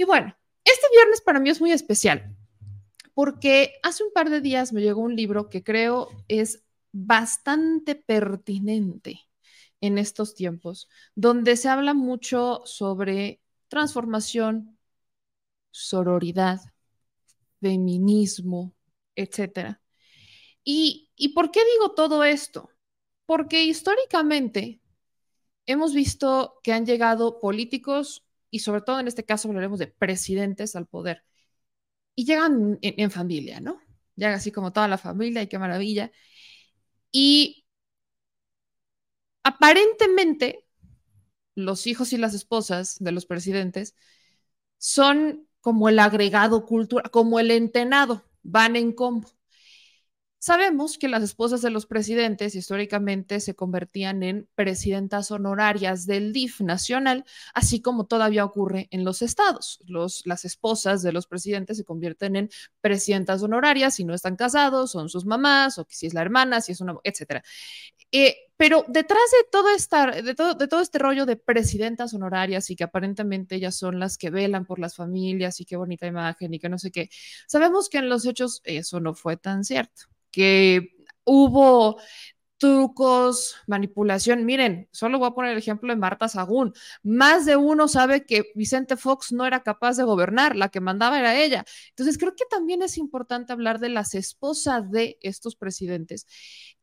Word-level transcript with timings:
Y 0.00 0.04
bueno, 0.04 0.34
este 0.64 0.86
viernes 0.94 1.20
para 1.20 1.40
mí 1.40 1.50
es 1.50 1.60
muy 1.60 1.72
especial 1.72 2.34
porque 3.12 3.74
hace 3.82 4.02
un 4.02 4.14
par 4.14 4.30
de 4.30 4.40
días 4.40 4.72
me 4.72 4.80
llegó 4.80 5.02
un 5.02 5.14
libro 5.14 5.50
que 5.50 5.62
creo 5.62 6.08
es 6.26 6.64
bastante 6.90 7.96
pertinente 7.96 9.28
en 9.82 9.98
estos 9.98 10.34
tiempos, 10.34 10.88
donde 11.14 11.54
se 11.54 11.68
habla 11.68 11.92
mucho 11.92 12.62
sobre 12.64 13.42
transformación, 13.68 14.78
sororidad, 15.70 16.60
feminismo, 17.60 18.72
etc. 19.16 19.82
¿Y, 20.64 21.10
¿Y 21.14 21.34
por 21.34 21.50
qué 21.50 21.60
digo 21.74 21.92
todo 21.92 22.24
esto? 22.24 22.70
Porque 23.26 23.64
históricamente 23.64 24.80
hemos 25.66 25.92
visto 25.92 26.58
que 26.62 26.72
han 26.72 26.86
llegado 26.86 27.38
políticos 27.38 28.24
y 28.50 28.60
sobre 28.60 28.82
todo 28.82 29.00
en 29.00 29.08
este 29.08 29.24
caso 29.24 29.48
hablaremos 29.48 29.78
de 29.78 29.86
presidentes 29.88 30.76
al 30.76 30.86
poder 30.86 31.24
y 32.14 32.24
llegan 32.26 32.78
en, 32.82 33.10
familia, 33.10 33.60
¿no? 33.60 33.80
Llega 34.16 34.34
así 34.34 34.52
como 34.52 34.72
toda 34.72 34.88
la 34.88 34.98
familia 34.98 35.42
y 35.42 35.48
qué 35.48 35.58
maravilla. 35.58 36.12
Y 37.12 37.64
aparentemente 39.42 40.66
los 41.54 41.86
hijos 41.86 42.12
y 42.12 42.18
las 42.18 42.34
esposas 42.34 42.96
de 43.00 43.12
los 43.12 43.26
presidentes 43.26 43.94
son 44.78 45.48
como 45.60 45.88
el 45.88 45.98
agregado 45.98 46.66
cultural, 46.66 47.10
como 47.10 47.40
el 47.40 47.50
entenado, 47.50 48.24
van 48.42 48.76
en 48.76 48.92
combo. 48.92 49.30
Sabemos 50.42 50.96
que 50.96 51.08
las 51.08 51.22
esposas 51.22 51.60
de 51.60 51.68
los 51.68 51.84
presidentes 51.84 52.54
históricamente 52.54 53.40
se 53.40 53.54
convertían 53.54 54.22
en 54.22 54.48
presidentas 54.54 55.30
honorarias 55.30 56.06
del 56.06 56.32
DIF 56.32 56.62
nacional, 56.62 57.26
así 57.52 57.82
como 57.82 58.06
todavía 58.06 58.46
ocurre 58.46 58.88
en 58.90 59.04
los 59.04 59.20
estados. 59.20 59.80
Las 60.24 60.46
esposas 60.46 61.02
de 61.02 61.12
los 61.12 61.26
presidentes 61.26 61.76
se 61.76 61.84
convierten 61.84 62.36
en 62.36 62.48
presidentas 62.80 63.42
honorarias 63.42 63.96
si 63.96 64.04
no 64.04 64.14
están 64.14 64.36
casados, 64.36 64.92
son 64.92 65.10
sus 65.10 65.26
mamás, 65.26 65.76
o 65.76 65.86
si 65.90 66.06
es 66.06 66.14
la 66.14 66.22
hermana, 66.22 66.62
si 66.62 66.72
es 66.72 66.80
una, 66.80 66.94
etcétera. 67.04 67.42
Eh, 68.10 68.34
pero 68.56 68.86
detrás 68.88 69.20
de 69.32 69.46
todo, 69.52 69.68
esta, 69.68 70.10
de, 70.10 70.34
todo, 70.34 70.54
de 70.54 70.68
todo 70.68 70.80
este 70.80 70.98
rollo 70.98 71.26
de 71.26 71.36
presidentas 71.36 72.14
honorarias 72.14 72.70
y 72.70 72.76
que 72.76 72.84
aparentemente 72.84 73.56
ellas 73.56 73.76
son 73.76 73.98
las 74.00 74.16
que 74.16 74.30
velan 74.30 74.64
por 74.64 74.78
las 74.78 74.96
familias 74.96 75.60
y 75.60 75.66
qué 75.66 75.76
bonita 75.76 76.06
imagen 76.06 76.54
y 76.54 76.58
que 76.58 76.70
no 76.70 76.78
sé 76.78 76.90
qué, 76.90 77.10
sabemos 77.46 77.90
que 77.90 77.98
en 77.98 78.08
los 78.08 78.24
hechos 78.24 78.62
eso 78.64 79.00
no 79.00 79.14
fue 79.14 79.36
tan 79.36 79.64
cierto 79.64 80.04
que 80.30 80.90
hubo 81.24 82.00
trucos, 82.60 83.56
manipulación. 83.66 84.44
Miren, 84.44 84.88
solo 84.92 85.18
voy 85.18 85.28
a 85.28 85.32
poner 85.32 85.52
el 85.52 85.58
ejemplo 85.58 85.92
de 85.92 85.98
Marta 85.98 86.28
Sagún. 86.28 86.74
Más 87.02 87.46
de 87.46 87.56
uno 87.56 87.88
sabe 87.88 88.26
que 88.26 88.52
Vicente 88.54 88.96
Fox 88.98 89.32
no 89.32 89.46
era 89.46 89.62
capaz 89.62 89.96
de 89.96 90.04
gobernar, 90.04 90.54
la 90.56 90.68
que 90.68 90.80
mandaba 90.80 91.18
era 91.18 91.40
ella. 91.42 91.64
Entonces, 91.88 92.18
creo 92.18 92.34
que 92.36 92.44
también 92.50 92.82
es 92.82 92.98
importante 92.98 93.54
hablar 93.54 93.80
de 93.80 93.88
las 93.88 94.14
esposas 94.14 94.90
de 94.90 95.18
estos 95.22 95.56
presidentes 95.56 96.26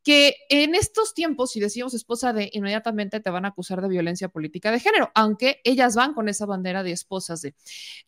que 0.02 0.34
en 0.48 0.74
estos 0.74 1.14
tiempos, 1.14 1.50
si 1.52 1.60
decimos 1.60 1.94
esposa 1.94 2.32
de, 2.32 2.50
inmediatamente 2.52 3.20
te 3.20 3.30
van 3.30 3.44
a 3.44 3.48
acusar 3.48 3.82
de 3.82 3.88
violencia 3.88 4.28
política 4.28 4.70
de 4.70 4.80
género, 4.80 5.10
aunque 5.14 5.60
ellas 5.64 5.94
van 5.96 6.14
con 6.14 6.28
esa 6.28 6.46
bandera 6.46 6.82
de 6.82 6.92
esposas 6.92 7.42
de. 7.42 7.54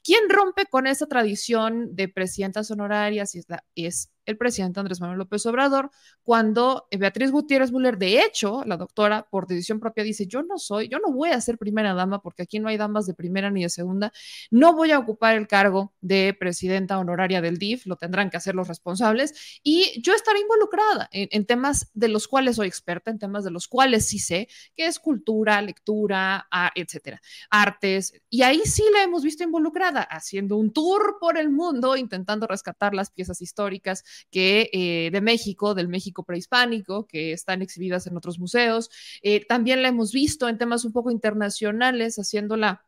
¿Quién 0.03 0.29
rompe 0.29 0.67
con 0.67 0.87
esa 0.87 1.07
tradición 1.07 1.95
de 1.95 2.09
presidentas 2.09 2.71
honorarias? 2.71 3.35
Es, 3.35 3.47
es 3.75 4.11
el 4.27 4.37
presidente 4.37 4.81
Andrés 4.81 5.01
Manuel 5.01 5.19
López 5.19 5.45
Obrador, 5.47 5.91
cuando 6.23 6.87
Beatriz 6.97 7.31
Gutiérrez 7.31 7.73
Müller, 7.73 7.99
de 7.99 8.23
hecho, 8.23 8.63
la 8.65 8.77
doctora, 8.77 9.27
por 9.31 9.47
decisión 9.47 9.81
propia, 9.81 10.05
dice, 10.05 10.27
yo 10.27 10.43
no 10.43 10.59
soy, 10.59 10.89
yo 10.89 10.99
no 10.99 11.13
voy 11.13 11.31
a 11.31 11.41
ser 11.41 11.59
primera 11.59 11.95
dama, 11.95 12.23
porque 12.23 12.43
aquí 12.43 12.61
no 12.61 12.69
hay 12.69 12.77
damas 12.77 13.07
de 13.07 13.15
primera 13.15 13.51
ni 13.51 13.63
de 13.63 13.69
segunda, 13.69 14.13
no 14.51 14.75
voy 14.75 14.93
a 14.93 14.99
ocupar 14.99 15.37
el 15.37 15.49
cargo 15.49 15.93
de 16.01 16.35
presidenta 16.39 16.99
honoraria 16.99 17.41
del 17.41 17.59
DIF, 17.59 17.87
lo 17.87 17.97
tendrán 17.97 18.31
que 18.31 18.37
hacer 18.37 18.55
los 18.55 18.69
responsables, 18.69 19.61
y 19.63 20.01
yo 20.03 20.15
estaré 20.15 20.41
involucrada 20.41 21.09
en 21.13 21.45
temas 21.47 21.90
de 21.93 22.09
los 22.09 22.29
cuales 22.29 22.57
soy 22.57 22.69
experta, 22.69 23.11
en 23.11 23.19
temas 23.19 23.45
de 23.45 23.51
los 23.51 23.69
cuales 23.69 24.07
sí 24.07 24.19
sé, 24.19 24.49
que 24.77 24.87
es 24.87 24.99
cultura, 24.99 25.61
lectura, 25.63 26.49
etcétera, 26.75 27.21
artes. 27.51 28.13
Y 28.29 28.43
ahí 28.43 28.61
sí 28.65 28.85
la 28.93 29.03
hemos 29.03 29.23
visto 29.23 29.45
involucrada, 29.45 30.03
haciendo 30.03 30.57
un 30.57 30.73
tour 30.73 31.19
por 31.21 31.39
el 31.39 31.51
mundo, 31.51 31.97
intentando 31.97 32.47
rescatar 32.47 32.95
las 32.95 33.11
piezas 33.11 33.41
históricas 33.41 34.05
que, 34.31 34.71
eh, 34.73 35.11
de 35.13 35.21
México, 35.21 35.75
del 35.75 35.89
México 35.89 36.25
prehispánico, 36.25 37.07
que 37.07 37.33
están 37.33 37.63
exhibidas 37.63 38.07
en 38.07 38.17
otros 38.17 38.39
museos. 38.39 38.91
Eh, 39.23 39.45
también 39.47 39.83
la 39.83 39.89
hemos 39.89 40.13
visto 40.13 40.49
en 40.49 40.59
temas 40.59 40.85
un 40.85 40.93
poco 40.93 41.11
internacionales, 41.11 42.17
haciéndola 42.17 42.85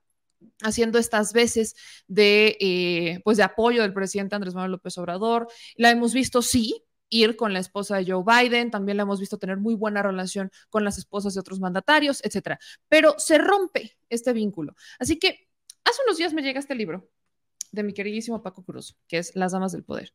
haciendo 0.62 0.98
estas 0.98 1.32
veces 1.32 1.74
de, 2.08 2.56
eh, 2.60 3.20
pues 3.24 3.36
de 3.36 3.44
apoyo 3.44 3.82
del 3.82 3.92
presidente 3.92 4.34
Andrés 4.34 4.54
Manuel 4.54 4.72
López 4.72 4.98
Obrador. 4.98 5.48
La 5.76 5.90
hemos 5.90 6.12
visto, 6.12 6.42
sí, 6.42 6.84
ir 7.12 7.36
con 7.36 7.52
la 7.52 7.60
esposa 7.60 7.98
de 7.98 8.10
Joe 8.10 8.24
Biden, 8.26 8.70
también 8.70 8.96
la 8.96 9.02
hemos 9.04 9.20
visto 9.20 9.38
tener 9.38 9.58
muy 9.58 9.74
buena 9.74 10.02
relación 10.02 10.50
con 10.70 10.82
las 10.82 10.98
esposas 10.98 11.34
de 11.34 11.40
otros 11.40 11.60
mandatarios, 11.60 12.24
etcétera. 12.24 12.58
Pero 12.88 13.14
se 13.18 13.38
rompe 13.38 13.98
este 14.08 14.32
vínculo. 14.32 14.74
Así 14.98 15.18
que 15.18 15.48
hace 15.84 16.00
unos 16.06 16.16
días 16.16 16.32
me 16.32 16.42
llega 16.42 16.58
este 16.58 16.74
libro 16.74 17.10
de 17.70 17.82
mi 17.82 17.92
queridísimo 17.92 18.42
Paco 18.42 18.64
Cruz, 18.64 18.96
que 19.06 19.18
es 19.18 19.36
Las 19.36 19.52
Damas 19.52 19.72
del 19.72 19.84
Poder 19.84 20.12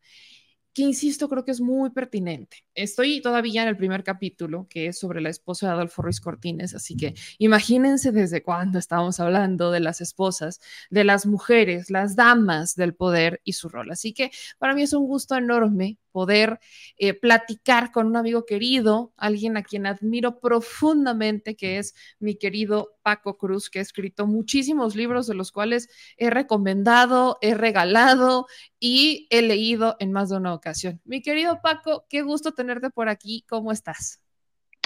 que 0.78 0.84
insisto, 0.84 1.28
creo 1.28 1.44
que 1.44 1.50
es 1.50 1.59
muy 1.59 1.90
pertinente. 1.90 2.63
Estoy 2.75 3.19
todavía 3.19 3.63
en 3.63 3.68
el 3.68 3.78
primer 3.78 4.03
capítulo, 4.03 4.68
que 4.69 4.86
es 4.86 5.00
sobre 5.00 5.22
la 5.22 5.30
esposa 5.30 5.66
de 5.66 5.74
Adolfo 5.74 6.03
Ruiz 6.03 6.22
Cortines, 6.22 6.75
así 6.75 6.96
que 6.96 7.16
imagínense 7.40 8.12
desde 8.12 8.44
cuándo 8.44 8.78
estamos 8.78 9.19
hablando 9.19 9.72
de 9.72 9.80
las 9.80 10.02
esposas, 10.02 10.62
de 10.91 11.03
las 11.03 11.25
mujeres, 11.25 11.90
las 11.90 12.16
damas 12.16 12.75
del 12.75 12.94
poder 12.94 13.41
y 13.44 13.53
su 13.53 13.69
rol. 13.69 13.90
Así 13.90 14.13
que 14.13 14.30
para 14.59 14.75
mí 14.75 14.84
es 14.84 14.94
un 14.94 15.07
gusto 15.07 15.36
enorme 15.36 15.97
poder 16.12 16.59
eh, 16.97 17.13
platicar 17.13 17.91
con 17.91 18.07
un 18.07 18.18
amigo 18.18 18.45
querido, 18.45 19.13
alguien 19.18 19.57
a 19.57 19.63
quien 19.63 19.85
admiro 19.85 20.40
profundamente, 20.40 21.56
que 21.56 21.78
es 21.78 21.95
mi 22.19 22.35
querido 22.35 22.97
Paco 23.03 23.38
Cruz, 23.38 23.69
que 23.69 23.79
ha 23.79 23.81
escrito 23.81 24.28
muchísimos 24.28 24.95
libros 24.95 25.28
de 25.28 25.35
los 25.35 25.51
cuales 25.51 25.90
he 26.18 26.29
recomendado, 26.29 27.38
he 27.41 27.53
regalado 27.53 28.47
y 28.79 29.28
he 29.29 29.41
leído 29.41 29.95
en 30.00 30.12
más 30.12 30.29
de 30.29 30.38
una 30.38 30.53
ocasión. 30.53 31.01
Mi 31.06 31.22
querido 31.22 31.62
Paco, 31.62 32.06
qué 32.09 32.22
gusto 32.22 32.53
tenerte 32.53 32.89
por 32.89 33.09
aquí. 33.09 33.45
¿Cómo 33.47 33.72
estás? 33.72 34.22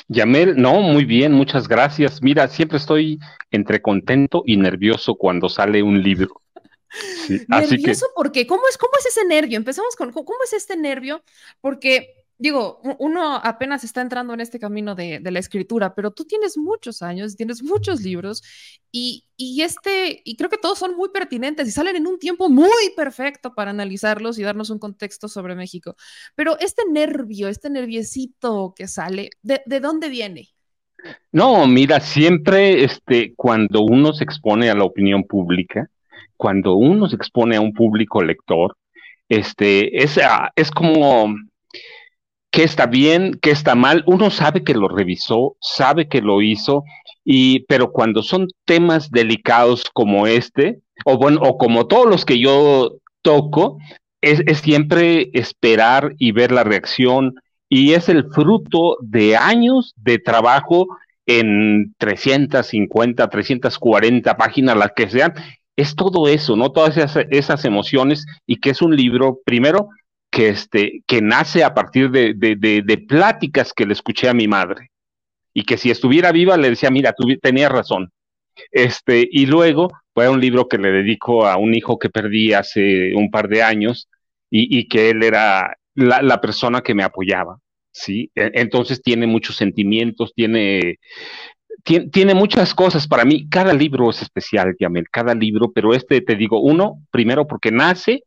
Yamel, 0.07 0.61
no, 0.61 0.81
muy 0.81 1.05
bien, 1.05 1.31
muchas 1.31 1.67
gracias. 1.67 2.21
Mira, 2.21 2.47
siempre 2.49 2.77
estoy 2.77 3.19
entre 3.49 3.81
contento 3.81 4.43
y 4.45 4.57
nervioso 4.57 5.15
cuando 5.15 5.47
sale 5.47 5.81
un 5.83 6.03
libro. 6.03 6.41
Nervioso 7.47 8.07
porque, 8.15 8.45
¿cómo 8.47 8.63
es, 8.69 8.77
¿cómo 8.77 8.93
es 8.99 9.05
ese 9.05 9.25
nervio? 9.25 9.57
Empezamos 9.57 9.95
con, 9.95 10.11
¿cómo 10.11 10.43
es 10.43 10.53
este 10.53 10.75
nervio? 10.75 11.23
Porque, 11.61 12.25
digo, 12.37 12.81
uno 12.99 13.35
apenas 13.35 13.83
está 13.83 14.01
entrando 14.01 14.33
en 14.33 14.41
este 14.41 14.59
camino 14.59 14.95
de, 14.95 15.21
la 15.23 15.39
escritura, 15.39 15.95
pero 15.95 16.11
tú 16.11 16.25
tienes 16.25 16.57
muchos 16.57 17.01
años, 17.01 17.35
tienes 17.35 17.63
muchos 17.63 18.01
libros 18.01 18.43
y, 18.91 19.25
y, 19.37 19.61
este, 19.61 20.21
y 20.25 20.35
creo 20.35 20.49
que 20.49 20.57
todos 20.57 20.79
son 20.79 20.95
muy 20.95 21.09
pertinentes 21.09 21.67
y 21.67 21.71
salen 21.71 21.95
en 21.95 22.07
un 22.07 22.19
tiempo 22.19 22.49
muy 22.49 22.91
perfecto 22.95 23.53
para 23.53 23.71
analizarlos 23.71 24.37
y 24.37 24.43
darnos 24.43 24.69
un 24.69 24.79
contexto 24.79 25.27
sobre 25.27 25.55
México. 25.55 25.95
Pero 26.35 26.57
este 26.59 26.83
nervio, 26.89 27.47
este 27.47 27.69
nerviecito 27.69 28.73
que 28.75 28.87
sale, 28.87 29.29
¿de, 29.41 29.61
de 29.65 29.79
dónde 29.79 30.09
viene? 30.09 30.49
No, 31.31 31.65
mira, 31.67 31.99
siempre 31.99 32.83
este, 32.83 33.33
cuando 33.35 33.81
uno 33.81 34.13
se 34.13 34.23
expone 34.23 34.69
a 34.69 34.75
la 34.75 34.83
opinión 34.83 35.23
pública, 35.23 35.89
cuando 36.41 36.73
uno 36.73 37.07
se 37.07 37.17
expone 37.17 37.55
a 37.55 37.61
un 37.61 37.71
público 37.71 38.23
lector, 38.23 38.75
este, 39.29 40.03
es, 40.03 40.17
ah, 40.17 40.49
es 40.55 40.71
como 40.71 41.35
qué 42.49 42.63
está 42.63 42.87
bien, 42.87 43.37
qué 43.39 43.51
está 43.51 43.75
mal. 43.75 44.03
Uno 44.07 44.31
sabe 44.31 44.63
que 44.63 44.73
lo 44.73 44.87
revisó, 44.87 45.55
sabe 45.61 46.07
que 46.07 46.19
lo 46.19 46.41
hizo, 46.41 46.83
y, 47.23 47.59
pero 47.65 47.91
cuando 47.91 48.23
son 48.23 48.47
temas 48.65 49.11
delicados 49.11 49.83
como 49.93 50.25
este, 50.25 50.79
o 51.05 51.19
bueno, 51.19 51.41
o 51.43 51.59
como 51.59 51.85
todos 51.85 52.07
los 52.07 52.25
que 52.25 52.39
yo 52.39 52.93
toco, 53.21 53.77
es, 54.19 54.41
es 54.47 54.61
siempre 54.61 55.29
esperar 55.33 56.15
y 56.17 56.31
ver 56.31 56.51
la 56.51 56.63
reacción, 56.63 57.35
y 57.69 57.93
es 57.93 58.09
el 58.09 58.31
fruto 58.31 58.97
de 58.99 59.37
años 59.37 59.93
de 59.95 60.17
trabajo 60.17 60.87
en 61.27 61.93
350, 61.99 63.29
340 63.29 64.37
páginas, 64.37 64.75
las 64.75 64.93
que 64.95 65.07
sean, 65.07 65.35
es 65.81 65.95
todo 65.95 66.27
eso, 66.27 66.55
¿no? 66.55 66.71
Todas 66.71 66.97
esas, 67.29 67.65
emociones 67.65 68.25
y 68.45 68.59
que 68.59 68.71
es 68.71 68.81
un 68.81 68.95
libro, 68.95 69.39
primero, 69.45 69.89
que, 70.29 70.49
este, 70.49 71.03
que 71.07 71.21
nace 71.21 71.63
a 71.63 71.73
partir 71.73 72.09
de, 72.11 72.33
de, 72.33 72.97
pláticas 73.07 73.73
que 73.73 73.85
le 73.85 73.93
escuché 73.93 74.29
a 74.29 74.33
mi 74.33 74.47
madre 74.47 74.91
y 75.53 75.63
que 75.63 75.77
si 75.77 75.91
estuviera 75.91 76.31
viva 76.31 76.55
le 76.57 76.69
decía, 76.69 76.89
mira, 76.89 77.13
tú 77.13 77.27
tenías 77.41 77.71
razón. 77.71 78.11
Este, 78.71 79.27
y 79.29 79.45
luego 79.45 79.91
fue 80.13 80.29
un 80.29 80.39
libro 80.39 80.67
que 80.67 80.77
le 80.77 80.91
dedico 80.91 81.45
a 81.45 81.57
un 81.57 81.73
hijo 81.73 81.97
que 81.97 82.09
perdí 82.09 82.53
hace 82.53 83.13
un 83.15 83.31
par 83.31 83.47
de 83.47 83.63
años 83.63 84.07
y, 84.49 84.77
y 84.77 84.87
que 84.87 85.09
él 85.09 85.23
era 85.23 85.75
la, 85.95 86.21
la, 86.21 86.41
persona 86.41 86.81
que 86.81 86.93
me 86.93 87.03
apoyaba, 87.03 87.57
¿sí? 87.91 88.29
E, 88.35 88.51
entonces 88.55 89.01
tiene 89.01 89.27
muchos 89.27 89.55
sentimientos, 89.55 90.33
tiene 90.35 90.99
tiene 91.83 92.33
muchas 92.33 92.73
cosas 92.73 93.07
para 93.07 93.25
mí. 93.25 93.47
Cada 93.49 93.73
libro 93.73 94.09
es 94.09 94.21
especial, 94.21 94.75
Yamel, 94.79 95.09
cada 95.09 95.33
libro, 95.33 95.71
pero 95.71 95.93
este 95.93 96.21
te 96.21 96.35
digo, 96.35 96.61
uno, 96.61 97.01
primero 97.11 97.47
porque 97.47 97.71
nace 97.71 98.23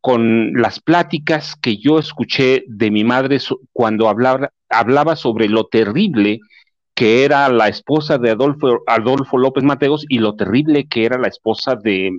con 0.00 0.52
las 0.54 0.80
pláticas 0.80 1.56
que 1.56 1.76
yo 1.76 1.98
escuché 1.98 2.64
de 2.66 2.90
mi 2.90 3.04
madre 3.04 3.38
cuando 3.72 4.08
hablaba, 4.08 4.50
hablaba 4.68 5.16
sobre 5.16 5.48
lo 5.48 5.66
terrible 5.66 6.40
que 6.94 7.24
era 7.24 7.48
la 7.48 7.68
esposa 7.68 8.18
de 8.18 8.30
Adolfo, 8.30 8.80
Adolfo 8.86 9.38
López 9.38 9.64
Mateos 9.64 10.04
y 10.08 10.18
lo 10.18 10.36
terrible 10.36 10.86
que 10.86 11.04
era 11.04 11.18
la 11.18 11.28
esposa 11.28 11.74
de, 11.76 12.18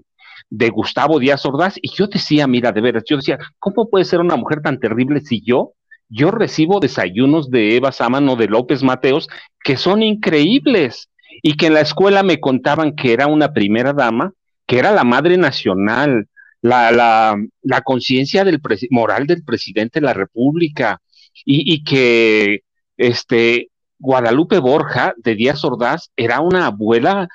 de 0.50 0.70
Gustavo 0.70 1.20
Díaz 1.20 1.46
Ordaz. 1.46 1.76
Y 1.82 1.92
yo 1.94 2.08
decía, 2.08 2.48
mira, 2.48 2.72
de 2.72 2.82
veras, 2.82 3.04
yo 3.08 3.18
decía, 3.18 3.38
¿cómo 3.60 3.90
puede 3.90 4.06
ser 4.06 4.20
una 4.20 4.36
mujer 4.36 4.62
tan 4.62 4.80
terrible 4.80 5.22
si 5.22 5.42
yo, 5.42 5.74
yo 6.12 6.30
recibo 6.30 6.80
desayunos 6.80 7.50
de 7.50 7.78
Eva 7.78 7.92
Sámano, 7.92 8.36
de 8.36 8.48
López 8.48 8.84
Mateos, 8.84 9.30
que 9.64 9.78
son 9.78 10.04
increíbles? 10.04 11.10
Y 11.42 11.56
que 11.56 11.68
en 11.68 11.74
la 11.74 11.82
escuela 11.82 12.22
me 12.22 12.40
contaban 12.40 12.94
que 12.94 13.14
era 13.14 13.28
una 13.28 13.54
primera 13.54 13.94
dama, 13.94 14.34
que 14.68 14.78
era 14.78 14.92
la 14.92 15.06
madre 15.06 15.38
nacional, 15.38 16.28
la, 16.62 16.92
la, 16.92 17.82
conciencia 17.82 18.44
del 18.44 18.60
moral 18.92 19.26
del 19.26 19.44
presidente 19.44 20.00
de 20.00 20.06
la 20.06 20.14
República, 20.14 21.02
y, 21.46 21.74
y 21.74 21.84
que 21.84 22.64
este, 22.98 23.70
Guadalupe 23.98 24.60
Borja 24.60 25.14
de 25.18 25.36
Díaz 25.36 25.64
Ordaz 25.64 26.12
era 26.18 26.42
una 26.42 26.66
abuela 26.68 27.30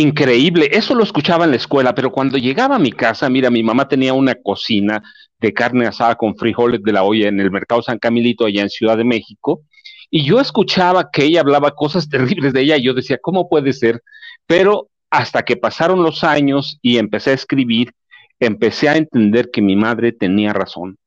increíble. 0.00 0.68
Eso 0.72 0.94
lo 0.94 1.02
escuchaba 1.02 1.44
en 1.44 1.50
la 1.50 1.56
escuela, 1.56 1.94
pero 1.94 2.10
cuando 2.10 2.38
llegaba 2.38 2.76
a 2.76 2.80
mi 2.80 2.92
casa, 2.92 3.28
mira, 3.28 3.50
mi 3.50 3.62
mamá 3.62 3.88
tenía 3.88 4.14
una 4.14 4.34
cocina 4.34 5.02
de 5.38 5.52
carne 5.52 5.86
asada 5.86 6.14
con 6.16 6.36
frijoles 6.36 6.82
de 6.82 6.92
la 6.92 7.02
olla 7.02 7.28
en 7.28 7.40
el 7.40 7.50
mercado 7.50 7.82
San 7.82 7.98
Camilito, 7.98 8.46
allá 8.46 8.62
en 8.62 8.70
Ciudad 8.70 8.96
de 8.96 9.04
México, 9.04 9.62
y 10.10 10.24
yo 10.24 10.40
escuchaba 10.40 11.10
que 11.12 11.24
ella 11.24 11.40
hablaba 11.40 11.72
cosas 11.72 12.08
terribles 12.10 12.52
de 12.52 12.62
ella 12.62 12.76
y 12.76 12.84
yo 12.84 12.94
decía, 12.94 13.18
¿cómo 13.20 13.48
puede 13.48 13.72
ser? 13.72 14.02
Pero 14.46 14.88
hasta 15.10 15.44
que 15.44 15.56
pasaron 15.56 16.02
los 16.02 16.24
años 16.24 16.78
y 16.82 16.98
empecé 16.98 17.30
a 17.30 17.34
escribir, 17.34 17.92
empecé 18.40 18.88
a 18.88 18.96
entender 18.96 19.50
que 19.52 19.62
mi 19.62 19.76
madre 19.76 20.12
tenía 20.12 20.52
razón, 20.52 20.98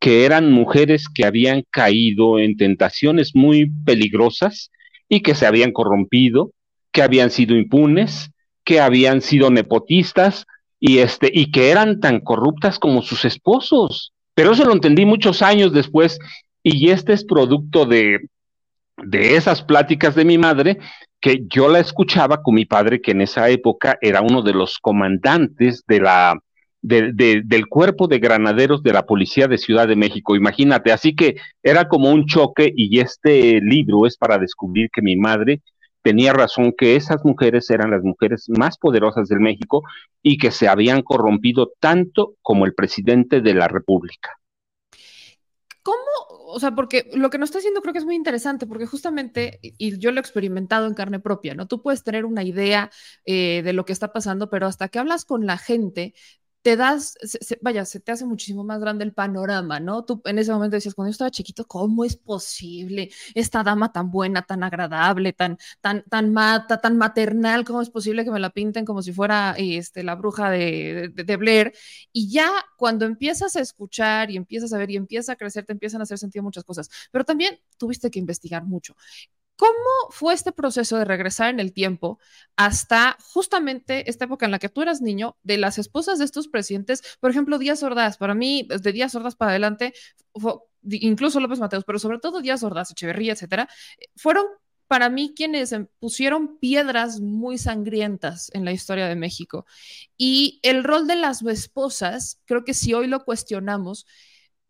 que 0.00 0.24
eran 0.24 0.50
mujeres 0.50 1.06
que 1.12 1.24
habían 1.24 1.64
caído 1.70 2.38
en 2.38 2.56
tentaciones 2.56 3.32
muy 3.34 3.70
peligrosas 3.84 4.70
y 5.08 5.20
que 5.20 5.34
se 5.34 5.46
habían 5.46 5.72
corrompido, 5.72 6.50
que 6.90 7.02
habían 7.02 7.30
sido 7.30 7.54
impunes, 7.56 8.31
que 8.64 8.80
habían 8.80 9.20
sido 9.20 9.50
nepotistas 9.50 10.46
y 10.78 10.98
este 10.98 11.30
y 11.32 11.50
que 11.50 11.70
eran 11.70 12.00
tan 12.00 12.20
corruptas 12.20 12.78
como 12.78 13.02
sus 13.02 13.24
esposos. 13.24 14.12
Pero 14.34 14.52
eso 14.52 14.64
lo 14.64 14.72
entendí 14.72 15.04
muchos 15.04 15.42
años 15.42 15.72
después 15.72 16.18
y 16.62 16.90
este 16.90 17.12
es 17.12 17.24
producto 17.24 17.86
de 17.86 18.20
de 18.96 19.36
esas 19.36 19.62
pláticas 19.62 20.14
de 20.14 20.24
mi 20.24 20.38
madre 20.38 20.78
que 21.20 21.44
yo 21.48 21.68
la 21.68 21.78
escuchaba 21.78 22.42
con 22.42 22.54
mi 22.54 22.64
padre 22.64 23.00
que 23.00 23.12
en 23.12 23.22
esa 23.22 23.48
época 23.48 23.96
era 24.00 24.20
uno 24.20 24.42
de 24.42 24.52
los 24.52 24.78
comandantes 24.78 25.84
de 25.86 26.00
la 26.00 26.38
del 26.82 27.68
cuerpo 27.68 28.08
de 28.08 28.18
granaderos 28.18 28.82
de 28.82 28.92
la 28.92 29.06
policía 29.06 29.46
de 29.46 29.56
Ciudad 29.56 29.86
de 29.86 29.94
México, 29.94 30.34
imagínate, 30.34 30.90
así 30.90 31.14
que 31.14 31.36
era 31.62 31.86
como 31.86 32.10
un 32.10 32.26
choque 32.26 32.72
y 32.74 32.98
este 32.98 33.60
libro 33.60 34.04
es 34.04 34.16
para 34.16 34.36
descubrir 34.36 34.90
que 34.92 35.00
mi 35.00 35.14
madre 35.14 35.60
tenía 36.02 36.32
razón 36.32 36.74
que 36.76 36.96
esas 36.96 37.24
mujeres 37.24 37.70
eran 37.70 37.90
las 37.90 38.02
mujeres 38.02 38.48
más 38.48 38.76
poderosas 38.78 39.28
del 39.28 39.40
México 39.40 39.82
y 40.22 40.38
que 40.38 40.50
se 40.50 40.68
habían 40.68 41.02
corrompido 41.02 41.72
tanto 41.80 42.34
como 42.42 42.66
el 42.66 42.74
presidente 42.74 43.40
de 43.40 43.54
la 43.54 43.68
República. 43.68 44.38
¿Cómo? 45.82 45.96
O 46.46 46.60
sea, 46.60 46.72
porque 46.74 47.10
lo 47.14 47.30
que 47.30 47.38
nos 47.38 47.48
está 47.48 47.58
haciendo 47.58 47.80
creo 47.80 47.92
que 47.92 47.98
es 47.98 48.04
muy 48.04 48.14
interesante, 48.14 48.66
porque 48.66 48.86
justamente, 48.86 49.58
y 49.62 49.98
yo 49.98 50.12
lo 50.12 50.18
he 50.18 50.20
experimentado 50.20 50.86
en 50.86 50.94
carne 50.94 51.18
propia, 51.18 51.54
¿no? 51.54 51.66
Tú 51.66 51.82
puedes 51.82 52.04
tener 52.04 52.24
una 52.24 52.44
idea 52.44 52.90
eh, 53.24 53.62
de 53.64 53.72
lo 53.72 53.84
que 53.84 53.92
está 53.92 54.12
pasando, 54.12 54.50
pero 54.50 54.66
hasta 54.66 54.88
que 54.88 54.98
hablas 54.98 55.24
con 55.24 55.46
la 55.46 55.58
gente, 55.58 56.14
te 56.62 56.76
das, 56.76 57.16
vaya, 57.60 57.84
se 57.84 58.00
te 58.00 58.12
hace 58.12 58.24
muchísimo 58.24 58.62
más 58.64 58.80
grande 58.80 59.04
el 59.04 59.12
panorama, 59.12 59.80
¿no? 59.80 60.04
Tú 60.04 60.22
en 60.24 60.38
ese 60.38 60.52
momento 60.52 60.76
decías, 60.76 60.94
cuando 60.94 61.08
yo 61.10 61.12
estaba 61.12 61.30
chiquito, 61.30 61.66
¿cómo 61.66 62.04
es 62.04 62.16
posible 62.16 63.10
esta 63.34 63.62
dama 63.64 63.92
tan 63.92 64.10
buena, 64.10 64.42
tan 64.42 64.62
agradable, 64.62 65.32
tan, 65.32 65.58
tan, 65.80 66.04
tan 66.08 66.32
mata, 66.32 66.80
tan 66.80 66.96
maternal, 66.98 67.64
cómo 67.64 67.82
es 67.82 67.90
posible 67.90 68.24
que 68.24 68.30
me 68.30 68.40
la 68.40 68.50
pinten 68.50 68.84
como 68.84 69.02
si 69.02 69.12
fuera 69.12 69.54
este, 69.58 70.04
la 70.04 70.14
bruja 70.14 70.50
de, 70.50 71.10
de, 71.14 71.24
de 71.24 71.36
Blair? 71.36 71.72
Y 72.12 72.30
ya 72.30 72.50
cuando 72.76 73.06
empiezas 73.06 73.56
a 73.56 73.60
escuchar 73.60 74.30
y 74.30 74.36
empiezas 74.36 74.72
a 74.72 74.78
ver 74.78 74.90
y 74.90 74.96
empiezas 74.96 75.30
a 75.30 75.36
crecer, 75.36 75.64
te 75.64 75.72
empiezan 75.72 76.00
a 76.00 76.04
hacer 76.04 76.18
sentido 76.18 76.42
muchas 76.44 76.64
cosas, 76.64 76.88
pero 77.10 77.24
también 77.24 77.58
tuviste 77.78 78.10
que 78.10 78.18
investigar 78.18 78.64
mucho. 78.64 78.94
¿Cómo 79.56 80.10
fue 80.10 80.34
este 80.34 80.50
proceso 80.52 80.96
de 80.98 81.04
regresar 81.04 81.50
en 81.50 81.60
el 81.60 81.72
tiempo 81.72 82.18
hasta 82.56 83.16
justamente 83.20 84.10
esta 84.10 84.24
época 84.24 84.44
en 84.46 84.50
la 84.50 84.58
que 84.58 84.68
tú 84.68 84.82
eras 84.82 85.00
niño, 85.00 85.36
de 85.42 85.58
las 85.58 85.78
esposas 85.78 86.18
de 86.18 86.24
estos 86.24 86.48
presidentes? 86.48 87.02
Por 87.20 87.30
ejemplo, 87.30 87.58
Díaz 87.58 87.82
Ordaz, 87.82 88.16
para 88.16 88.34
mí, 88.34 88.66
de 88.68 88.92
Díaz 88.92 89.14
Ordaz 89.14 89.36
para 89.36 89.50
adelante, 89.52 89.94
incluso 90.82 91.38
López 91.38 91.60
Mateos, 91.60 91.84
pero 91.84 91.98
sobre 91.98 92.18
todo 92.18 92.40
Díaz 92.40 92.62
Ordaz, 92.62 92.90
Echeverría, 92.90 93.34
etcétera, 93.34 93.68
fueron 94.16 94.46
para 94.88 95.08
mí 95.08 95.32
quienes 95.34 95.74
pusieron 96.00 96.58
piedras 96.58 97.20
muy 97.20 97.56
sangrientas 97.56 98.50
en 98.52 98.66
la 98.66 98.72
historia 98.72 99.08
de 99.08 99.16
México. 99.16 99.64
Y 100.18 100.60
el 100.62 100.84
rol 100.84 101.06
de 101.06 101.16
las 101.16 101.40
esposas, 101.42 102.42
creo 102.44 102.62
que 102.64 102.74
si 102.74 102.92
hoy 102.92 103.06
lo 103.06 103.24
cuestionamos, 103.24 104.06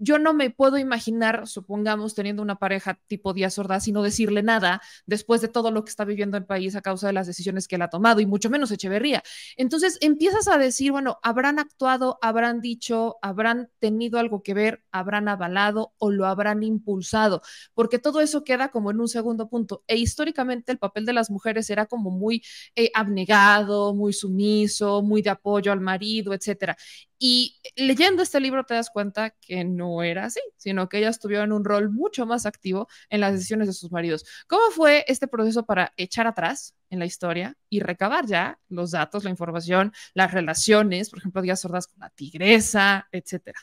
yo 0.03 0.19
no 0.19 0.35
me 0.35 0.51
puedo 0.51 0.79
imaginar, 0.79 1.47
supongamos, 1.47 2.17
teniendo 2.17 2.43
una 2.43 2.57
pareja 2.57 2.99
tipo 3.07 3.33
Díaz 3.33 3.57
Ordaz 3.59 3.87
y 3.87 3.93
no 3.93 4.03
decirle 4.03 4.43
nada 4.43 4.83
después 5.07 5.41
de 5.41 5.47
todo 5.47 5.71
lo 5.71 5.85
que 5.85 5.91
está 5.91 6.05
viviendo 6.05 6.37
el 6.37 6.45
país 6.45 6.75
a 6.75 6.83
causa 6.83 7.07
de 7.07 7.13
las 7.13 7.29
decisiones 7.29 7.69
que 7.69 7.77
él 7.77 7.83
ha 7.83 7.89
tomado, 7.89 8.21
y 8.21 8.27
mucho 8.27 8.51
menos 8.51 8.73
Echeverría. 8.73 9.23
Entonces 9.57 9.99
empiezas 10.01 10.49
a 10.49 10.59
decir, 10.59 10.91
bueno, 10.91 11.19
habrán 11.23 11.61
actuado, 11.61 12.19
habrán 12.21 12.61
dicho, 12.61 13.19
habrán 13.23 13.71
tenido 13.79 14.19
algo 14.19 14.43
que 14.43 14.55
ver, 14.55 14.83
habrán 14.91 15.29
avalado 15.29 15.93
o 15.99 16.11
lo 16.11 16.27
habrán 16.27 16.65
impulsado, 16.65 17.41
porque 17.73 18.01
todo 18.01 18.21
eso 18.21 18.43
queda 18.43 18.71
como 18.71 18.91
en 18.91 19.01
un 19.01 19.09
segundo 19.09 19.49
punto. 19.49 19.85
E 19.87 19.97
históricamente 19.99 20.73
el 20.73 20.79
papel 20.79 21.07
de 21.07 21.13
las 21.13 21.31
mujeres 21.31 21.71
era 21.71 21.87
como 21.87 22.11
muy 22.11 22.43
eh, 22.75 22.91
abnegado, 22.93 23.95
muy 23.95 24.13
sumiso, 24.13 25.01
muy 25.01 25.23
de 25.23 25.31
apoyo 25.31 25.71
al 25.71 25.81
marido, 25.81 26.35
etcétera. 26.35 26.77
Y 27.25 27.55
leyendo 27.77 28.21
este 28.21 28.41
libro 28.41 28.65
te 28.65 28.75
das 28.75 28.91
cuenta 28.91 29.31
que 29.31 29.63
no 29.63 30.03
era 30.03 30.25
así, 30.25 30.41
sino 30.57 30.89
que 30.89 30.99
ellas 30.99 31.21
tuvieron 31.21 31.53
un 31.53 31.65
rol 31.65 31.89
mucho 31.89 32.27
más 32.27 32.47
activo 32.47 32.89
en 33.11 33.21
las 33.21 33.33
decisiones 33.33 33.69
de 33.69 33.75
sus 33.75 33.93
maridos. 33.93 34.25
¿Cómo 34.49 34.73
fue 34.73 35.05
este 35.07 35.29
proceso 35.29 35.65
para 35.65 35.93
echar 35.97 36.27
atrás 36.27 36.75
en 36.91 36.99
la 36.99 37.05
historia 37.05 37.55
y 37.71 37.79
recabar 37.79 38.27
ya 38.27 38.59
los 38.69 38.91
datos, 38.91 39.23
la 39.23 39.31
información, 39.31 39.93
las 40.15 40.33
relaciones, 40.33 41.11
por 41.11 41.21
ejemplo, 41.21 41.43
Díaz 41.43 41.61
Sordas 41.61 41.87
con 41.87 42.01
la 42.01 42.11
tigresa, 42.11 43.07
etcétera? 43.13 43.61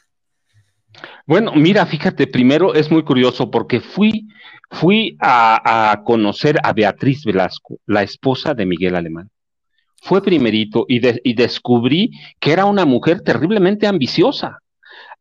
Bueno, 1.25 1.51
mira, 1.53 1.85
fíjate, 1.85 2.27
primero 2.27 2.73
es 2.73 2.89
muy 2.89 3.03
curioso 3.03 3.51
porque 3.51 3.81
fui, 3.81 4.25
fui 4.71 5.17
a, 5.19 5.91
a 5.91 6.03
conocer 6.05 6.57
a 6.63 6.71
Beatriz 6.71 7.25
Velasco, 7.25 7.77
la 7.85 8.03
esposa 8.03 8.53
de 8.53 8.65
Miguel 8.65 8.95
Alemán 8.95 9.29
fue 10.01 10.21
primerito 10.21 10.85
y, 10.87 11.01
y 11.23 11.33
descubrí 11.33 12.11
que 12.39 12.51
era 12.51 12.65
una 12.65 12.85
mujer 12.85 13.21
terriblemente 13.21 13.87
ambiciosa, 13.87 14.59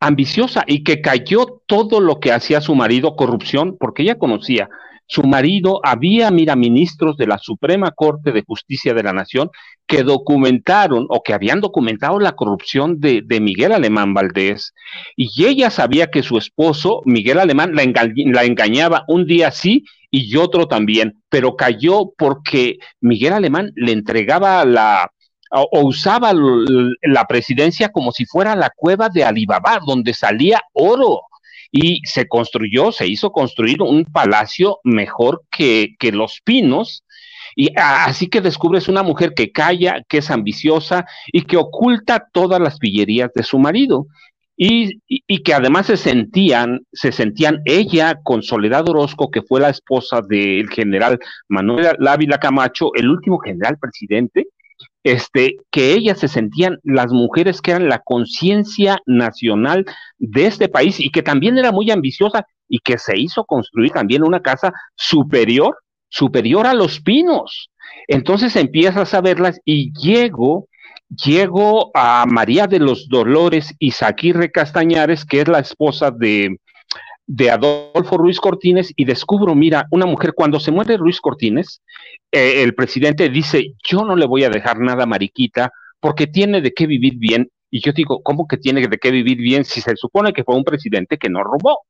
ambiciosa 0.01 0.65
y 0.67 0.85
que 0.85 1.01
cayó 1.01 1.61
todo 1.67 2.01
lo 2.01 2.21
que 2.21 2.33
hacía 2.33 2.61
su 2.61 2.75
marido, 2.75 3.17
corrupción, 3.17 3.77
porque 3.79 4.03
ella 4.03 4.19
conocía 4.19 4.69
su 5.09 5.23
marido, 5.23 5.81
había, 5.83 6.31
mira, 6.31 6.55
ministros 6.55 7.17
de 7.17 7.27
la 7.27 7.39
Suprema 7.39 7.91
Corte 7.93 8.31
de 8.31 8.45
Justicia 8.47 8.93
de 8.93 9.03
la 9.03 9.15
Nación 9.15 9.51
que 9.87 10.03
documentaron 10.03 11.07
o 11.09 11.23
que 11.23 11.33
habían 11.33 11.63
documentado 11.63 12.21
la 12.21 12.33
corrupción 12.33 13.01
de, 13.01 13.25
Miguel 13.41 13.73
Alemán 13.73 14.13
Valdés. 14.13 14.75
Y 15.17 15.47
ella 15.47 15.71
sabía 15.71 16.09
que 16.09 16.23
su 16.23 16.37
esposo, 16.37 17.01
Miguel 17.07 17.39
Alemán, 17.39 17.75
la, 17.75 17.85
la 17.85 18.45
engañaba 18.45 19.05
un 19.09 19.27
día 19.27 19.51
sí 19.51 19.85
y 20.11 20.37
otro 20.37 20.69
también, 20.69 21.23
pero 21.31 21.57
cayó 21.57 22.13
porque 22.17 22.79
Miguel 23.01 23.33
Alemán 23.33 23.73
le 23.77 23.93
entregaba 23.93 24.67
la, 24.67 25.11
o, 25.51 25.87
usaba 25.87 26.33
la 26.35 27.25
presidencia 27.27 27.89
como 27.91 28.13
si 28.13 28.27
fuera 28.27 28.55
la 28.57 28.71
cueva 28.77 29.09
de 29.09 29.25
Alibaba, 29.25 29.81
donde 29.87 30.13
salía 30.13 30.61
oro 30.75 31.23
y 31.71 32.01
se 32.05 32.27
construyó, 32.27 32.93
se 32.93 33.07
hizo 33.07 33.31
construir 33.31 33.83
un 33.83 34.05
palacio 34.05 34.79
mejor 34.85 35.43
que, 35.51 35.95
que 35.99 36.13
los 36.13 36.41
pinos. 36.45 37.05
Y 37.57 37.71
así 37.77 38.29
que 38.29 38.41
descubres 38.41 38.89
una 38.89 39.03
mujer 39.03 39.35
que 39.35 39.51
calla, 39.51 40.03
que 40.09 40.19
es 40.19 40.31
ambiciosa 40.31 41.07
y 41.33 41.43
que 41.43 41.57
oculta 41.57 42.29
todas 42.33 42.61
las 42.61 42.79
pillerías 42.79 43.31
de 43.35 43.43
su 43.43 43.59
marido. 43.59 44.07
Y, 44.61 45.01
y, 45.07 45.43
que 45.45 45.55
además 45.55 45.87
se 45.87 45.97
sentían, 45.97 46.81
se 46.93 47.13
sentían 47.13 47.61
ella 47.65 48.19
con 48.25 48.43
Soledad 48.43 48.89
Orozco, 48.89 49.31
que 49.31 49.43
fue 49.43 49.61
la 49.61 49.69
esposa 49.69 50.21
del 50.21 50.69
general 50.69 51.21
Manuel 51.47 51.97
Ávila 52.05 52.39
Camacho, 52.39 52.93
el 52.97 53.09
último 53.09 53.39
general 53.39 53.79
presidente, 53.79 54.49
este, 55.13 55.57
que 55.71 55.93
ellas 55.93 56.19
se 56.19 56.29
sentían 56.29 56.79
las 56.83 57.13
mujeres 57.13 57.61
que 57.61 57.73
eran 57.73 57.89
la 57.89 58.01
conciencia 58.01 58.99
nacional 59.07 59.85
de 60.19 60.47
este 60.47 60.69
país 60.69 61.01
y 61.01 61.11
que 61.11 61.23
también 61.23 61.59
era 61.59 61.73
muy 61.73 61.91
ambiciosa 61.91 62.47
y 62.69 62.81
que 62.81 62.99
se 62.99 63.19
hizo 63.19 63.45
construir 63.45 63.93
también 63.93 64.23
una 64.23 64.41
casa 64.41 64.73
superior 64.95 65.77
superior 66.09 66.67
a 66.67 66.75
los 66.75 67.01
pinos. 67.01 67.71
Entonces 68.07 68.57
empiezas 68.57 69.15
a 69.15 69.21
verlas 69.21 69.61
y 69.65 69.93
llego, 69.93 70.69
llego 71.09 71.91
a 71.95 72.25
María 72.27 72.67
de 72.67 72.79
los 72.79 73.09
Dolores 73.09 73.75
Isaquirre 73.79 74.51
Castañares, 74.51 75.25
que 75.25 75.43
es 75.43 75.49
la 75.49 75.61
esposa 75.61 76.11
de, 76.11 76.59
de 77.29 77.51
Adolfo 77.51 78.17
Ruiz 78.17 78.41
Cortines, 78.41 78.93
y 78.97 79.05
descubro, 79.05 79.55
mira, 79.55 79.87
una 79.91 80.07
mujer, 80.07 80.33
cuando 80.35 80.59
se 80.59 80.71
muere 80.73 80.97
Ruiz 80.97 81.21
Cortines, 81.21 81.83
eh, 82.33 82.63
el 82.63 82.75
presidente 82.75 83.29
dice, 83.29 83.75
yo 83.87 84.03
no 84.05 84.17
le 84.17 84.27
voy 84.27 84.45
a 84.45 84.51
dejar 84.51 84.81
nada 84.81 85.03
a 85.03 85.07
Mariquita, 85.07 85.71
porque 86.01 86.27
tiene 86.27 86.63
de 86.63 86.73
qué 86.73 86.87
vivir 86.87 87.17
bien. 87.19 87.51
Y 87.71 87.83
yo 87.83 87.93
digo, 87.93 88.23
¿cómo 88.23 88.49
que 88.49 88.57
tiene 88.57 88.87
de 88.89 88.97
qué 88.97 89.11
vivir 89.11 89.37
bien 89.37 89.67
si 89.67 89.83
se 89.83 89.95
supone 89.97 90.33
que 90.33 90.43
fue 90.43 90.57
un 90.57 90.65
presidente 90.65 91.19
que 91.19 91.29
no 91.29 91.45
robó, 91.45 91.81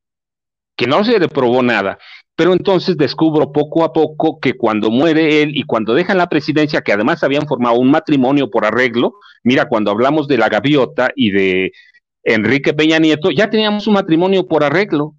que 0.77 0.89
no 0.89 1.05
se 1.05 1.21
le 1.21 1.29
probó 1.29 1.63
nada? 1.63 1.99
Pero 2.35 2.53
entonces 2.53 2.97
descubro 2.97 3.53
poco 3.53 3.85
a 3.85 3.93
poco 3.93 4.41
que 4.41 4.55
cuando 4.55 4.91
muere 4.91 5.43
él 5.43 5.53
y 5.55 5.63
cuando 5.63 5.95
dejan 5.95 6.19
la 6.19 6.29
presidencia, 6.29 6.81
que 6.81 6.93
además 6.93 7.23
habían 7.23 7.47
formado 7.47 7.79
un 7.79 7.93
matrimonio 7.93 8.51
por 8.51 8.65
arreglo, 8.67 9.15
mira, 9.45 9.69
cuando 9.69 9.93
hablamos 9.93 10.27
de 10.27 10.39
la 10.39 10.49
gaviota 10.49 11.13
y 11.15 11.31
de 11.31 11.73
Enrique 12.25 12.75
Peña 12.75 12.99
Nieto, 12.99 13.31
ya 13.31 13.49
teníamos 13.51 13.87
un 13.87 13.95
matrimonio 13.95 14.49
por 14.49 14.65
arreglo 14.65 15.15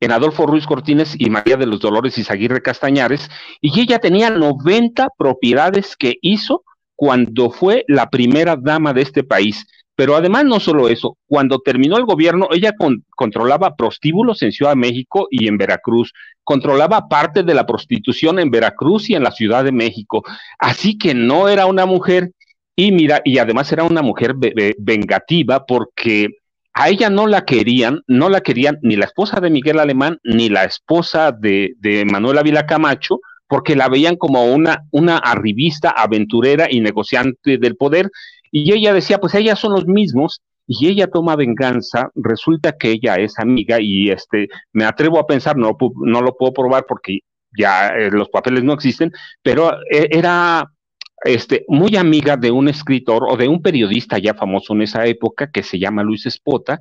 en 0.00 0.12
Adolfo 0.12 0.46
Ruiz 0.46 0.66
Cortines 0.66 1.14
y 1.18 1.30
María 1.30 1.56
de 1.56 1.66
los 1.66 1.80
Dolores 1.80 2.18
Izaguirre 2.18 2.62
Castañares, 2.62 3.28
y 3.60 3.80
ella 3.80 3.98
tenía 3.98 4.30
90 4.30 5.08
propiedades 5.18 5.96
que 5.96 6.16
hizo 6.22 6.64
cuando 6.94 7.50
fue 7.50 7.84
la 7.88 8.10
primera 8.10 8.56
dama 8.56 8.92
de 8.92 9.02
este 9.02 9.24
país. 9.24 9.66
Pero 9.94 10.14
además 10.14 10.44
no 10.44 10.60
solo 10.60 10.88
eso, 10.88 11.16
cuando 11.26 11.58
terminó 11.58 11.96
el 11.96 12.04
gobierno, 12.04 12.48
ella 12.52 12.72
controlaba 13.16 13.74
prostíbulos 13.74 14.42
en 14.42 14.52
Ciudad 14.52 14.70
de 14.72 14.76
México 14.76 15.26
y 15.28 15.48
en 15.48 15.58
Veracruz, 15.58 16.12
controlaba 16.44 17.08
parte 17.08 17.42
de 17.42 17.52
la 17.52 17.66
prostitución 17.66 18.38
en 18.38 18.52
Veracruz 18.52 19.10
y 19.10 19.16
en 19.16 19.24
la 19.24 19.32
Ciudad 19.32 19.64
de 19.64 19.72
México. 19.72 20.22
Así 20.60 20.96
que 20.96 21.14
no 21.14 21.48
era 21.48 21.66
una 21.66 21.84
mujer, 21.84 22.30
y 22.76 22.92
mira, 22.92 23.22
y 23.24 23.38
además 23.38 23.72
era 23.72 23.82
una 23.82 24.02
mujer 24.02 24.36
vengativa 24.78 25.66
porque 25.66 26.28
a 26.78 26.90
ella 26.90 27.10
no 27.10 27.26
la 27.26 27.44
querían, 27.44 28.02
no 28.06 28.28
la 28.28 28.40
querían 28.40 28.78
ni 28.82 28.94
la 28.94 29.06
esposa 29.06 29.40
de 29.40 29.50
Miguel 29.50 29.80
Alemán, 29.80 30.18
ni 30.22 30.48
la 30.48 30.62
esposa 30.62 31.32
de, 31.32 31.74
de 31.80 32.04
Manuela 32.04 32.44
Vila 32.44 32.66
Camacho, 32.66 33.18
porque 33.48 33.74
la 33.74 33.88
veían 33.88 34.14
como 34.14 34.44
una, 34.44 34.84
una 34.92 35.18
arribista, 35.18 35.90
aventurera 35.90 36.68
y 36.70 36.78
negociante 36.80 37.58
del 37.58 37.74
poder, 37.74 38.12
y 38.52 38.72
ella 38.72 38.92
decía, 38.92 39.18
pues 39.18 39.34
ellas 39.34 39.58
son 39.58 39.72
los 39.72 39.86
mismos, 39.86 40.40
y 40.68 40.86
ella 40.86 41.08
toma 41.08 41.34
venganza, 41.34 42.10
resulta 42.14 42.76
que 42.78 42.92
ella 42.92 43.16
es 43.16 43.40
amiga, 43.40 43.78
y 43.80 44.10
este, 44.10 44.46
me 44.72 44.84
atrevo 44.84 45.18
a 45.18 45.26
pensar, 45.26 45.56
no, 45.56 45.76
no 45.96 46.22
lo 46.22 46.36
puedo 46.36 46.52
probar 46.52 46.86
porque 46.88 47.22
ya 47.58 47.88
eh, 47.88 48.08
los 48.12 48.28
papeles 48.28 48.62
no 48.62 48.72
existen, 48.72 49.10
pero 49.42 49.72
eh, 49.90 50.10
era 50.12 50.70
este, 51.24 51.64
muy 51.68 51.96
amiga 51.96 52.36
de 52.36 52.50
un 52.50 52.68
escritor 52.68 53.24
o 53.28 53.36
de 53.36 53.48
un 53.48 53.62
periodista 53.62 54.18
ya 54.18 54.34
famoso 54.34 54.72
en 54.74 54.82
esa 54.82 55.06
época 55.06 55.50
que 55.50 55.62
se 55.62 55.78
llama 55.78 56.02
Luis 56.02 56.26
Espota, 56.26 56.80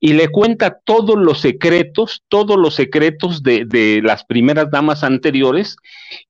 y 0.00 0.12
le 0.12 0.28
cuenta 0.28 0.78
todos 0.84 1.16
los 1.16 1.40
secretos, 1.40 2.22
todos 2.28 2.56
los 2.56 2.74
secretos 2.74 3.42
de, 3.42 4.00
las 4.02 4.24
primeras 4.24 4.70
damas 4.70 5.02
anteriores 5.02 5.76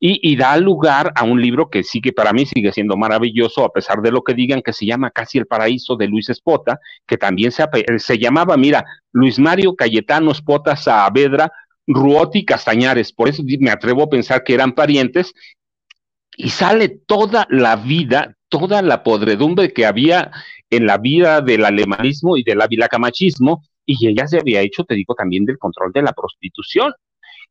y, 0.00 0.36
da 0.36 0.56
lugar 0.56 1.12
a 1.14 1.24
un 1.24 1.42
libro 1.42 1.68
que 1.68 1.82
sigue, 1.82 2.12
para 2.12 2.32
mí 2.32 2.46
sigue 2.46 2.72
siendo 2.72 2.96
maravilloso, 2.96 3.64
a 3.64 3.72
pesar 3.72 4.00
de 4.00 4.10
lo 4.10 4.22
que 4.22 4.34
digan, 4.34 4.62
que 4.62 4.72
se 4.72 4.86
llama 4.86 5.10
Casi 5.10 5.38
el 5.38 5.46
Paraíso 5.46 5.96
de 5.96 6.08
Luis 6.08 6.30
Espota, 6.30 6.80
que 7.06 7.18
también 7.18 7.52
se, 7.52 7.64
se 7.98 8.18
llamaba, 8.18 8.56
mira, 8.56 8.84
Luis 9.12 9.38
Mario 9.38 9.74
Cayetano 9.76 10.30
Espota 10.30 10.74
Saavedra, 10.76 11.52
Ruoti 11.86 12.44
Castañares, 12.44 13.12
por 13.12 13.28
eso 13.28 13.42
me 13.60 13.70
atrevo 13.70 14.04
a 14.04 14.10
pensar 14.10 14.44
que 14.44 14.54
eran 14.54 14.72
parientes, 14.72 15.34
y 16.38 16.50
sale 16.50 16.88
toda 16.88 17.46
la 17.50 17.74
vida, 17.74 18.36
toda 18.48 18.80
la 18.80 19.02
podredumbre 19.02 19.72
que 19.72 19.84
había 19.84 20.30
en 20.70 20.86
la 20.86 20.96
vida 20.96 21.40
del 21.40 21.64
alemanismo 21.64 22.36
y 22.36 22.44
del 22.44 22.62
avilacamachismo, 22.62 23.64
y 23.84 24.06
ella 24.06 24.28
se 24.28 24.38
había 24.38 24.60
hecho, 24.60 24.84
te 24.84 24.94
digo, 24.94 25.14
también 25.14 25.44
del 25.44 25.58
control 25.58 25.90
de 25.92 26.02
la 26.02 26.12
prostitución. 26.12 26.92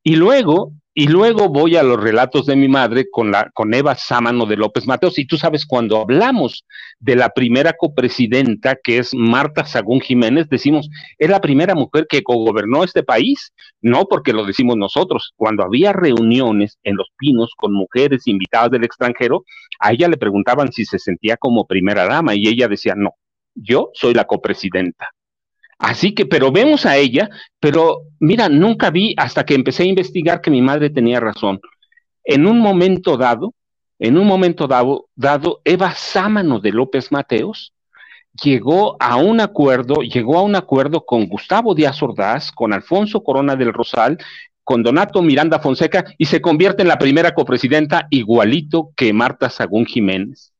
Y 0.07 0.15
luego, 0.15 0.71
y 0.93 1.09
luego 1.09 1.49
voy 1.49 1.75
a 1.75 1.83
los 1.83 2.01
relatos 2.01 2.45
de 2.45 2.55
mi 2.55 2.69
madre 2.69 3.09
con, 3.11 3.29
la, 3.29 3.51
con 3.53 3.73
Eva 3.73 3.93
Sámano 3.95 4.45
de 4.45 4.55
López 4.55 4.87
Mateos. 4.87 5.19
Y 5.19 5.27
tú 5.27 5.35
sabes, 5.35 5.65
cuando 5.65 5.99
hablamos 5.99 6.63
de 7.01 7.17
la 7.17 7.31
primera 7.31 7.73
copresidenta, 7.73 8.77
que 8.81 8.99
es 8.99 9.13
Marta 9.13 9.65
Sagún 9.65 9.99
Jiménez, 9.99 10.47
decimos, 10.47 10.89
es 11.17 11.29
la 11.29 11.41
primera 11.41 11.75
mujer 11.75 12.07
que 12.07 12.23
cogobernó 12.23 12.85
este 12.85 13.03
país. 13.03 13.51
No 13.81 14.05
porque 14.05 14.31
lo 14.31 14.45
decimos 14.45 14.77
nosotros. 14.77 15.33
Cuando 15.35 15.65
había 15.65 15.91
reuniones 15.91 16.77
en 16.83 16.95
Los 16.95 17.09
Pinos 17.17 17.51
con 17.57 17.73
mujeres 17.73 18.27
invitadas 18.27 18.71
del 18.71 18.85
extranjero, 18.85 19.43
a 19.81 19.91
ella 19.91 20.07
le 20.07 20.15
preguntaban 20.15 20.71
si 20.71 20.85
se 20.85 20.99
sentía 20.99 21.35
como 21.35 21.67
primera 21.67 22.05
dama 22.05 22.33
y 22.33 22.47
ella 22.47 22.69
decía, 22.69 22.93
no, 22.95 23.15
yo 23.55 23.89
soy 23.93 24.13
la 24.13 24.23
copresidenta. 24.23 25.09
Así 25.79 26.13
que, 26.13 26.25
pero 26.25 26.51
vemos 26.51 26.85
a 26.85 26.97
ella, 26.97 27.29
pero 27.59 28.03
mira, 28.19 28.49
nunca 28.49 28.89
vi 28.89 29.13
hasta 29.17 29.45
que 29.45 29.53
empecé 29.53 29.83
a 29.83 29.87
investigar 29.87 30.41
que 30.41 30.51
mi 30.51 30.61
madre 30.61 30.89
tenía 30.89 31.19
razón. 31.19 31.59
En 32.23 32.47
un 32.47 32.59
momento 32.59 33.15
dado, 33.15 33.53
en 33.99 34.17
un 34.17 34.27
momento 34.27 34.67
dado, 34.67 35.61
Eva 35.63 35.91
Sámano 35.95 36.59
de 36.59 36.71
López 36.71 37.11
Mateos 37.11 37.73
llegó 38.43 38.97
a 38.99 39.17
un 39.17 39.39
acuerdo, 39.39 40.01
llegó 40.01 40.37
a 40.37 40.43
un 40.43 40.55
acuerdo 40.55 41.05
con 41.05 41.27
Gustavo 41.27 41.73
Díaz 41.73 42.01
Ordaz, 42.03 42.51
con 42.51 42.73
Alfonso 42.73 43.23
Corona 43.23 43.55
del 43.55 43.73
Rosal, 43.73 44.17
con 44.63 44.83
Donato 44.83 45.21
Miranda 45.21 45.59
Fonseca 45.59 46.05
y 46.17 46.25
se 46.25 46.41
convierte 46.41 46.81
en 46.81 46.89
la 46.89 46.99
primera 46.99 47.33
copresidenta 47.33 48.07
igualito 48.09 48.91
que 48.95 49.13
Marta 49.13 49.49
Sagún 49.49 49.85
Jiménez. 49.85 50.51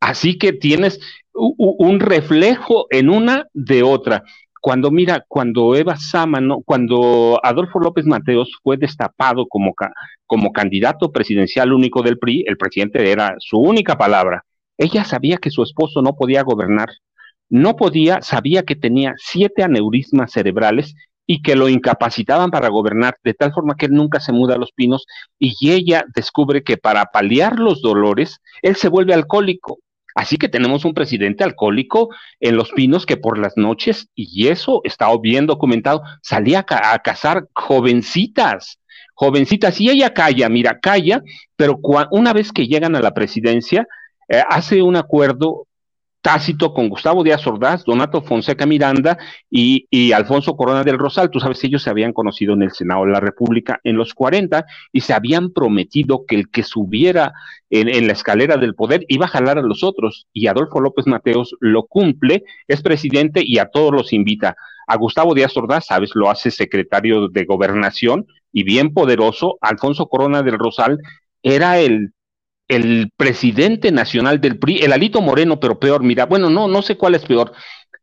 Así 0.00 0.38
que 0.38 0.52
tienes 0.52 1.00
un 1.38 2.00
reflejo 2.00 2.86
en 2.90 3.10
una 3.10 3.46
de 3.54 3.82
otra. 3.82 4.24
Cuando 4.60 4.90
mira, 4.90 5.24
cuando 5.28 5.76
Eva 5.76 5.96
Sámano, 5.96 6.62
cuando 6.64 7.40
Adolfo 7.42 7.78
López 7.78 8.06
Mateos 8.06 8.58
fue 8.62 8.76
destapado 8.76 9.46
como, 9.46 9.74
como 10.26 10.52
candidato 10.52 11.12
presidencial 11.12 11.72
único 11.72 12.02
del 12.02 12.18
PRI, 12.18 12.44
el 12.46 12.56
presidente 12.56 13.10
era 13.10 13.36
su 13.38 13.58
única 13.58 13.96
palabra. 13.96 14.44
Ella 14.76 15.04
sabía 15.04 15.38
que 15.38 15.50
su 15.50 15.62
esposo 15.62 16.02
no 16.02 16.16
podía 16.16 16.42
gobernar, 16.42 16.88
no 17.48 17.76
podía, 17.76 18.20
sabía 18.20 18.64
que 18.64 18.76
tenía 18.76 19.14
siete 19.16 19.62
aneurismas 19.62 20.32
cerebrales 20.32 20.94
y 21.24 21.42
que 21.42 21.56
lo 21.56 21.68
incapacitaban 21.68 22.50
para 22.50 22.68
gobernar, 22.68 23.16
de 23.22 23.34
tal 23.34 23.52
forma 23.52 23.76
que 23.76 23.86
él 23.86 23.92
nunca 23.92 24.18
se 24.18 24.32
muda 24.32 24.54
a 24.54 24.58
los 24.58 24.72
pinos 24.72 25.06
y 25.38 25.70
ella 25.70 26.04
descubre 26.14 26.62
que 26.62 26.78
para 26.78 27.04
paliar 27.06 27.58
los 27.58 27.80
dolores, 27.82 28.40
él 28.62 28.76
se 28.76 28.88
vuelve 28.88 29.14
alcohólico 29.14 29.78
Así 30.18 30.36
que 30.36 30.48
tenemos 30.48 30.84
un 30.84 30.94
presidente 30.94 31.44
alcohólico 31.44 32.08
en 32.40 32.56
Los 32.56 32.72
Pinos 32.72 33.06
que 33.06 33.16
por 33.16 33.38
las 33.38 33.56
noches, 33.56 34.08
y 34.16 34.48
eso 34.48 34.80
está 34.82 35.06
bien 35.22 35.46
documentado, 35.46 36.02
salía 36.22 36.66
a, 36.68 36.98
cazar 36.98 37.46
jovencitas, 37.54 38.80
jovencitas, 39.14 39.80
y 39.80 39.90
ella 39.90 40.12
calla, 40.14 40.48
mira, 40.48 40.80
calla, 40.80 41.22
pero 41.54 41.78
una 42.10 42.32
vez 42.32 42.50
que 42.50 42.66
llegan 42.66 42.96
a 42.96 43.00
la 43.00 43.14
presidencia, 43.14 43.86
eh, 44.28 44.42
hace 44.50 44.82
un 44.82 44.96
acuerdo 44.96 45.67
Tácito 46.20 46.74
con 46.74 46.88
Gustavo 46.88 47.22
Díaz 47.22 47.46
Ordaz, 47.46 47.84
Donato 47.84 48.22
Fonseca 48.22 48.66
Miranda 48.66 49.18
y, 49.48 50.12
Alfonso 50.12 50.56
Corona 50.56 50.82
del 50.82 50.98
Rosal. 50.98 51.30
Tú 51.30 51.38
sabes, 51.38 51.62
ellos 51.64 51.82
se 51.82 51.90
habían 51.90 52.12
conocido 52.12 52.54
en 52.54 52.62
el 52.62 52.72
Senado 52.72 53.04
de 53.04 53.12
la 53.12 53.20
República 53.20 53.80
en 53.84 53.96
los 53.96 54.14
40 54.14 54.66
y 54.92 55.00
se 55.00 55.14
habían 55.14 55.52
prometido 55.52 56.24
que 56.26 56.34
el 56.34 56.50
que 56.50 56.64
subiera 56.64 57.32
en, 57.70 58.06
la 58.06 58.12
escalera 58.12 58.56
del 58.56 58.74
poder 58.74 59.04
iba 59.08 59.26
a 59.26 59.28
jalar 59.28 59.58
a 59.58 59.62
los 59.62 59.84
otros. 59.84 60.26
Y 60.32 60.48
Adolfo 60.48 60.80
López 60.80 61.06
Mateos 61.06 61.54
lo 61.60 61.86
cumple, 61.86 62.42
es 62.66 62.82
presidente 62.82 63.42
y 63.44 63.58
a 63.58 63.66
todos 63.66 63.92
los 63.92 64.12
invita. 64.12 64.56
A 64.86 64.96
Gustavo 64.96 65.34
Díaz 65.34 65.56
Ordaz, 65.56 65.86
sabes, 65.86 66.10
lo 66.14 66.30
hace 66.30 66.50
secretario 66.50 67.28
de 67.28 67.44
gobernación 67.44 68.26
y 68.52 68.64
bien 68.64 68.92
poderoso. 68.92 69.58
Alfonso 69.60 70.08
Corona 70.08 70.42
del 70.42 70.58
Rosal 70.58 70.98
era 71.42 71.78
el 71.78 72.12
el 72.68 73.10
presidente 73.16 73.90
nacional 73.90 74.40
del 74.40 74.58
PRI, 74.58 74.78
el 74.78 74.92
Alito 74.92 75.20
Moreno, 75.22 75.58
pero 75.58 75.78
peor, 75.78 76.02
mira, 76.02 76.26
bueno, 76.26 76.50
no, 76.50 76.68
no 76.68 76.82
sé 76.82 76.96
cuál 76.96 77.14
es 77.14 77.24
peor. 77.24 77.52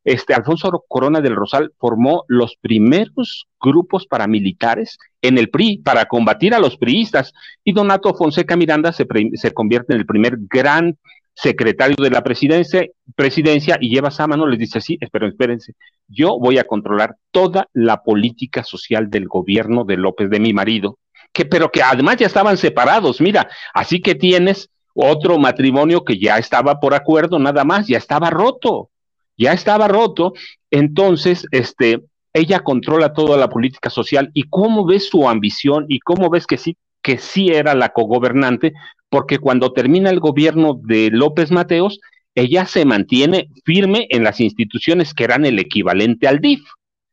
Este 0.03 0.33
Alfonso 0.33 0.83
Corona 0.87 1.21
del 1.21 1.35
Rosal 1.35 1.71
formó 1.79 2.25
los 2.27 2.57
primeros 2.61 3.47
grupos 3.59 4.05
paramilitares 4.05 4.97
en 5.21 5.37
el 5.37 5.49
PRI 5.49 5.79
para 5.79 6.05
combatir 6.05 6.53
a 6.53 6.59
los 6.59 6.77
priistas 6.77 7.33
y 7.63 7.73
Donato 7.73 8.13
Fonseca 8.13 8.55
Miranda 8.55 8.91
se, 8.91 9.07
se 9.33 9.51
convierte 9.51 9.93
en 9.93 9.99
el 9.99 10.05
primer 10.05 10.37
gran 10.39 10.97
secretario 11.35 11.97
de 12.01 12.09
la 12.09 12.23
presidencia, 12.23 12.85
presidencia 13.15 13.77
y 13.79 13.89
lleva 13.89 14.09
esa 14.09 14.25
mano, 14.25 14.47
les 14.47 14.59
dice 14.59 14.77
así, 14.77 14.97
esperen, 15.01 15.29
espérense, 15.29 15.73
yo 16.07 16.39
voy 16.39 16.57
a 16.57 16.63
controlar 16.63 17.17
toda 17.31 17.67
la 17.73 18.03
política 18.03 18.63
social 18.63 19.09
del 19.09 19.27
gobierno 19.27 19.83
de 19.83 19.97
López, 19.97 20.29
de 20.29 20.39
mi 20.39 20.53
marido, 20.53 20.97
que, 21.35 21.45
pero 21.45 21.69
que 21.69 21.83
además 21.83 22.15
ya 22.15 22.27
estaban 22.27 22.57
separados, 22.57 23.19
mira, 23.19 23.49
así 23.73 24.01
que 24.01 24.15
tienes 24.15 24.69
otro 24.93 25.37
matrimonio 25.37 26.05
que 26.05 26.17
ya 26.17 26.37
estaba 26.37 26.79
por 26.79 26.93
acuerdo, 26.93 27.37
nada 27.37 27.65
más, 27.65 27.87
ya 27.87 27.97
estaba 27.97 28.29
roto, 28.29 28.89
ya 29.37 29.51
estaba 29.51 29.89
roto, 29.89 30.33
entonces, 30.71 31.45
este, 31.51 32.01
ella 32.31 32.61
controla 32.61 33.11
toda 33.11 33.35
la 33.35 33.49
política 33.49 33.89
social. 33.89 34.31
Y 34.33 34.43
cómo 34.43 34.85
ves 34.85 35.09
su 35.09 35.27
ambición 35.27 35.85
y 35.89 35.99
cómo 35.99 36.29
ves 36.29 36.47
que 36.47 36.57
sí 36.57 36.77
que 37.01 37.19
sí 37.19 37.49
era 37.49 37.75
la 37.75 37.89
cogobernante, 37.89 38.73
porque 39.09 39.37
cuando 39.37 39.73
termina 39.73 40.09
el 40.09 40.19
gobierno 40.19 40.79
de 40.81 41.11
López 41.11 41.51
Mateos, 41.51 41.99
ella 42.33 42.65
se 42.65 42.83
mantiene 42.83 43.49
firme 43.63 44.07
en 44.09 44.23
las 44.23 44.39
instituciones 44.39 45.13
que 45.13 45.25
eran 45.25 45.45
el 45.45 45.59
equivalente 45.59 46.27
al 46.27 46.39
DIF. 46.39 46.61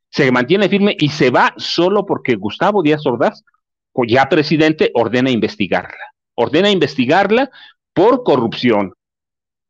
Se 0.08 0.32
mantiene 0.32 0.70
firme 0.70 0.96
y 0.98 1.10
se 1.10 1.30
va 1.30 1.52
solo 1.58 2.06
porque 2.06 2.36
Gustavo 2.36 2.82
Díaz 2.82 3.04
Ordaz, 3.04 3.44
ya 4.06 4.28
presidente, 4.28 4.90
ordena 4.94 5.30
investigarla. 5.30 6.12
Ordena 6.34 6.70
investigarla 6.70 7.50
por 7.92 8.22
corrupción 8.24 8.94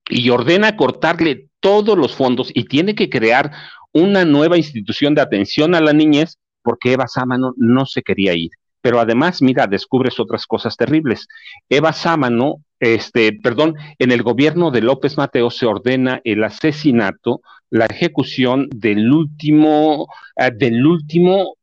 y 0.09 0.31
ordena 0.31 0.77
cortarle 0.77 1.49
todos 1.61 1.97
los 1.97 2.15
fondos 2.15 2.51
y 2.55 2.65
tiene 2.65 2.95
que 2.95 3.09
crear 3.09 3.53
una 3.93 4.25
nueva 4.25 4.57
institución 4.57 5.15
de 5.15 5.23
atención 5.23 5.75
a 5.75 5.81
la 5.81 5.93
niñez 5.93 6.39
porque 6.63 6.93
Eva 6.93 7.07
Sámano 7.09 7.55
no 7.57 7.87
se 7.87 8.03
quería 8.03 8.35
ir. 8.35 8.51
Pero 8.81 8.99
además, 8.99 9.43
mira, 9.43 9.67
descubres 9.67 10.19
otras 10.19 10.47
cosas 10.47 10.77
terribles. 10.77 11.29
Eva 11.69 11.93
Sámano, 11.93 12.57
este, 12.81 13.33
perdón, 13.33 13.75
en 13.99 14.11
el 14.11 14.23
gobierno 14.23 14.73
de 14.73 14.81
López 14.81 15.17
Mateo 15.17 15.51
se 15.51 15.67
ordena 15.67 16.21
el 16.25 16.43
asesinato, 16.43 17.43
la 17.71 17.87
ejecución 17.87 18.69
del 18.71 19.13
último, 19.13 20.09
eh, 20.37 20.51
del 20.53 20.85
último 20.85 21.55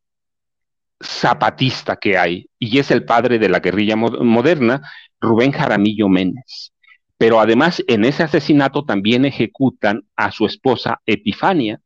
zapatista 1.01 1.95
que 1.95 2.17
hay, 2.17 2.49
y 2.59 2.79
es 2.79 2.91
el 2.91 3.05
padre 3.05 3.39
de 3.39 3.49
la 3.49 3.59
guerrilla 3.59 3.95
moderna, 3.95 4.81
Rubén 5.19 5.51
Jaramillo 5.51 6.09
Méndez. 6.09 6.71
Pero 7.17 7.39
además 7.39 7.83
en 7.87 8.05
ese 8.05 8.23
asesinato 8.23 8.85
también 8.85 9.25
ejecutan 9.25 10.03
a 10.15 10.31
su 10.31 10.45
esposa 10.45 11.01
Epifania. 11.05 11.81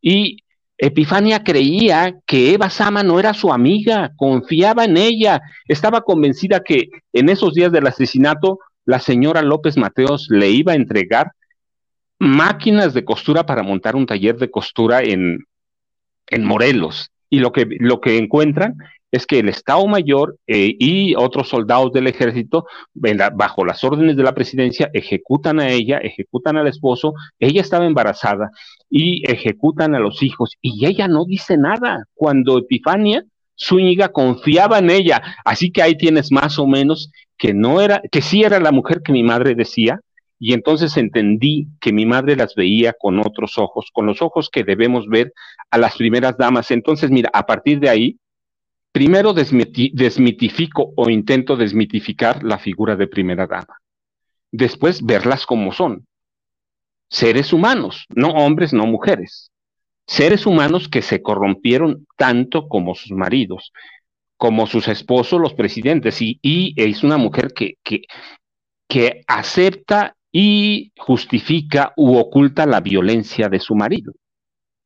Y 0.00 0.38
Epifania 0.76 1.44
creía 1.44 2.16
que 2.26 2.54
Eva 2.54 2.68
Sama 2.68 3.04
no 3.04 3.20
era 3.20 3.34
su 3.34 3.52
amiga, 3.52 4.10
confiaba 4.16 4.84
en 4.84 4.96
ella, 4.96 5.40
estaba 5.68 6.00
convencida 6.00 6.64
que 6.64 6.88
en 7.12 7.28
esos 7.28 7.54
días 7.54 7.70
del 7.70 7.86
asesinato 7.86 8.58
la 8.84 8.98
señora 8.98 9.42
López 9.42 9.76
Mateos 9.76 10.26
le 10.28 10.50
iba 10.50 10.72
a 10.72 10.76
entregar 10.76 11.32
máquinas 12.18 12.94
de 12.94 13.04
costura 13.04 13.46
para 13.46 13.62
montar 13.62 13.94
un 13.94 14.06
taller 14.06 14.36
de 14.38 14.50
costura 14.50 15.02
en, 15.02 15.44
en 16.26 16.44
Morelos. 16.44 17.10
Y 17.32 17.38
lo 17.38 17.50
que, 17.50 17.66
lo 17.80 17.98
que 18.02 18.18
encuentran 18.18 18.76
es 19.10 19.26
que 19.26 19.38
el 19.38 19.48
Estado 19.48 19.86
Mayor 19.86 20.36
eh, 20.46 20.76
y 20.78 21.14
otros 21.14 21.48
soldados 21.48 21.90
del 21.90 22.06
ejército, 22.06 22.66
bajo 22.92 23.64
las 23.64 23.82
órdenes 23.84 24.18
de 24.18 24.22
la 24.22 24.34
presidencia, 24.34 24.90
ejecutan 24.92 25.58
a 25.58 25.70
ella, 25.70 25.96
ejecutan 25.96 26.58
al 26.58 26.66
esposo, 26.66 27.14
ella 27.38 27.62
estaba 27.62 27.86
embarazada 27.86 28.50
y 28.90 29.22
ejecutan 29.30 29.94
a 29.94 29.98
los 29.98 30.22
hijos 30.22 30.58
y 30.60 30.84
ella 30.84 31.08
no 31.08 31.24
dice 31.24 31.56
nada. 31.56 32.04
Cuando 32.12 32.58
Epifania 32.58 33.24
Zúñiga 33.58 34.10
confiaba 34.10 34.78
en 34.78 34.90
ella, 34.90 35.22
así 35.46 35.72
que 35.72 35.80
ahí 35.80 35.96
tienes 35.96 36.30
más 36.32 36.58
o 36.58 36.66
menos 36.66 37.10
que 37.38 37.54
no 37.54 37.80
era, 37.80 38.02
que 38.10 38.20
sí 38.20 38.42
era 38.42 38.60
la 38.60 38.72
mujer 38.72 39.00
que 39.02 39.12
mi 39.12 39.22
madre 39.22 39.54
decía, 39.54 40.00
y 40.42 40.54
entonces 40.54 40.96
entendí 40.96 41.68
que 41.80 41.92
mi 41.92 42.04
madre 42.04 42.36
las 42.36 42.54
veía 42.54 42.94
con 42.98 43.20
otros 43.20 43.58
ojos, 43.58 43.90
con 43.92 44.06
los 44.06 44.22
ojos 44.22 44.50
que 44.50 44.64
debemos 44.64 45.06
ver 45.06 45.32
a 45.70 45.78
las 45.78 45.96
primeras 45.96 46.36
damas. 46.36 46.70
Entonces, 46.70 47.10
mira, 47.10 47.30
a 47.32 47.46
partir 47.46 47.78
de 47.78 47.88
ahí, 47.88 48.18
Primero 48.92 49.32
desmitifico 49.32 50.92
o 50.96 51.08
intento 51.08 51.56
desmitificar 51.56 52.44
la 52.44 52.58
figura 52.58 52.94
de 52.94 53.06
primera 53.06 53.46
dama. 53.46 53.78
Después 54.50 55.02
verlas 55.02 55.46
como 55.46 55.72
son. 55.72 56.06
Seres 57.08 57.54
humanos, 57.54 58.04
no 58.14 58.28
hombres, 58.28 58.74
no 58.74 58.86
mujeres. 58.86 59.50
Seres 60.06 60.44
humanos 60.44 60.90
que 60.90 61.00
se 61.00 61.22
corrompieron 61.22 62.06
tanto 62.18 62.68
como 62.68 62.94
sus 62.94 63.12
maridos, 63.12 63.72
como 64.36 64.66
sus 64.66 64.88
esposos, 64.88 65.40
los 65.40 65.54
presidentes. 65.54 66.18
Y, 66.20 66.74
es 66.76 67.02
una 67.02 67.16
mujer 67.16 67.54
que, 67.54 67.76
que, 67.82 68.02
que 68.88 69.22
acepta 69.26 70.16
y 70.32 70.92
justifica 70.96 71.92
u 71.96 72.16
oculta 72.16 72.66
la 72.66 72.80
violencia 72.80 73.48
de 73.48 73.60
su 73.60 73.74
marido. 73.74 74.14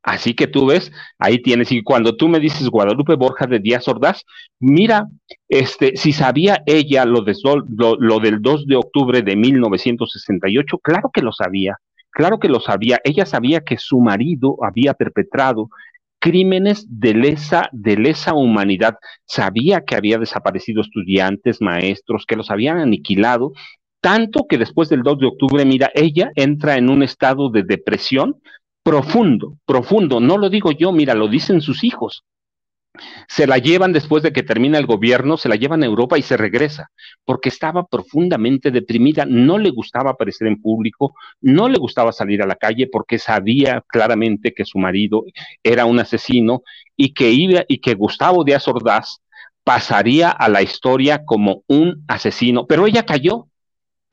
Así 0.03 0.35
que 0.35 0.47
tú 0.47 0.66
ves, 0.66 0.92
ahí 1.18 1.42
tienes, 1.42 1.73
y 1.73 1.83
cuando 1.83 2.16
tú 2.16 2.29
me 2.29 2.38
dices 2.38 2.68
Guadalupe 2.68 3.16
Borja 3.16 3.47
de 3.47 3.59
Díaz 3.59 3.88
Ordaz, 3.88 4.23
mira, 4.61 5.09
este, 5.49 5.97
si 5.97 6.12
sabía 6.12 6.62
ella 6.64 7.05
lo, 7.05 7.23
de, 7.23 7.35
lo, 7.68 8.21
del 8.21 8.40
2 8.40 8.66
de 8.66 8.77
octubre 8.77 9.23
de 9.23 9.35
1968, 9.35 10.79
claro 10.79 11.11
que 11.12 11.23
lo 11.23 11.33
sabía, 11.33 11.79
claro 12.11 12.38
que 12.38 12.49
lo 12.49 12.61
sabía. 12.61 13.01
Ella 13.03 13.27
sabía 13.27 13.62
que 13.62 13.79
su 13.79 13.99
marido 13.99 14.57
había 14.62 14.94
perpetrado 14.94 15.71
crímenes 16.21 16.87
de 16.88 17.14
lesa, 17.14 17.68
de 17.73 17.97
lesa 17.97 18.33
humanidad. 18.33 18.99
Sabía 19.25 19.81
que 19.85 19.97
había 19.97 20.18
desaparecido 20.18 20.83
estudiantes, 20.83 21.61
maestros, 21.61 22.27
que 22.27 22.37
los 22.37 22.53
habían 22.53 22.79
aniquilado, 22.79 23.55
tanto 24.07 24.47
que 24.49 24.57
después 24.57 24.88
del 24.88 25.03
2 25.03 25.19
de 25.19 25.27
octubre, 25.27 25.64
mira, 25.64 25.90
ella 25.92 26.31
entra 26.37 26.77
en 26.77 26.90
un 26.90 27.03
estado 27.03 27.51
de 27.51 27.64
depresión 27.64 28.40
profundo, 28.85 29.59
profundo. 29.66 30.21
No 30.21 30.38
lo 30.38 30.49
digo 30.49 30.71
yo, 30.71 30.92
mira, 30.92 31.12
lo 31.14 31.27
dicen 31.27 31.61
sus 31.61 31.83
hijos. 31.83 32.23
Se 33.27 33.49
la 33.49 33.59
llevan 33.59 33.92
después 33.92 34.23
de 34.23 34.33
que 34.33 34.45
termina 34.45 34.79
el 34.79 34.87
gobierno, 34.87 35.37
se 35.37 35.49
la 35.49 35.57
llevan 35.57 35.83
a 35.83 35.87
Europa 35.87 36.16
y 36.16 36.23
se 36.23 36.37
regresa, 36.37 36.92
porque 37.25 37.49
estaba 37.49 37.85
profundamente 37.85 38.71
deprimida, 38.71 39.25
no 39.27 39.59
le 39.59 39.71
gustaba 39.71 40.12
aparecer 40.12 40.47
en 40.47 40.62
público, 40.62 41.16
no 41.40 41.69
le 41.69 41.77
gustaba 41.77 42.12
salir 42.12 42.40
a 42.42 42.47
la 42.47 42.55
calle 42.55 42.87
porque 42.87 43.19
sabía 43.19 43.83
claramente 43.88 44.55
que 44.55 44.64
su 44.64 44.79
marido 44.79 45.25
era 45.64 45.85
un 45.85 45.99
asesino 45.99 46.62
y 46.97 47.12
que 47.12 47.33
iba 47.33 47.64
y 47.66 47.79
que 47.79 47.95
Gustavo 47.95 48.45
Díaz 48.45 48.69
Ordaz 48.69 49.21
pasaría 49.64 50.31
a 50.31 50.49
la 50.49 50.62
historia 50.62 51.25
como 51.25 51.64
un 51.66 52.05
asesino, 52.07 52.69
pero 52.69 52.87
ella 52.87 53.05
cayó. 53.05 53.49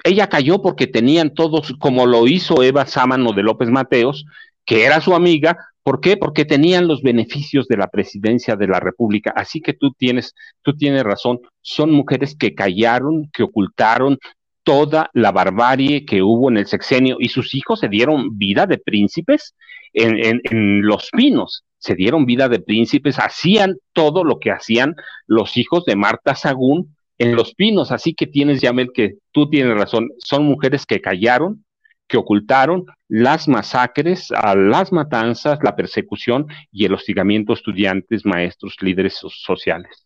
Ella 0.03 0.27
cayó 0.27 0.61
porque 0.61 0.87
tenían 0.87 1.33
todos, 1.33 1.73
como 1.79 2.05
lo 2.05 2.27
hizo 2.27 2.63
Eva 2.63 2.85
Sámano 2.85 3.33
de 3.33 3.43
López 3.43 3.69
Mateos, 3.69 4.25
que 4.65 4.85
era 4.85 5.01
su 5.01 5.15
amiga. 5.15 5.57
¿Por 5.83 5.99
qué? 5.99 6.17
Porque 6.17 6.45
tenían 6.45 6.87
los 6.87 7.01
beneficios 7.01 7.67
de 7.67 7.77
la 7.77 7.87
presidencia 7.87 8.55
de 8.55 8.67
la 8.67 8.79
República. 8.79 9.33
Así 9.35 9.61
que 9.61 9.73
tú 9.73 9.91
tienes, 9.91 10.33
tú 10.61 10.75
tienes 10.75 11.03
razón. 11.03 11.39
Son 11.61 11.91
mujeres 11.91 12.35
que 12.37 12.55
callaron, 12.55 13.29
que 13.33 13.43
ocultaron 13.43 14.17
toda 14.63 15.09
la 15.13 15.31
barbarie 15.33 16.05
que 16.05 16.23
hubo 16.23 16.49
en 16.49 16.57
el 16.57 16.67
sexenio 16.67 17.17
y 17.19 17.29
sus 17.29 17.53
hijos 17.53 17.81
se 17.81 17.89
dieron 17.89 18.37
vida 18.37 18.65
de 18.65 18.77
príncipes 18.77 19.55
en, 19.93 20.41
en 20.43 20.81
los 20.83 21.09
pinos 21.11 21.65
se 21.83 21.95
dieron 21.95 22.25
vida 22.25 22.47
de 22.47 22.61
príncipes, 22.61 23.19
hacían 23.19 23.75
todo 23.91 24.23
lo 24.23 24.39
que 24.39 24.51
hacían 24.51 24.95
los 25.27 25.57
hijos 25.57 25.83
de 25.83 25.97
Marta 25.97 26.33
Sagún 26.33 26.95
en 27.17 27.35
Los 27.35 27.53
Pinos. 27.55 27.91
Así 27.91 28.13
que 28.13 28.27
tienes, 28.27 28.61
Yamel, 28.61 28.91
que 28.93 29.15
tú 29.31 29.49
tienes 29.49 29.75
razón. 29.75 30.09
Son 30.19 30.45
mujeres 30.45 30.85
que 30.85 31.01
callaron, 31.01 31.63
que 32.07 32.17
ocultaron 32.17 32.85
las 33.07 33.47
masacres, 33.47 34.29
las 34.29 34.91
matanzas, 34.91 35.59
la 35.63 35.75
persecución 35.75 36.47
y 36.71 36.85
el 36.85 36.93
hostigamiento 36.93 37.53
a 37.53 37.55
estudiantes, 37.55 38.25
maestros, 38.25 38.75
líderes 38.81 39.15
sociales. 39.15 40.05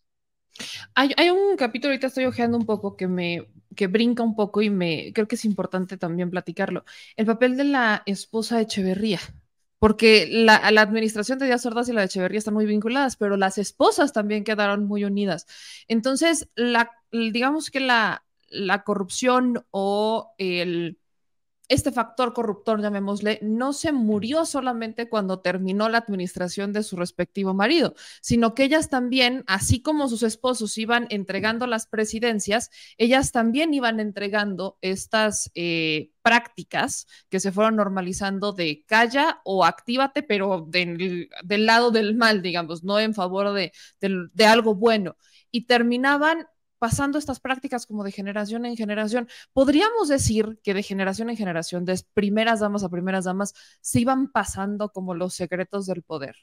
Hay, 0.94 1.30
un 1.30 1.56
capítulo, 1.56 1.92
ahorita 1.92 2.08
estoy 2.08 2.24
ojeando 2.24 2.58
un 2.58 2.66
poco, 2.66 2.96
que 2.96 3.06
me 3.06 3.46
que 3.76 3.86
brinca 3.86 4.24
un 4.24 4.34
poco 4.34 4.60
y 4.60 4.70
me 4.70 5.12
creo 5.14 5.28
que 5.28 5.36
es 5.36 5.44
importante 5.44 5.96
también 5.96 6.30
platicarlo. 6.30 6.84
El 7.16 7.26
papel 7.26 7.56
de 7.56 7.64
la 7.64 8.02
esposa 8.06 8.56
de 8.56 8.62
Echeverría, 8.62 9.20
porque 9.78 10.26
la, 10.28 10.70
la, 10.72 10.80
administración 10.80 11.38
de 11.38 11.46
Díaz 11.46 11.64
Ordaz 11.64 11.88
y 11.88 11.92
la 11.92 12.00
de 12.00 12.06
Echeverría 12.06 12.38
están 12.38 12.54
muy 12.54 12.66
vinculadas, 12.66 13.16
pero 13.16 13.36
las 13.36 13.56
esposas 13.58 14.12
también 14.12 14.42
quedaron 14.42 14.86
muy 14.86 15.04
unidas. 15.04 15.46
Entonces, 15.86 16.48
la, 16.56 16.90
digamos 17.12 17.70
que 17.70 17.80
la, 17.80 18.24
la 18.48 18.82
corrupción 18.84 19.64
o 19.70 20.34
el 20.38 20.98
este 21.68 21.92
factor 21.92 22.32
corruptor, 22.32 22.80
llamémosle, 22.80 23.38
no 23.42 23.72
se 23.72 23.92
murió 23.92 24.46
solamente 24.46 25.08
cuando 25.08 25.40
terminó 25.40 25.88
la 25.88 25.98
administración 25.98 26.72
de 26.72 26.82
su 26.82 26.96
respectivo 26.96 27.52
marido, 27.52 27.94
sino 28.22 28.54
que 28.54 28.64
ellas 28.64 28.88
también, 28.88 29.44
así 29.46 29.82
como 29.82 30.08
sus 30.08 30.22
esposos 30.22 30.78
iban 30.78 31.06
entregando 31.10 31.66
las 31.66 31.86
presidencias, 31.86 32.70
ellas 32.96 33.32
también 33.32 33.74
iban 33.74 34.00
entregando 34.00 34.78
estas 34.80 35.50
eh, 35.54 36.10
prácticas 36.22 37.06
que 37.28 37.40
se 37.40 37.52
fueron 37.52 37.76
normalizando 37.76 38.52
de 38.52 38.84
calla 38.86 39.40
o 39.44 39.64
actívate, 39.64 40.22
pero 40.22 40.66
del, 40.68 41.28
lado 41.44 41.90
del 41.90 42.16
mal, 42.16 42.40
digamos, 42.40 42.82
no 42.82 42.98
en 42.98 43.12
favor 43.14 43.52
de, 43.52 43.72
de 44.00 44.46
algo 44.46 44.74
bueno. 44.74 45.16
Y 45.50 45.66
terminaban 45.66 46.46
pasando 46.78 47.18
estas 47.18 47.40
prácticas 47.40 47.86
como 47.86 48.04
de 48.04 48.12
generación 48.12 48.66
en 48.66 48.76
generación. 48.76 49.28
Podríamos 49.52 50.08
decir 50.08 50.58
que 50.62 50.74
de 50.74 50.82
generación 50.82 51.30
en 51.30 51.36
generación, 51.36 51.84
de 51.84 52.00
primeras 52.14 52.60
damas 52.60 52.84
a 52.84 52.88
primeras 52.88 53.24
damas, 53.24 53.54
se 53.80 54.00
iban 54.00 54.28
pasando 54.28 54.90
como 54.90 55.14
los 55.14 55.34
secretos 55.34 55.86
del 55.86 56.02
poder. 56.02 56.36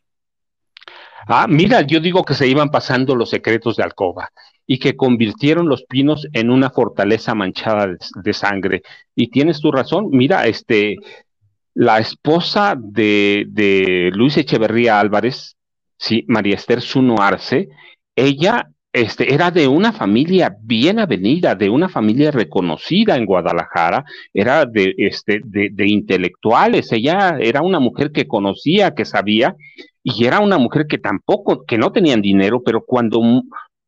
Ah, 1.27 1.47
mira, 1.47 1.81
yo 1.81 1.99
digo 1.99 2.23
que 2.23 2.33
se 2.33 2.47
iban 2.47 2.69
pasando 2.69 3.15
los 3.15 3.29
secretos 3.29 3.77
de 3.77 3.83
Alcoba 3.83 4.29
y 4.67 4.79
que 4.79 4.95
convirtieron 4.95 5.67
los 5.67 5.83
pinos 5.83 6.27
en 6.33 6.49
una 6.51 6.69
fortaleza 6.69 7.33
manchada 7.33 7.95
de, 8.23 8.33
sangre. 8.33 8.83
Y 9.15 9.29
tienes 9.29 9.59
tu 9.59 9.71
razón, 9.71 10.09
mira, 10.11 10.45
este, 10.45 10.97
la 11.73 11.99
esposa 11.99 12.75
de, 12.77 13.45
de 13.49 14.11
Luis 14.13 14.37
Echeverría 14.37 14.99
Álvarez, 14.99 15.57
sí, 15.97 16.25
María 16.27 16.55
Esther 16.55 16.81
Zuno 16.81 17.15
Arce, 17.19 17.69
ella 18.15 18.69
este, 18.95 19.33
era 19.33 19.51
de 19.51 19.67
una 19.67 19.91
familia 19.91 20.55
bien 20.61 20.99
avenida, 20.99 21.53
de 21.53 21.69
una 21.69 21.89
familia 21.89 22.31
reconocida 22.31 23.17
en 23.17 23.25
Guadalajara, 23.25 24.05
era 24.33 24.65
de, 24.65 24.93
este, 24.97 25.41
de, 25.43 25.67
de, 25.69 25.89
intelectuales, 25.89 26.89
ella 26.93 27.37
era 27.41 27.61
una 27.61 27.81
mujer 27.81 28.13
que 28.13 28.25
conocía, 28.25 28.95
que 28.95 29.03
sabía, 29.03 29.57
y 30.01 30.25
era 30.25 30.39
una 30.39 30.57
mujer 30.57 30.87
que 30.87 30.97
tampoco, 30.97 31.65
que 31.65 31.77
no 31.77 31.91
tenían 31.91 32.21
dinero, 32.21 32.63
pero 32.63 32.85
cuando 32.85 33.19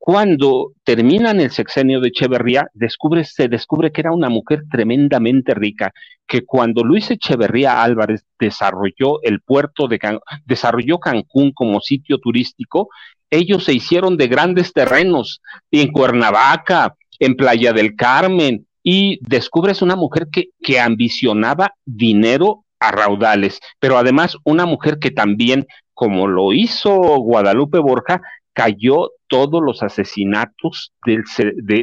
cuando 0.08 0.72
terminan 0.86 1.41
el 1.41 1.52
sexenio 1.52 2.00
de 2.00 2.08
Echeverría, 2.08 2.70
descubre, 2.74 3.26
se 3.26 3.50
descubre 3.50 3.91
que 3.91 4.00
era 4.00 4.13
una 4.13 4.30
mujer 4.30 4.62
tremendamente 4.72 5.54
rica, 5.54 5.91
que 6.26 6.46
cuando 6.46 6.82
Luis 6.82 7.12
Echeverría 7.12 7.84
Álvarez 7.84 8.24
desarrolló 8.39 9.22
el 9.22 9.41
puerto 9.41 9.89
de 9.89 10.00
Can 10.00 10.20
desarrolló 10.46 11.00
Cancún 11.00 11.52
como 11.52 11.82
sitio 11.82 12.20
turístico, 12.20 12.88
ellos 13.30 13.65
se 13.65 13.74
hicieron 13.74 14.15
de 14.15 14.30
grandes 14.30 14.72
terrenos 14.72 15.41
en 15.72 15.91
Cuernavaca, 15.91 16.96
en 17.20 17.36
Playa 17.36 17.74
del 17.74 17.98
Carmen, 17.98 18.65
y 18.82 19.20
descubres 19.28 19.82
una 19.82 19.98
mujer 19.98 20.30
que, 20.32 20.52
que 20.62 20.80
ambicionaba 20.80 21.74
dinero 21.84 22.63
a 22.80 22.91
raudales, 22.91 23.60
pero 23.78 23.98
además 23.98 24.38
una 24.46 24.65
mujer 24.65 25.00
que 25.00 25.12
también, 25.12 25.67
como 25.93 26.28
lo 26.28 26.54
hizo 26.54 26.93
Guadalupe 26.93 27.80
Borja, 27.80 28.22
cayó 28.58 29.12
todos 29.28 29.62
los 29.63 29.84
asesinatos 29.84 30.91
del, 31.06 31.24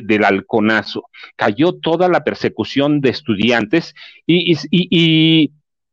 del 0.05 0.25
halconazo, 0.25 1.05
cayó 1.37 1.75
toda 1.75 2.09
la 2.09 2.25
persecución 2.25 3.01
de 3.01 3.11
estudiantes 3.11 3.95
y, 4.27 4.57
y, 4.73 5.53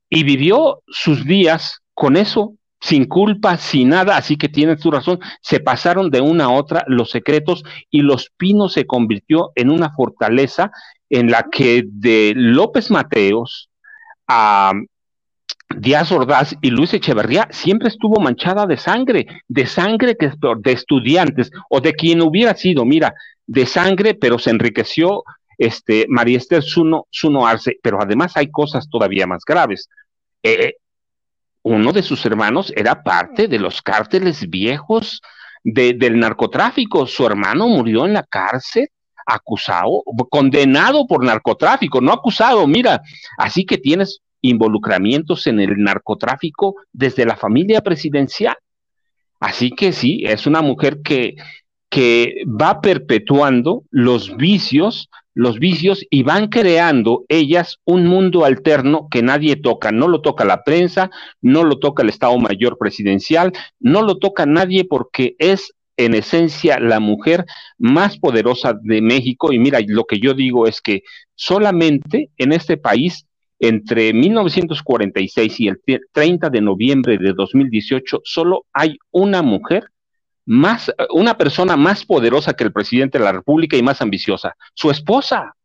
y, 0.09 0.23
vivió 0.23 0.81
sus 0.87 1.23
días 1.23 1.81
con 1.93 2.17
eso, 2.17 2.55
sin 2.79 3.05
culpa, 3.05 3.57
sin 3.57 3.89
nada, 3.89 4.17
así 4.17 4.37
que 4.37 4.49
tiene 4.49 4.75
su 4.75 4.89
razón, 4.89 5.19
se 5.43 5.59
pasaron 5.59 6.09
de 6.09 6.21
una 6.21 6.45
a 6.45 6.49
otra 6.49 6.83
los 6.87 7.11
secretos 7.11 7.63
y 7.91 8.01
Los 8.01 8.31
Pinos 8.35 8.73
se 8.73 8.87
convirtió 8.87 9.51
en 9.53 9.69
una 9.69 9.91
fortaleza 9.91 10.71
en 11.11 11.29
la 11.29 11.43
que 11.51 11.83
de 11.85 12.33
López 12.35 12.89
Mateos 12.89 13.69
a 14.27 14.71
Díaz 15.75 16.11
Ordaz 16.11 16.55
y 16.61 16.69
Luis 16.69 16.93
Echeverría 16.93 17.47
siempre 17.51 17.87
estuvo 17.87 18.19
manchada 18.21 18.65
de 18.65 18.77
sangre, 18.77 19.27
de 19.47 19.65
sangre 19.65 20.15
que 20.15 20.31
de 20.59 20.71
estudiantes 20.71 21.51
o 21.69 21.81
de 21.81 21.93
quien 21.93 22.21
hubiera 22.21 22.55
sido, 22.55 22.85
mira, 22.85 23.13
de 23.47 23.65
sangre, 23.65 24.13
pero 24.13 24.39
se 24.39 24.49
enriqueció 24.49 25.23
este 25.57 26.05
María 26.09 26.37
Esther 26.37 26.63
Zuno, 26.63 27.05
Arce, 27.45 27.77
pero 27.81 28.01
además 28.01 28.35
hay 28.35 28.49
cosas 28.49 28.89
todavía 28.89 29.27
más 29.27 29.43
graves. 29.45 29.89
Eh, 30.43 30.75
uno 31.63 31.91
de 31.91 32.01
sus 32.01 32.25
hermanos 32.25 32.73
era 32.75 33.03
parte 33.03 33.47
de 33.47 33.59
los 33.59 33.81
cárteles 33.81 34.49
viejos 34.49 35.21
del 35.63 36.19
narcotráfico. 36.19 37.05
Su 37.05 37.25
hermano 37.25 37.67
murió 37.67 38.05
en 38.05 38.13
la 38.13 38.23
cárcel 38.23 38.89
acusado, 39.25 40.03
condenado 40.29 41.05
por 41.05 41.23
narcotráfico, 41.23 42.01
no 42.01 42.11
acusado, 42.11 42.65
mira, 42.65 43.01
así 43.37 43.65
que 43.65 43.77
tienes 43.77 44.21
involucramientos 44.41 45.47
en 45.47 45.59
el 45.59 45.77
narcotráfico 45.77 46.75
desde 46.91 47.25
la 47.25 47.35
familia 47.35 47.81
presidencial. 47.81 48.55
Así 49.39 49.71
que 49.71 49.91
sí, 49.91 50.23
es 50.25 50.45
una 50.45 50.61
mujer 50.61 51.01
que, 51.03 51.35
que 51.89 52.43
va 52.45 52.79
perpetuando 52.81 53.83
los 53.89 54.37
vicios, 54.37 55.09
los 55.33 55.59
vicios 55.59 56.05
y 56.09 56.23
van 56.23 56.47
creando 56.47 57.25
ellas 57.27 57.79
un 57.85 58.05
mundo 58.05 58.45
alterno 58.45 59.07
que 59.09 59.23
nadie 59.23 59.55
toca. 59.55 59.91
No 59.91 60.07
lo 60.07 60.21
toca 60.21 60.45
la 60.45 60.63
prensa, 60.63 61.09
no 61.41 61.63
lo 61.63 61.79
toca 61.79 62.03
el 62.03 62.09
Estado 62.09 62.37
Mayor 62.37 62.77
Presidencial, 62.77 63.51
no 63.79 64.03
lo 64.03 64.17
toca 64.17 64.45
nadie 64.45 64.85
porque 64.85 65.35
es 65.39 65.73
en 65.97 66.13
esencia 66.15 66.79
la 66.79 66.99
mujer 66.99 67.45
más 67.77 68.17
poderosa 68.17 68.73
de 68.81 69.01
México. 69.01 69.51
Y 69.51 69.59
mira, 69.59 69.79
lo 69.85 70.05
que 70.05 70.19
yo 70.19 70.33
digo 70.33 70.67
es 70.67 70.81
que 70.81 71.03
solamente 71.35 72.29
en 72.37 72.53
este 72.53 72.77
país 72.77 73.27
entre 73.61 74.11
1946 74.11 75.59
y 75.59 75.67
el 75.67 75.79
30 76.11 76.49
de 76.49 76.61
noviembre 76.61 77.17
de 77.19 77.33
2018, 77.33 78.21
solo 78.23 78.65
hay 78.73 78.97
una 79.11 79.43
mujer 79.43 79.85
más, 80.45 80.91
una 81.11 81.37
persona 81.37 81.77
más 81.77 82.03
poderosa 82.03 82.53
que 82.53 82.63
el 82.63 82.73
presidente 82.73 83.19
de 83.19 83.23
la 83.23 83.31
República 83.31 83.77
y 83.77 83.83
más 83.83 84.01
ambiciosa, 84.01 84.55
su 84.73 84.89
esposa, 84.89 85.55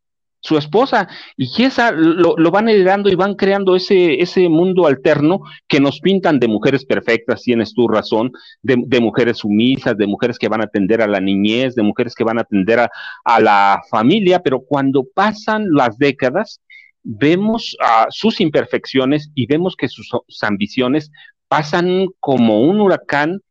su 0.40 0.59
esposa, 0.59 1.09
y 1.38 1.62
esa 1.62 1.90
lo, 1.90 2.37
van 2.50 2.68
heredando 2.68 3.09
y 3.09 3.14
van 3.14 3.35
creando 3.35 3.74
ese, 3.74 4.20
ese 4.20 4.46
mundo 4.50 4.87
alterno 4.87 5.40
que 5.66 5.80
nos 5.80 5.98
pintan 6.00 6.38
de 6.38 6.48
mujeres 6.48 6.85
perfectas, 6.85 7.42
tienes 7.42 7.72
tu 7.72 7.88
razón, 7.88 8.30
de, 8.61 9.00
mujeres 9.00 9.38
sumisas, 9.38 9.96
de 9.96 10.06
mujeres 10.06 10.38
que 10.38 10.48
van 10.48 10.61
a 10.61 10.64
atender 10.64 11.00
a 11.00 11.06
la 11.06 11.20
niñez, 11.20 11.74
de 11.74 11.82
mujeres 11.82 12.14
que 12.14 12.24
van 12.24 12.37
a 12.37 12.42
atender 12.42 12.78
a, 12.78 12.90
a 13.24 13.40
la 13.40 13.80
familia, 13.90 14.40
pero 14.40 14.61
cuando 14.61 15.04
pasan 15.14 15.68
las 15.72 15.96
décadas, 15.96 16.61
vemos 17.07 17.77
uh, 17.81 18.07
sus 18.11 18.40
imperfecciones 18.40 19.31
y 19.35 19.47
vemos 19.47 19.77
que 19.77 19.88
sus, 19.88 20.09
sus, 20.09 20.42
ambiciones 20.42 21.12
pasan 21.47 22.09
como 22.19 22.62
un 22.62 22.81
huracán 22.81 23.42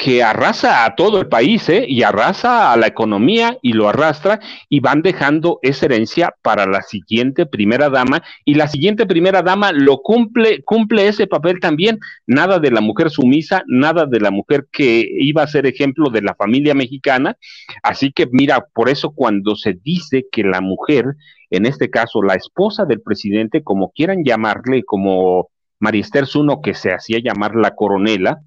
que 0.00 0.22
arrasa 0.22 0.86
a 0.86 0.94
todo 0.94 1.20
el 1.20 1.28
país 1.28 1.68
¿eh? 1.68 1.84
y 1.86 2.04
arrasa 2.04 2.72
a 2.72 2.76
la 2.78 2.86
economía 2.86 3.58
y 3.60 3.74
lo 3.74 3.86
arrastra 3.86 4.40
y 4.70 4.80
van 4.80 5.02
dejando 5.02 5.58
esa 5.60 5.84
herencia 5.84 6.34
para 6.40 6.64
la 6.64 6.80
siguiente 6.80 7.44
primera 7.44 7.90
dama. 7.90 8.22
Y 8.46 8.54
la 8.54 8.66
siguiente 8.66 9.04
primera 9.04 9.42
dama 9.42 9.72
lo 9.72 9.98
cumple, 9.98 10.62
cumple 10.62 11.06
ese 11.06 11.26
papel 11.26 11.60
también, 11.60 11.98
nada 12.26 12.58
de 12.58 12.70
la 12.70 12.80
mujer 12.80 13.10
sumisa, 13.10 13.62
nada 13.66 14.06
de 14.06 14.20
la 14.20 14.30
mujer 14.30 14.68
que 14.72 15.06
iba 15.06 15.42
a 15.42 15.46
ser 15.46 15.66
ejemplo 15.66 16.08
de 16.08 16.22
la 16.22 16.34
familia 16.34 16.72
mexicana, 16.72 17.36
así 17.82 18.10
que 18.10 18.26
mira, 18.32 18.64
por 18.72 18.88
eso 18.88 19.10
cuando 19.10 19.54
se 19.54 19.74
dice 19.84 20.24
que 20.32 20.44
la 20.44 20.62
mujer 20.62 21.14
en 21.50 21.66
este 21.66 21.90
caso 21.90 22.22
la 22.22 22.36
esposa 22.36 22.86
del 22.86 23.02
presidente, 23.02 23.62
como 23.62 23.90
quieran 23.90 24.24
llamarle, 24.24 24.82
como 24.82 25.50
Marister 25.78 26.26
Zuno, 26.26 26.62
que 26.62 26.72
se 26.72 26.90
hacía 26.90 27.18
llamar 27.18 27.54
la 27.54 27.74
coronela, 27.74 28.40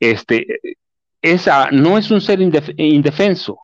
este, 0.00 0.46
esa 1.32 1.70
no 1.70 1.98
es 1.98 2.10
un 2.10 2.20
ser 2.20 2.40
indefenso, 2.40 3.58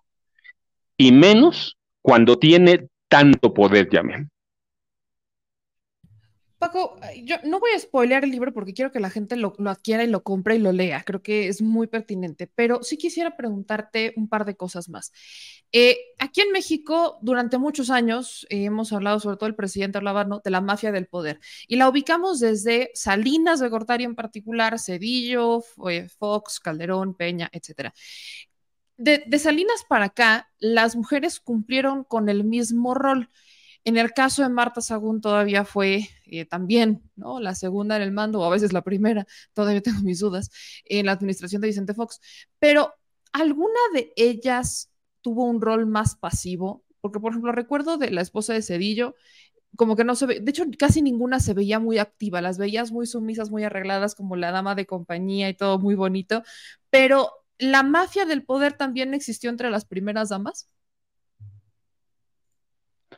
y 0.96 1.12
menos 1.12 1.77
cuando 2.01 2.37
tiene 2.37 2.88
tanto 3.09 3.55
poder, 3.55 3.88
llamen. 3.90 4.32
Paco, 6.62 6.96
yo 7.25 7.38
no 7.42 7.59
voy 7.59 7.72
a 7.75 7.79
spoilear 7.81 8.22
el 8.22 8.31
libro 8.31 8.53
porque 8.55 8.72
quiero 8.72 8.92
que 8.92 9.01
la 9.01 9.11
gente 9.11 9.35
lo, 9.35 9.53
adquiera 9.66 10.05
y 10.05 10.07
lo 10.07 10.22
compre 10.22 10.55
y 10.55 10.59
lo 10.61 10.70
lea. 10.70 11.03
Creo 11.05 11.20
que 11.20 11.48
es 11.48 11.61
muy 11.61 11.88
pertinente, 11.88 12.46
pero 12.55 12.85
sí 12.85 12.96
quisiera 12.96 13.37
preguntarte 13.37 14.14
un 14.16 14.29
par 14.29 14.44
de 14.44 14.55
cosas 14.55 14.88
más. 14.88 15.12
Eh, 15.72 15.98
aquí 16.20 16.40
en 16.40 16.53
México, 16.53 17.18
durante 17.20 17.59
muchos 17.59 17.90
años, 17.90 18.46
eh, 18.48 18.66
hemos 18.66 18.92
hablado, 18.92 19.18
sobre 19.18 19.38
todo 19.38 19.48
el 19.48 19.57
presidente 19.57 19.98
hablaba 19.98 20.25
de 20.25 20.51
la 20.53 20.61
mafia 20.61 20.92
del 20.92 21.09
poder 21.09 21.40
y 21.66 21.75
la 21.75 21.88
ubicamos 21.88 22.38
desde 22.38 22.92
Salinas 22.94 23.59
de 23.59 23.68
Gortari 23.68 24.05
en 24.05 24.14
particular, 24.14 24.79
Cedillo, 24.79 25.64
Fox, 26.16 26.61
Calderón, 26.61 27.14
Peña, 27.16 27.51
etcétera. 27.51 27.92
De 28.96 29.38
Salinas 29.40 29.85
para 29.88 30.05
acá, 30.05 30.48
las 30.61 30.94
mujeres 30.94 31.40
cumplieron 31.40 32.05
con 32.05 32.29
el 32.29 32.44
mismo 32.44 32.94
rol. 32.94 33.31
En 33.85 33.97
el 33.97 34.12
caso 34.12 34.42
de 34.42 34.49
Marta 34.49 34.81
Sagún 34.81 35.21
todavía 35.21 35.64
fue 35.64 36.09
eh, 36.27 36.45
también, 36.45 37.03
¿no? 37.16 37.40
La 37.40 37.55
segunda 37.55 37.97
en 37.97 38.03
el 38.03 38.12
mando, 38.12 38.40
o 38.40 38.45
a 38.45 38.51
veces 38.51 38.73
la 38.73 38.83
primera, 38.83 39.27
todavía 39.55 39.83
tengo 39.83 40.01
mis 40.03 40.21
dudas, 40.21 40.51
en 40.85 41.07
la 41.07 41.12
administración 41.12 41.61
de 41.62 41.68
Vicente 41.68 41.95
Fox. 41.95 42.21
Pero, 42.59 42.95
¿alguna 43.33 43.79
de 43.95 44.12
ellas 44.16 44.90
tuvo 45.21 45.45
un 45.45 45.61
rol 45.61 45.87
más 45.87 46.16
pasivo? 46.16 46.85
Porque, 47.01 47.18
por 47.21 47.33
ejemplo, 47.33 47.51
recuerdo 47.53 47.97
de 47.97 48.11
la 48.11 48.21
esposa 48.21 48.53
de 48.53 48.62
Cedillo, 48.62 49.14
como 49.77 49.97
que 49.97 50.05
no 50.05 50.14
se 50.14 50.27
ve, 50.27 50.40
de 50.40 50.51
hecho, 50.51 50.64
casi 50.79 51.03
ninguna 51.03 51.40
se 51.40 51.55
veía 51.55 51.79
muy 51.79 51.99
activa, 51.99 52.40
las 52.42 52.59
veías 52.59 52.92
muy 52.92 53.07
sumisas, 53.07 53.51
muy 53.51 53.64
arregladas, 53.64 54.14
como 54.14 54.37
la 54.37 54.53
dama 54.53 54.75
de 54.75 54.87
compañía 54.87 55.49
y 55.49 55.55
todo 55.55 55.79
muy 55.79 55.95
bonito, 55.95 56.42
pero 56.90 57.31
la 57.59 57.83
mafia 57.83 58.27
del 58.27 58.45
poder 58.45 58.75
también 58.75 59.14
existió 59.14 59.51
entre 59.51 59.71
las 59.71 59.85
primeras 59.85 60.29
damas. 60.31 60.68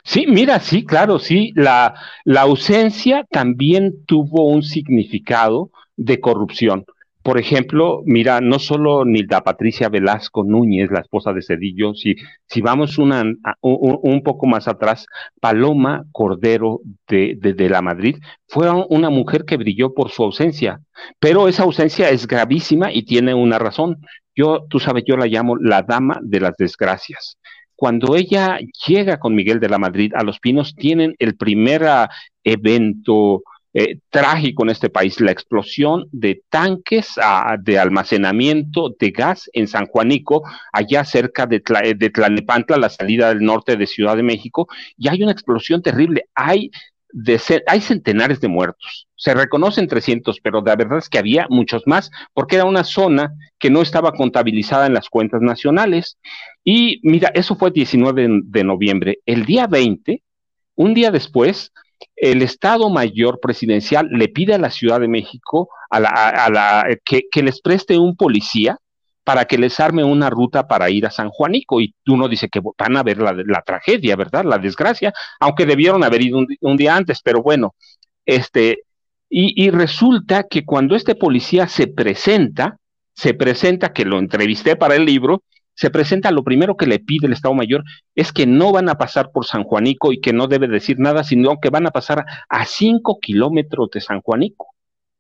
Sí, 0.05 0.27
mira, 0.27 0.61
sí, 0.61 0.85
claro, 0.85 1.19
sí. 1.19 1.53
La, 1.55 1.95
la 2.25 2.43
ausencia 2.43 3.25
también 3.31 4.05
tuvo 4.07 4.49
un 4.49 4.63
significado 4.63 5.71
de 5.97 6.21
corrupción. 6.21 6.85
Por 7.23 7.39
ejemplo, 7.39 8.03
mira, 8.05 8.43
no 8.43 8.59
solo 8.59 9.07
Nilda 9.07 9.43
Patricia 9.43 9.89
Velasco 9.89 10.45
Núñez, 10.45 10.91
la 10.91 11.01
esposa 11.01 11.33
de 11.33 11.41
Cedillo, 11.41 11.95
si, 11.95 12.17
si 12.47 12.61
vamos 12.61 12.99
una, 12.99 13.23
un, 13.63 13.99
un, 14.03 14.23
poco 14.23 14.47
más 14.47 14.69
atrás, 14.69 15.07
Paloma 15.41 16.05
Cordero 16.13 16.81
de, 17.09 17.39
de, 17.41 17.55
de, 17.55 17.71
la 17.71 17.81
Madrid 17.81 18.19
fue 18.47 18.71
una 18.91 19.09
mujer 19.09 19.47
que 19.47 19.57
brilló 19.57 19.95
por 19.95 20.11
su 20.11 20.23
ausencia, 20.23 20.83
pero 21.19 21.49
esa 21.49 21.63
ausencia 21.63 22.11
es 22.11 22.27
gravísima 22.27 22.93
y 22.93 23.05
tiene 23.05 23.33
una 23.33 23.59
razón. 23.59 23.97
Yo, 24.37 24.67
tú 24.69 24.79
sabes, 24.79 25.05
yo 25.07 25.17
la 25.17 25.27
llamo 25.27 25.57
la 25.57 25.81
dama 25.81 26.19
de 26.23 26.41
las 26.41 26.57
desgracias 26.59 27.39
cuando 27.85 28.17
ella 28.17 28.59
llega 28.89 29.19
con 29.19 29.35
Miguel 29.35 29.61
de 29.61 29.69
la 29.69 29.77
Madrid 29.77 30.15
a 30.15 30.23
Los 30.23 30.41
Pinos, 30.41 30.75
tienen 30.75 31.15
el 31.19 31.37
primer 31.37 31.85
ah, 31.85 32.09
evento 32.43 33.43
eh, 33.75 33.99
trágico 34.09 34.63
en 34.63 34.71
este 34.71 34.89
país, 34.89 35.21
la 35.21 35.33
explosión 35.33 36.07
de 36.11 36.41
tanques 36.49 37.19
ah, 37.23 37.59
de 37.61 37.79
almacenamiento 37.79 38.97
de 38.99 39.11
gas 39.11 39.51
en 39.53 39.69
San 39.69 39.85
Juanico, 39.85 40.45
allá 40.73 41.05
cerca 41.05 41.45
de, 41.45 41.63
de 41.95 42.09
Tlalnepantla, 42.09 42.79
la 42.79 42.89
salida 42.89 43.29
del 43.29 43.45
norte 43.45 43.77
de 43.77 43.87
Ciudad 43.87 44.17
de 44.17 44.23
México, 44.23 44.67
y 44.97 45.09
hay 45.09 45.23
una 45.23 45.33
explosión 45.33 45.83
terrible. 45.83 46.25
Hay 46.35 46.71
hay 47.67 47.81
centenares 47.81 48.41
de 48.41 48.49
muertos. 48.49 49.09
Se 49.17 49.35
reconocen 49.35 49.87
300, 49.87 50.41
pero 50.41 50.63
la 50.63 50.77
verdad 50.77 50.99
es 50.99 51.09
que 51.09 51.19
había 51.19 51.47
muchos 51.49 51.83
más, 51.87 52.11
porque 52.33 52.57
era 52.57 52.65
una 52.65 52.85
zona 52.85 53.35
que 53.59 53.71
no 53.71 53.83
estaba 53.83 54.13
contabilizada 54.13 54.87
en 54.87 54.95
las 54.95 55.09
cuentas 55.09 55.41
nacionales. 55.41 56.19
Y 56.65 57.01
mira, 57.03 57.31
eso 57.35 57.57
fue 57.57 57.71
19 57.71 58.41
de 58.45 58.65
noviembre. 58.65 59.19
El 59.27 59.45
día 59.45 59.67
20, 59.67 60.23
un 60.77 60.95
día 60.95 61.11
después, 61.11 61.73
el 62.17 62.43
Estado 62.43 62.91
Mayor 62.91 63.41
Presidencial 63.41 64.09
le 64.11 64.29
pide 64.29 64.55
a 64.55 64.59
la 64.59 64.71
Ciudad 64.71 65.01
de 65.01 65.09
México 65.09 65.69
a 65.91 66.01
la, 66.01 66.87
que 67.05 67.43
les 67.43 67.61
preste 67.61 67.99
un 67.99 68.17
policía 68.17 68.79
para 69.25 69.47
que 69.47 69.59
les 69.59 69.81
arme 69.81 70.05
una 70.05 70.31
ruta 70.31 70.69
para 70.69 70.91
ir 70.91 71.07
a 71.07 71.11
San 71.11 71.31
Juanico. 71.31 71.81
Y 71.81 71.95
uno 72.07 72.29
dice 72.29 72.49
que 72.49 72.61
van 72.79 72.97
a 72.97 73.03
ver 73.03 73.19
la, 73.19 73.63
tragedia, 73.63 74.17
¿verdad? 74.17 74.45
La 74.45 74.59
desgracia, 74.59 75.13
aunque 75.41 75.67
debieron 75.67 76.05
haber 76.05 76.23
ido 76.23 76.45
un, 76.61 76.77
día 76.77 76.95
antes, 76.95 77.21
pero 77.23 77.43
bueno, 77.43 77.75
este, 78.27 78.81
y, 79.29 79.65
y, 79.65 79.71
resulta 79.71 80.45
que 80.45 80.65
cuando 80.65 80.95
este 80.95 81.15
policía 81.15 81.67
se 81.67 81.87
presenta, 81.87 82.77
se 83.15 83.35
presenta, 83.35 83.93
que 83.93 84.05
lo 84.05 84.19
entrevisté 84.19 84.77
para 84.77 84.95
el 84.97 85.07
libro, 85.07 85.43
se 85.75 85.91
presenta, 85.91 86.31
lo 86.31 86.45
primero 86.45 86.77
que 86.77 86.87
le 86.87 87.01
pide 87.01 87.27
el 87.27 87.33
Estado 87.33 87.55
Mayor 87.55 87.83
es 88.15 88.33
que 88.33 88.47
no 88.47 88.71
van 88.71 88.89
a 88.89 88.97
pasar 88.97 89.33
por 89.33 89.45
San 89.45 89.65
Juanico 89.65 90.13
y 90.13 90.21
que 90.21 90.33
no 90.33 90.47
debe 90.47 90.69
decir 90.69 90.99
nada, 91.01 91.25
sino 91.25 91.59
que 91.61 91.71
van 91.71 91.87
a 91.87 91.91
pasar 91.91 92.25
a 92.49 92.67
cinco 92.67 93.19
kilómetros 93.21 93.91
de 93.91 94.01
San 94.01 94.21
Juanico 94.21 94.74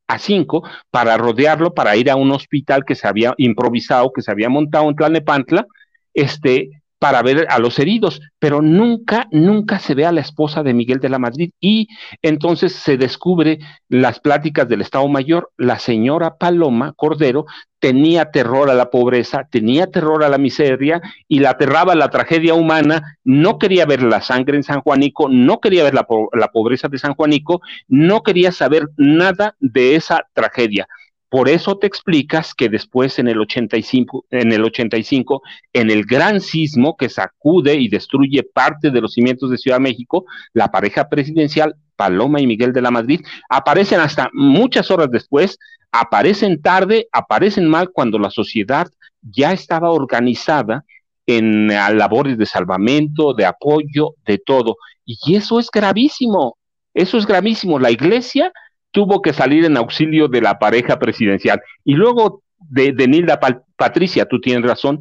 a 0.06 0.18
cinco 0.18 0.62
para 0.90 1.16
rodearlo, 1.16 1.74
para 1.74 1.96
ir 1.96 2.10
a 2.10 2.16
un 2.16 2.30
hospital 2.32 2.84
que 2.84 2.94
se 2.94 3.08
había 3.08 3.34
improvisado, 3.38 4.12
que 4.12 4.22
se 4.22 4.30
había 4.30 4.48
montado 4.48 4.88
en 4.88 4.96
Tlalnepantla, 4.96 5.66
este, 6.12 6.82
para 7.04 7.20
ver 7.20 7.46
a 7.50 7.58
los 7.58 7.78
heridos, 7.78 8.22
pero 8.38 8.62
nunca, 8.62 9.28
nunca 9.30 9.78
se 9.78 9.94
ve 9.94 10.06
a 10.06 10.12
la 10.12 10.22
esposa 10.22 10.62
de 10.62 10.72
Miguel 10.72 11.00
de 11.00 11.10
la 11.10 11.18
Madrid. 11.18 11.50
Y 11.60 11.88
entonces 12.22 12.72
se 12.72 12.96
descubre 12.96 13.58
las 13.90 14.20
pláticas 14.20 14.66
del 14.70 14.80
Estado 14.80 15.06
Mayor, 15.06 15.50
la 15.58 15.78
señora 15.78 16.38
Paloma 16.38 16.94
Cordero 16.96 17.44
tenía 17.78 18.30
terror 18.30 18.70
a 18.70 18.74
la 18.74 18.88
pobreza, 18.88 19.46
tenía 19.50 19.88
terror 19.88 20.24
a 20.24 20.30
la 20.30 20.38
miseria 20.38 21.02
y 21.28 21.40
la 21.40 21.50
aterraba 21.50 21.94
la 21.94 22.08
tragedia 22.08 22.54
humana, 22.54 23.18
no 23.22 23.58
quería 23.58 23.84
ver 23.84 24.02
la 24.02 24.22
sangre 24.22 24.56
en 24.56 24.62
San 24.62 24.80
Juanico, 24.80 25.28
no 25.28 25.60
quería 25.60 25.84
ver 25.84 25.92
la, 25.92 26.06
la 26.32 26.48
pobreza 26.48 26.88
de 26.88 26.96
San 26.96 27.12
Juanico, 27.12 27.60
no 27.86 28.22
quería 28.22 28.50
saber 28.50 28.88
nada 28.96 29.56
de 29.60 29.96
esa 29.96 30.26
tragedia. 30.32 30.88
Por 31.34 31.48
eso 31.48 31.76
te 31.78 31.88
explicas 31.88 32.54
que 32.54 32.68
después 32.68 33.18
en 33.18 33.26
el 33.26 33.40
85, 33.40 34.26
en 34.30 34.52
el 34.52 34.62
85, 34.62 35.42
en 35.72 35.90
el 35.90 36.04
gran 36.04 36.40
sismo 36.40 36.96
que 36.96 37.08
sacude 37.08 37.74
y 37.74 37.88
destruye 37.88 38.44
parte 38.44 38.92
de 38.92 39.00
los 39.00 39.14
cimientos 39.14 39.50
de 39.50 39.58
Ciudad 39.58 39.80
México, 39.80 40.26
la 40.52 40.70
pareja 40.70 41.08
presidencial 41.08 41.74
Paloma 41.96 42.40
y 42.40 42.46
Miguel 42.46 42.72
de 42.72 42.82
la 42.82 42.92
Madrid 42.92 43.20
aparecen 43.48 43.98
hasta 43.98 44.30
muchas 44.32 44.92
horas 44.92 45.10
después, 45.10 45.58
aparecen 45.90 46.62
tarde, 46.62 47.08
aparecen 47.10 47.68
mal 47.68 47.90
cuando 47.90 48.16
la 48.20 48.30
sociedad 48.30 48.86
ya 49.20 49.50
estaba 49.50 49.90
organizada 49.90 50.84
en 51.26 51.66
labores 51.66 52.38
de 52.38 52.46
salvamento, 52.46 53.34
de 53.34 53.46
apoyo, 53.46 54.14
de 54.24 54.38
todo. 54.38 54.76
Y 55.04 55.34
eso 55.34 55.58
es 55.58 55.68
gravísimo, 55.68 56.58
eso 56.94 57.18
es 57.18 57.26
gravísimo. 57.26 57.80
La 57.80 57.90
iglesia 57.90 58.52
tuvo 58.94 59.20
que 59.20 59.33
salir 59.33 59.64
en 59.64 59.76
auxilio 59.76 60.28
de 60.28 60.40
la 60.40 60.61
pareja 60.61 61.00
presidencial. 61.00 61.61
Y 61.85 61.94
luego 61.94 62.44
de, 62.70 62.92
Nilda 63.09 63.40
Patricia, 63.74 64.24
tú 64.26 64.40
tienes 64.40 64.64
razón, 64.64 65.00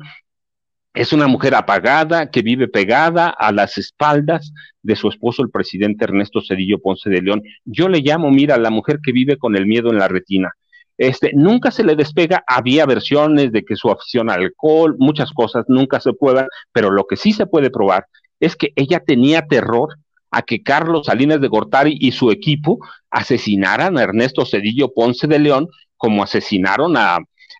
es 0.95 1.13
una 1.13 1.27
mujer 1.27 1.53
apagada 1.53 2.31
que 2.31 2.41
vive 2.41 2.67
pegada 2.67 3.29
a 3.29 3.51
las 3.51 3.77
espaldas 3.77 4.51
de 4.81 4.95
su 4.95 5.09
esposo, 5.09 5.43
el 5.43 5.51
presidente 5.51 6.05
Ernesto 6.05 6.41
Cedillo 6.41 6.79
Ponce 6.79 7.07
de 7.11 7.21
León. 7.21 7.43
Yo 7.65 7.87
le 7.87 7.99
llamo, 7.99 8.31
mira, 8.31 8.57
la 8.57 8.71
mujer 8.71 8.97
que 9.03 9.11
vive 9.11 9.37
con 9.37 9.55
el 9.55 9.67
miedo 9.67 9.91
en 9.91 9.99
la 9.99 10.07
retina. 10.07 10.51
Este, 10.97 11.31
nunca 11.35 11.69
se 11.69 11.83
le 11.83 11.95
despega, 11.95 12.43
había 12.47 12.87
versiones 12.87 13.51
de 13.51 13.63
que 13.63 13.75
su 13.75 13.91
afición 13.91 14.31
al 14.31 14.41
alcohol, 14.41 14.95
muchas 14.97 15.31
cosas 15.33 15.65
nunca 15.67 15.99
se 15.99 16.13
puedan, 16.13 16.47
pero 16.71 16.89
lo 16.89 17.05
que 17.05 17.15
sí 17.15 17.31
se 17.31 17.45
puede 17.45 17.69
probar 17.69 18.07
es 18.39 18.55
que 18.55 18.73
ella 18.75 19.01
tenía 19.05 19.45
terror 19.45 19.89
a 20.33 20.41
que 20.41 20.63
Carlos 20.63 21.05
Salinas 21.05 21.39
de 21.39 21.47
Gortari 21.47 21.97
y 21.99 22.11
su 22.11 22.31
equipo 22.31 22.79
asesinaran 23.11 23.97
a 23.97 24.03
Ernesto 24.03 24.45
Cedillo 24.45 24.91
Ponce 24.93 25.27
de 25.27 25.39
León, 25.39 25.67
como 25.95 26.23
asesinaron 26.23 26.97
a, 26.97 27.19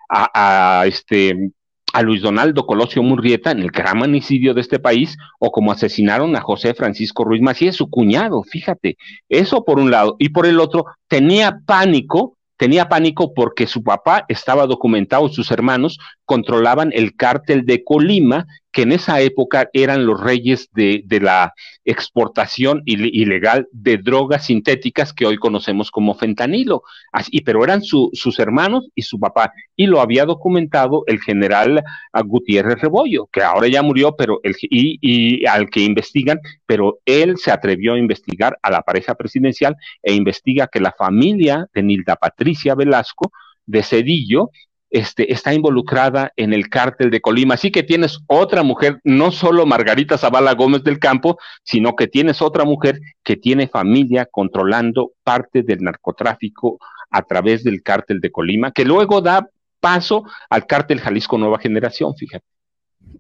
a, 0.09 0.83
este 0.88 1.51
a 1.93 2.01
Luis 2.01 2.23
Donaldo 2.23 2.65
Colosio 2.65 3.03
Murrieta 3.03 3.51
en 3.51 3.59
el 3.59 3.69
gran 3.69 3.99
manicidio 3.99 4.55
de 4.55 4.62
este 4.62 4.79
país, 4.79 5.15
o 5.39 5.51
como 5.51 5.71
asesinaron 5.71 6.36
a 6.36 6.41
José 6.41 6.73
Francisco 6.73 7.23
Ruiz 7.23 7.41
Macías, 7.41 7.75
su 7.75 7.88
cuñado, 7.89 8.41
fíjate, 8.41 8.97
eso 9.29 9.63
por 9.63 9.79
un 9.79 9.91
lado, 9.91 10.15
y 10.17 10.29
por 10.29 10.47
el 10.47 10.59
otro, 10.59 10.86
tenía 11.07 11.59
pánico 11.65 12.36
tenía 12.57 12.88
pánico 12.88 13.33
porque 13.33 13.67
su 13.67 13.83
papá 13.83 14.23
estaba 14.29 14.67
documentado, 14.67 15.27
sus 15.27 15.51
hermanos 15.51 15.99
controlaban 16.23 16.91
el 16.93 17.13
cártel 17.15 17.65
de 17.65 17.83
Colima, 17.83 18.45
que 18.73 18.81
en 18.81 18.91
esa 18.91 19.21
época 19.21 19.69
eran 19.71 20.05
los 20.05 20.19
reyes 20.19 20.69
de, 20.73 21.03
la 21.21 21.53
exportación 21.86 22.81
ilegal 22.86 23.67
de 23.71 23.97
drogas 23.97 24.47
sintéticas 24.47 25.13
que 25.13 25.27
hoy 25.27 25.38
conocemos 25.38 25.91
como 25.91 26.15
fentanilo. 26.15 26.81
Así, 27.12 27.41
pero 27.41 27.63
eran 27.63 27.83
sus 27.83 28.39
hermanos 28.39 28.89
y 28.95 29.03
su 29.03 29.19
papá. 29.19 29.53
Y 29.75 29.86
lo 29.86 30.01
había 30.01 30.25
documentado 30.25 31.03
el 31.05 31.21
general 31.21 31.83
Gutiérrez 32.25 32.81
Rebollo, 32.81 33.27
que 33.27 33.43
ahora 33.43 33.67
ya 33.67 33.83
murió, 33.83 34.15
pero 34.15 34.39
el, 34.43 34.55
y, 34.62 34.97
y 35.01 35.45
al 35.45 35.69
que 35.69 35.81
investigan, 35.81 36.39
pero 36.65 36.99
él 37.05 37.38
se 37.38 37.51
atrevió 37.51 37.93
a 37.93 37.99
investigar 37.99 38.57
a 38.63 38.71
la 38.71 38.81
pareja 38.81 39.13
presidencial 39.13 39.75
e 40.01 40.13
investiga 40.13 40.67
que 40.67 40.79
la 40.79 40.95
familia 40.97 41.67
de 41.75 41.83
Nilda 41.83 42.15
Patricia 42.15 42.73
Velasco 42.73 43.31
de 43.67 43.83
Cedillo 43.83 44.49
este, 44.93 45.34
está 45.34 45.56
involucrada 45.56 46.32
en 46.36 46.53
el 46.53 46.69
cártel 46.69 47.10
de 47.10 47.19
Colima. 47.19 47.56
Así 47.56 47.71
que 47.71 47.82
tienes 47.82 48.19
otra 48.27 48.62
mujer, 48.62 48.99
no 49.03 49.32
solo 49.32 49.65
Margarita 49.65 50.19
Zavala 50.19 50.53
Gómez 50.53 50.84
del 50.84 50.99
Campo, 50.99 51.39
sino 51.63 51.95
que 51.95 52.08
tienes 52.08 52.43
otra 52.43 52.63
mujer 52.63 52.99
que 53.23 53.36
tiene 53.36 53.67
familia 53.67 54.27
controlando 54.32 55.13
parte 55.23 55.63
del 55.63 55.79
narcotráfico 55.79 56.77
a 57.10 57.23
través 57.23 57.63
del 57.63 57.82
cártel 57.82 58.21
de 58.21 58.32
Colima, 58.32 58.71
que 58.71 58.86
luego 58.86 59.19
da 59.19 59.49
paso 59.79 60.25
al 60.47 60.67
cártel 60.67 61.01
Jalisco 61.01 61.39
Nueva 61.39 61.58
Generación, 61.58 62.15
fíjate. 62.15 62.53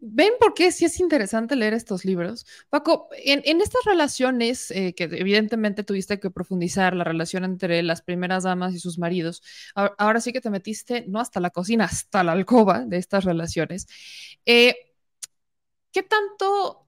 ¿Ven 0.05 0.33
por 0.39 0.53
qué 0.53 0.71
sí 0.71 0.85
es 0.85 0.99
interesante 0.99 1.55
leer 1.55 1.73
estos 1.73 2.05
libros? 2.05 2.45
Paco, 2.69 3.07
en, 3.11 3.61
estas 3.61 3.83
relaciones 3.85 4.69
eh, 4.71 4.93
que 4.93 5.05
evidentemente 5.05 5.83
tuviste 5.83 6.19
que 6.19 6.29
profundizar, 6.29 6.95
la 6.95 7.03
relación 7.03 7.45
entre 7.45 7.81
las 7.83 8.01
primeras 8.01 8.43
damas 8.43 8.73
y 8.73 8.79
sus 8.79 8.99
maridos, 8.99 9.41
ahora, 9.75 10.19
sí 10.21 10.33
que 10.33 10.41
te 10.41 10.49
metiste 10.49 11.05
no 11.07 11.19
hasta 11.19 11.39
la 11.39 11.51
cocina, 11.51 11.85
hasta 11.85 12.23
la 12.23 12.33
alcoba 12.33 12.81
de 12.85 12.97
estas 12.97 13.23
relaciones. 13.23 13.87
Eh, 14.45 14.75
¿qué, 15.91 16.03
tanto, 16.03 16.87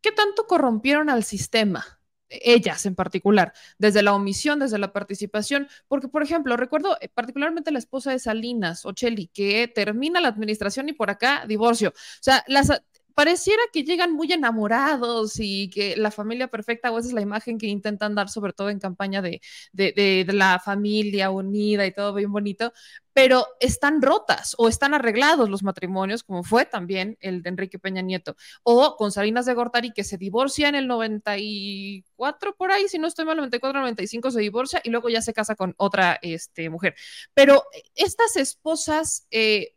¿Qué 0.00 0.12
tanto 0.12 0.46
corrompieron 0.46 1.10
al 1.10 1.24
sistema? 1.24 1.93
Ellas 2.42 2.86
en 2.86 2.94
particular, 2.94 3.52
desde 3.78 4.02
la 4.02 4.14
omisión, 4.14 4.58
desde 4.58 4.78
la 4.78 4.92
participación, 4.92 5.68
porque 5.88 6.08
por 6.08 6.22
ejemplo, 6.22 6.56
recuerdo 6.56 6.96
eh, 7.00 7.08
particularmente 7.08 7.70
la 7.70 7.78
esposa 7.78 8.10
de 8.10 8.18
Salinas, 8.18 8.84
Ocheli, 8.86 9.28
que 9.28 9.68
termina 9.68 10.20
la 10.20 10.28
administración 10.28 10.88
y 10.88 10.92
por 10.92 11.10
acá 11.10 11.44
divorcio. 11.46 11.90
O 11.90 12.22
sea, 12.22 12.44
las, 12.46 12.70
pareciera 13.14 13.62
que 13.72 13.84
llegan 13.84 14.12
muy 14.12 14.32
enamorados 14.32 15.34
y 15.38 15.70
que 15.70 15.96
la 15.96 16.10
familia 16.10 16.48
perfecta, 16.48 16.90
o 16.90 16.98
esa 16.98 17.08
es 17.08 17.14
la 17.14 17.20
imagen 17.20 17.58
que 17.58 17.66
intentan 17.66 18.14
dar, 18.14 18.28
sobre 18.28 18.52
todo 18.52 18.70
en 18.70 18.80
campaña 18.80 19.22
de, 19.22 19.40
de, 19.72 20.26
la 20.28 20.58
familia 20.58 21.30
unida 21.30 21.86
y 21.86 21.92
todo 21.92 22.14
bien 22.14 22.32
bonito, 22.32 22.72
pero 23.12 23.46
están 23.60 24.02
rotas 24.02 24.54
o 24.58 24.68
están 24.68 24.94
arreglados 24.94 25.48
los 25.48 25.62
matrimonios, 25.62 26.24
como 26.24 26.42
fue 26.42 26.66
también 26.66 27.16
el 27.20 27.42
de 27.42 27.50
Enrique 27.50 27.78
Peña 27.78 28.02
Nieto, 28.02 28.36
o 28.64 28.96
con 28.96 29.12
Salinas 29.12 29.46
de 29.46 29.54
Gortari, 29.54 29.92
que 29.92 30.04
se 30.04 30.18
divorcia 30.18 30.68
en 30.68 30.74
el 30.74 30.88
94, 30.88 32.56
por 32.56 32.72
ahí, 32.72 32.88
si 32.88 32.98
no 32.98 33.06
estoy 33.06 33.24
mal, 33.24 33.36
94, 33.36 33.80
95 33.80 34.30
se 34.32 34.40
divorcia 34.40 34.80
y 34.84 34.90
luego 34.90 35.08
ya 35.08 35.22
se 35.22 35.32
casa 35.32 35.54
con 35.54 35.74
otra 35.78 36.18
este, 36.22 36.68
mujer. 36.70 36.96
Pero 37.34 37.64
estas 37.94 38.36
esposas 38.36 39.26
eh, 39.30 39.76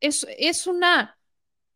es, 0.00 0.26
es 0.38 0.66
una 0.66 1.19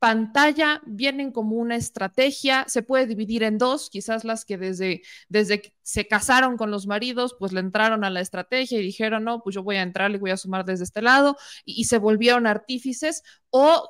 pantalla 0.04 0.82
vienen 0.84 1.32
como 1.32 1.56
una 1.56 1.76
estrategia, 1.76 2.66
se 2.68 2.82
puede 2.82 3.06
dividir 3.06 3.42
en 3.42 3.56
dos, 3.56 3.88
quizás 3.88 4.22
las 4.22 4.44
que 4.44 4.58
desde, 4.58 5.00
desde 5.30 5.62
que 5.62 5.72
se 5.80 6.06
casaron 6.06 6.58
con 6.58 6.70
los 6.70 6.86
maridos, 6.86 7.34
pues 7.38 7.54
le 7.54 7.60
entraron 7.60 8.04
a 8.04 8.10
la 8.10 8.20
estrategia 8.20 8.78
y 8.78 8.82
dijeron, 8.82 9.24
no, 9.24 9.42
pues 9.42 9.54
yo 9.54 9.62
voy 9.62 9.76
a 9.76 9.82
entrar, 9.82 10.10
le 10.10 10.18
voy 10.18 10.30
a 10.30 10.36
sumar 10.36 10.66
desde 10.66 10.84
este 10.84 11.00
lado, 11.00 11.38
y, 11.64 11.80
y 11.80 11.84
se 11.84 11.96
volvieron 11.96 12.46
artífices, 12.46 13.22
o 13.48 13.88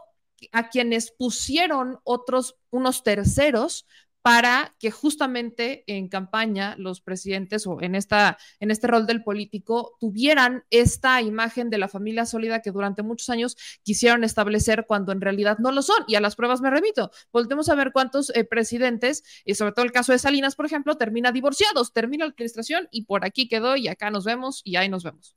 a 0.52 0.68
quienes 0.68 1.10
pusieron 1.10 1.98
otros, 2.04 2.54
unos 2.70 3.02
terceros 3.02 3.84
para 4.24 4.74
que 4.78 4.90
justamente 4.90 5.84
en 5.86 6.08
campaña 6.08 6.76
los 6.78 7.02
presidentes 7.02 7.66
o 7.66 7.82
en, 7.82 7.94
esta, 7.94 8.38
en 8.58 8.70
este 8.70 8.86
rol 8.86 9.06
del 9.06 9.22
político 9.22 9.98
tuvieran 10.00 10.64
esta 10.70 11.20
imagen 11.20 11.68
de 11.68 11.76
la 11.76 11.88
familia 11.88 12.24
sólida 12.24 12.62
que 12.62 12.70
durante 12.70 13.02
muchos 13.02 13.28
años 13.28 13.54
quisieron 13.82 14.24
establecer 14.24 14.86
cuando 14.88 15.12
en 15.12 15.20
realidad 15.20 15.58
no 15.58 15.72
lo 15.72 15.82
son. 15.82 16.04
Y 16.08 16.14
a 16.14 16.22
las 16.22 16.36
pruebas 16.36 16.62
me 16.62 16.70
remito. 16.70 17.10
Volvemos 17.34 17.68
a 17.68 17.74
ver 17.74 17.92
cuántos 17.92 18.34
eh, 18.34 18.44
presidentes, 18.44 19.24
y 19.44 19.56
sobre 19.56 19.72
todo 19.72 19.84
el 19.84 19.92
caso 19.92 20.12
de 20.12 20.18
Salinas, 20.18 20.56
por 20.56 20.64
ejemplo, 20.64 20.96
termina 20.96 21.30
divorciados, 21.30 21.92
termina 21.92 22.24
la 22.24 22.30
administración 22.30 22.88
y 22.90 23.04
por 23.04 23.26
aquí 23.26 23.46
quedó 23.46 23.76
y 23.76 23.88
acá 23.88 24.10
nos 24.10 24.24
vemos 24.24 24.62
y 24.64 24.76
ahí 24.76 24.88
nos 24.88 25.04
vemos. 25.04 25.36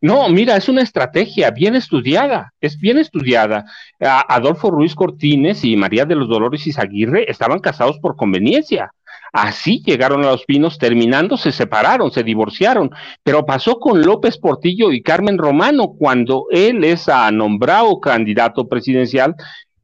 No, 0.00 0.28
mira, 0.28 0.56
es 0.56 0.68
una 0.68 0.82
estrategia 0.82 1.50
bien 1.50 1.74
estudiada, 1.74 2.52
es 2.60 2.78
bien 2.78 2.98
estudiada. 2.98 3.64
Adolfo 4.00 4.70
Ruiz 4.70 4.94
Cortines 4.94 5.64
y 5.64 5.76
María 5.76 6.04
de 6.04 6.14
los 6.14 6.28
Dolores 6.28 6.66
Izaguirre 6.66 7.30
estaban 7.30 7.60
casados 7.60 7.98
por 7.98 8.16
conveniencia. 8.16 8.92
Así 9.32 9.82
llegaron 9.84 10.24
a 10.24 10.30
los 10.30 10.44
pinos, 10.44 10.76
terminando, 10.76 11.38
se 11.38 11.52
separaron, 11.52 12.10
se 12.10 12.22
divorciaron. 12.22 12.90
Pero 13.22 13.46
pasó 13.46 13.78
con 13.78 14.02
López 14.02 14.38
Portillo 14.38 14.92
y 14.92 15.02
Carmen 15.02 15.38
Romano 15.38 15.94
cuando 15.98 16.46
él 16.50 16.84
es 16.84 17.06
nombrado 17.32 17.98
candidato 17.98 18.68
presidencial. 18.68 19.34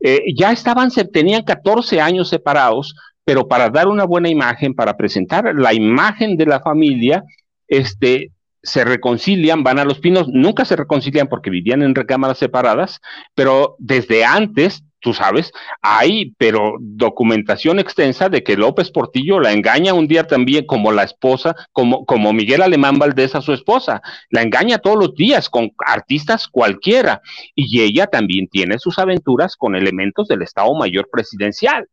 Eh, 0.01 0.23
ya 0.37 0.53
estaban, 0.53 0.91
tenían 1.13 1.43
14 1.43 2.01
años 2.01 2.29
separados, 2.29 2.95
pero 3.25 3.49
para 3.49 3.71
dar 3.71 3.89
una 3.89 4.05
buena 4.05 4.29
imagen, 4.29 4.75
para 4.75 4.97
presentar 4.97 5.55
la 5.55 5.73
imagen 5.73 6.37
de 6.37 6.47
la 6.47 6.61
familia, 6.61 7.25
este, 7.67 8.33
se 8.63 8.85
reconcilian, 8.85 9.63
van 9.63 9.79
a 9.79 9.85
los 9.85 10.01
pinos, 10.01 10.29
nunca 10.29 10.65
se 10.65 10.77
reconcilian 10.77 11.29
porque 11.29 11.51
vivían 11.51 11.83
en 11.83 11.95
recámaras 11.95 12.39
separadas, 12.39 13.01
pero 13.35 13.77
desde 13.79 14.25
antes, 14.25 14.83
tú 15.01 15.15
sabes, 15.15 15.53
hay, 15.81 16.33
pero 16.39 16.75
documentación 16.81 17.79
extensa 17.79 18.29
de 18.29 18.43
que 18.43 18.57
López 18.57 18.91
Portillo 18.91 19.39
la 19.39 19.53
engaña 19.53 19.95
un 19.95 20.09
día 20.09 20.27
también 20.27 20.67
como 20.67 20.91
la 20.91 21.05
esposa, 21.05 21.55
como, 21.73 22.05
como 22.05 22.33
Miguel 22.33 22.63
Alemán 22.63 22.99
Valdés 22.99 23.35
a 23.35 23.43
su 23.43 23.53
esposa, 23.53 24.03
la 24.31 24.43
engaña 24.43 24.79
todos 24.79 24.99
los 24.99 25.15
días 25.15 25.49
con 25.49 25.71
artistas 25.79 26.49
cualquiera, 26.49 27.23
y 27.55 27.81
ella 27.81 28.09
también 28.09 28.49
tiene 28.49 28.79
sus 28.79 28.99
aventuras 28.99 29.57
con 29.57 29.77
elementos 29.77 30.27
del 30.27 30.43
Estado 30.43 30.75
Mayor 30.75 31.09
Presidencial. 31.13 31.87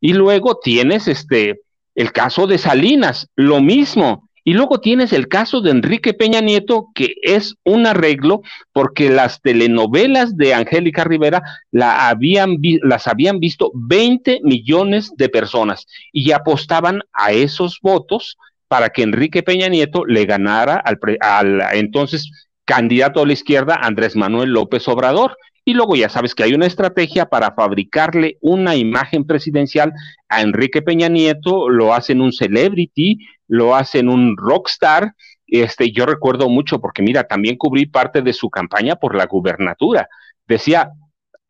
Y 0.00 0.14
luego 0.14 0.58
tienes 0.58 1.06
este, 1.08 1.60
el 1.94 2.12
caso 2.12 2.46
de 2.46 2.58
Salinas, 2.58 3.28
lo 3.36 3.60
mismo, 3.60 4.29
y 4.44 4.54
luego 4.54 4.80
tienes 4.80 5.12
el 5.12 5.28
caso 5.28 5.60
de 5.60 5.70
Enrique 5.70 6.14
Peña 6.14 6.40
Nieto, 6.40 6.88
que 6.94 7.14
es 7.22 7.54
un 7.64 7.86
arreglo 7.86 8.42
porque 8.72 9.10
las 9.10 9.40
telenovelas 9.40 10.36
de 10.36 10.54
Angélica 10.54 11.04
Rivera 11.04 11.42
la 11.70 12.08
habían 12.08 12.56
las 12.82 13.06
habían 13.06 13.40
visto 13.40 13.70
20 13.74 14.40
millones 14.42 15.12
de 15.16 15.28
personas 15.28 15.86
y 16.12 16.32
apostaban 16.32 17.02
a 17.12 17.32
esos 17.32 17.78
votos 17.82 18.36
para 18.68 18.90
que 18.90 19.02
Enrique 19.02 19.42
Peña 19.42 19.68
Nieto 19.68 20.04
le 20.04 20.26
ganara 20.26 20.76
al, 20.76 20.98
al 21.20 21.60
entonces 21.72 22.30
candidato 22.70 23.20
a 23.20 23.26
la 23.26 23.32
izquierda 23.32 23.80
Andrés 23.82 24.14
Manuel 24.14 24.50
López 24.50 24.86
Obrador. 24.86 25.36
Y 25.64 25.74
luego 25.74 25.96
ya 25.96 26.08
sabes 26.08 26.36
que 26.36 26.44
hay 26.44 26.54
una 26.54 26.66
estrategia 26.66 27.26
para 27.26 27.50
fabricarle 27.50 28.38
una 28.40 28.76
imagen 28.76 29.26
presidencial 29.26 29.92
a 30.28 30.40
Enrique 30.40 30.80
Peña 30.80 31.08
Nieto, 31.08 31.68
lo 31.68 31.92
hacen 31.92 32.20
un 32.20 32.32
celebrity, 32.32 33.18
lo 33.48 33.74
hacen 33.74 34.08
un 34.08 34.36
rockstar. 34.36 35.14
Este, 35.48 35.90
yo 35.90 36.06
recuerdo 36.06 36.48
mucho 36.48 36.80
porque 36.80 37.02
mira, 37.02 37.24
también 37.24 37.56
cubrí 37.56 37.86
parte 37.86 38.22
de 38.22 38.32
su 38.32 38.48
campaña 38.50 38.94
por 38.94 39.16
la 39.16 39.26
gubernatura. 39.26 40.08
Decía, 40.46 40.92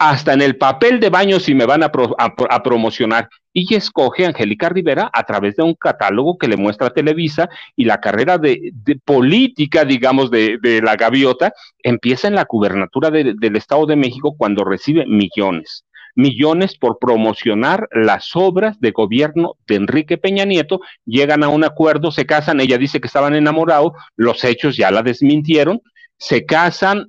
hasta 0.00 0.32
en 0.32 0.40
el 0.40 0.56
papel 0.56 0.98
de 0.98 1.10
baño 1.10 1.38
si 1.38 1.54
me 1.54 1.66
van 1.66 1.82
a, 1.82 1.92
promocionar. 2.62 3.28
Y 3.52 3.74
escoge 3.74 4.24
a 4.24 4.28
Angélica 4.28 4.70
Rivera 4.70 5.10
a 5.12 5.24
través 5.24 5.56
de 5.56 5.62
un 5.62 5.74
catálogo 5.74 6.38
que 6.38 6.48
le 6.48 6.56
muestra 6.56 6.88
Televisa 6.88 7.50
y 7.76 7.84
la 7.84 8.00
carrera 8.00 8.38
de, 8.38 8.72
política, 9.04 9.84
digamos, 9.84 10.30
de, 10.30 10.80
la 10.82 10.96
gaviota 10.96 11.52
empieza 11.82 12.28
en 12.28 12.34
la 12.34 12.46
gubernatura 12.48 13.10
del 13.10 13.56
Estado 13.56 13.84
de 13.84 13.96
México 13.96 14.34
cuando 14.38 14.64
recibe 14.64 15.04
millones 15.06 15.84
millones 16.16 16.76
por 16.76 16.98
promocionar 16.98 17.88
las 17.92 18.34
obras 18.34 18.80
de 18.80 18.90
gobierno 18.90 19.54
de 19.68 19.76
Enrique 19.76 20.18
Peña 20.18 20.44
Nieto, 20.44 20.80
llegan 21.06 21.44
a 21.44 21.48
un 21.48 21.62
acuerdo, 21.62 22.10
se 22.10 22.26
casan, 22.26 22.60
ella 22.60 22.78
dice 22.78 23.00
que 23.00 23.06
estaban 23.06 23.36
enamorados, 23.36 23.92
los 24.16 24.42
hechos 24.42 24.76
ya 24.76 24.90
la 24.90 25.04
desmintieron, 25.04 25.80
se 26.20 26.44
casan, 26.44 27.06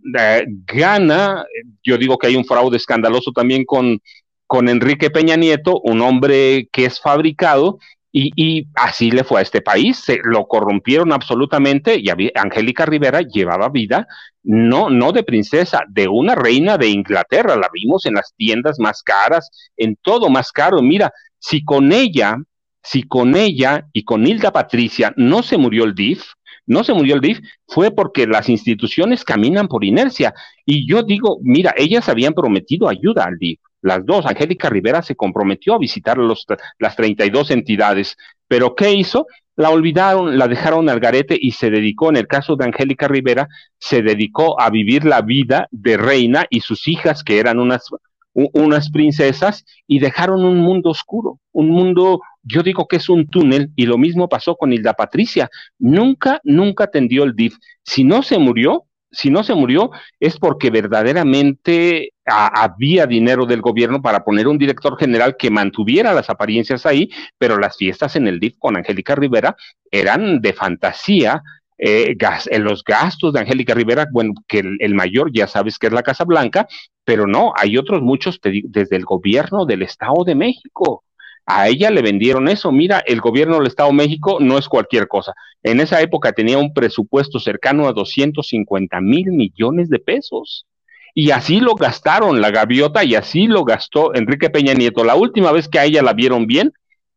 gana, 0.66 1.46
yo 1.84 1.98
digo 1.98 2.18
que 2.18 2.28
hay 2.28 2.38
un 2.38 2.46
fraude 2.46 2.78
escandaloso 2.78 3.34
también 3.34 3.66
con, 3.66 4.00
con 4.48 4.70
Enrique 4.70 5.10
Peña 5.10 5.36
Nieto, 5.36 5.82
un 5.84 6.00
hombre 6.00 6.70
que 6.72 6.86
es 6.86 7.02
fabricado, 7.02 7.78
y, 8.14 8.68
así 8.76 9.12
le 9.12 9.24
fue 9.24 9.40
a 9.40 9.44
este 9.44 9.62
país, 9.62 9.98
se 9.98 10.20
lo 10.24 10.46
corrompieron 10.46 11.14
absolutamente 11.14 11.98
y 11.98 12.10
Angélica 12.36 12.86
Rivera 12.86 13.22
llevaba 13.22 13.70
vida 13.70 14.06
no, 14.44 14.90
no 14.90 15.12
de 15.12 15.24
princesa, 15.24 15.82
de 15.88 16.08
una 16.08 16.36
reina 16.36 16.78
de 16.78 16.88
Inglaterra, 16.88 17.56
la 17.56 17.70
vimos 17.72 18.06
en 18.06 18.16
las 18.16 18.34
tiendas 18.36 18.80
más 18.80 19.04
caras, 19.04 19.50
en 19.78 19.98
todo 20.02 20.30
más 20.30 20.52
caro. 20.52 20.82
Mira, 20.82 21.14
si 21.38 21.64
con 21.64 21.92
ella, 21.92 22.38
si 22.82 23.04
con 23.04 23.36
ella 23.36 23.88
y 23.94 24.04
con 24.04 24.26
Hilda 24.26 24.52
Patricia 24.52 25.14
no 25.16 25.44
se 25.44 25.58
murió 25.58 25.84
el 25.84 25.96
DIF, 25.96 26.24
no 26.72 26.84
se 26.84 26.94
murió 26.94 27.16
el 27.16 27.22
DIF, 27.22 27.40
fue 27.68 27.92
porque 27.92 28.26
las 28.26 28.50
instituciones 28.50 29.24
caminan 29.24 29.68
por 29.68 29.84
inercia. 29.84 30.34
Y 30.66 30.88
yo 30.88 31.04
digo, 31.04 31.38
mira, 31.42 31.74
ellas 31.78 32.10
habían 32.10 32.34
prometido 32.34 32.88
ayuda 32.88 33.26
al 33.26 33.38
DIF 33.38 33.60
las 33.82 34.06
dos. 34.06 34.26
Angélica 34.26 34.70
Rivera 34.70 35.02
se 35.02 35.16
comprometió 35.16 35.74
a 35.74 35.80
visitar 35.80 36.18
los, 36.18 36.46
las 36.80 36.96
32 36.96 37.52
entidades, 37.52 38.18
pero 38.48 38.76
¿qué 38.76 38.94
hizo? 38.94 39.28
La 39.56 39.70
olvidaron, 39.70 40.38
la 40.38 40.48
dejaron 40.48 40.90
al 40.90 41.00
garete 41.00 41.38
y 41.40 41.52
se 41.52 41.70
dedicó, 41.70 42.10
en 42.10 42.18
el 42.18 42.28
caso 42.28 42.56
de 42.56 42.66
Angélica 42.66 43.08
Rivera, 43.08 43.48
se 43.78 44.02
dedicó 44.02 44.60
a 44.60 44.70
vivir 44.70 45.04
la 45.06 45.22
vida 45.22 45.68
de 45.72 45.98
reina 45.98 46.46
y 46.50 46.62
sus 46.62 46.88
hijas, 46.88 47.24
que 47.24 47.38
eran 47.38 47.60
unas, 47.60 47.90
unas 48.34 48.90
princesas, 48.90 49.66
y 49.88 50.00
dejaron 50.00 50.46
un 50.46 50.58
mundo 50.58 50.90
oscuro, 50.90 51.40
un 51.52 51.70
mundo, 51.70 52.22
yo 52.44 52.64
digo 52.64 52.88
que 52.88 52.98
es 52.98 53.10
un 53.10 53.28
túnel, 53.28 53.72
y 53.76 53.86
lo 53.86 53.98
mismo 53.98 54.30
pasó 54.30 54.56
con 54.56 54.74
Hilda 54.74 54.94
Patricia. 54.94 55.50
Nunca, 55.80 56.40
nunca 56.44 56.88
tendió 56.88 57.24
el 57.24 57.36
DIF. 57.36 57.56
Si 57.84 58.04
no 58.04 58.24
se 58.24 58.38
murió, 58.38 58.86
si 59.12 59.30
no 59.30 59.44
se 59.44 59.54
murió 59.54 59.92
es 60.20 60.38
porque 60.38 60.70
verdaderamente 60.70 62.14
había 62.26 63.06
dinero 63.08 63.46
del 63.46 63.62
gobierno 63.62 64.02
para 64.02 64.24
poner 64.24 64.48
un 64.48 64.58
director 64.58 64.98
general 64.98 65.36
que 65.38 65.50
mantuviera 65.50 66.14
las 66.14 66.30
apariencias 66.30 66.86
ahí, 66.86 67.10
pero 67.38 67.58
las 67.58 67.76
fiestas 67.76 68.16
en 68.16 68.28
el 68.28 68.40
DIF 68.40 68.56
con 68.58 68.78
Angélica 68.78 69.16
Rivera 69.16 69.56
eran 69.92 70.40
de 70.40 70.54
fantasía. 70.54 71.42
Eh, 71.84 72.16
en 72.52 72.64
los 72.64 72.84
gastos 72.84 73.34
de 73.34 73.40
Angélica 73.40 73.74
Rivera, 73.74 74.06
bueno, 74.12 74.36
que 74.48 74.60
el, 74.60 74.94
mayor 74.94 75.32
ya 75.34 75.48
sabes 75.48 75.80
que 75.80 75.88
es 75.88 75.94
la 75.94 76.04
Casa 76.04 76.26
Blanca, 76.26 76.68
pero 77.04 77.26
no, 77.26 77.54
hay 77.58 77.76
otros 77.76 78.04
muchos 78.04 78.40
desde 78.44 78.96
el 78.96 79.04
gobierno 79.04 79.66
del 79.66 79.82
Estado 79.82 80.24
de 80.24 80.36
México. 80.36 81.04
A 81.48 81.70
ella 81.70 81.90
le 81.90 82.04
vendieron 82.04 82.48
eso. 82.50 82.72
Mira, 82.72 83.00
el 83.08 83.20
gobierno 83.20 83.58
del 83.58 83.66
Estado 83.66 83.90
de 83.90 83.96
México 83.96 84.38
no 84.40 84.60
es 84.60 84.70
cualquier 84.70 85.08
cosa. 85.08 85.34
En 85.64 85.80
esa 85.80 86.00
época 86.02 86.34
tenía 86.34 86.60
un 86.60 86.72
presupuesto 86.72 87.40
cercano 87.40 87.88
a 87.88 87.94
250 87.94 89.02
mil 89.02 89.32
millones 89.32 89.90
de 89.90 89.98
pesos. 89.98 90.68
Y 91.16 91.32
así 91.32 91.60
lo 91.62 91.74
gastaron 91.74 92.42
la 92.42 92.52
gaviota 92.52 93.04
y 93.04 93.16
así 93.16 93.48
lo 93.48 93.66
gastó 93.66 94.14
Enrique 94.14 94.52
Peña 94.52 94.76
Nieto. 94.76 95.04
La 95.04 95.16
última 95.16 95.52
vez 95.52 95.68
que 95.68 95.80
a 95.80 95.86
ella 95.86 96.04
la 96.04 96.14
vieron 96.14 96.46
bien 96.46 96.74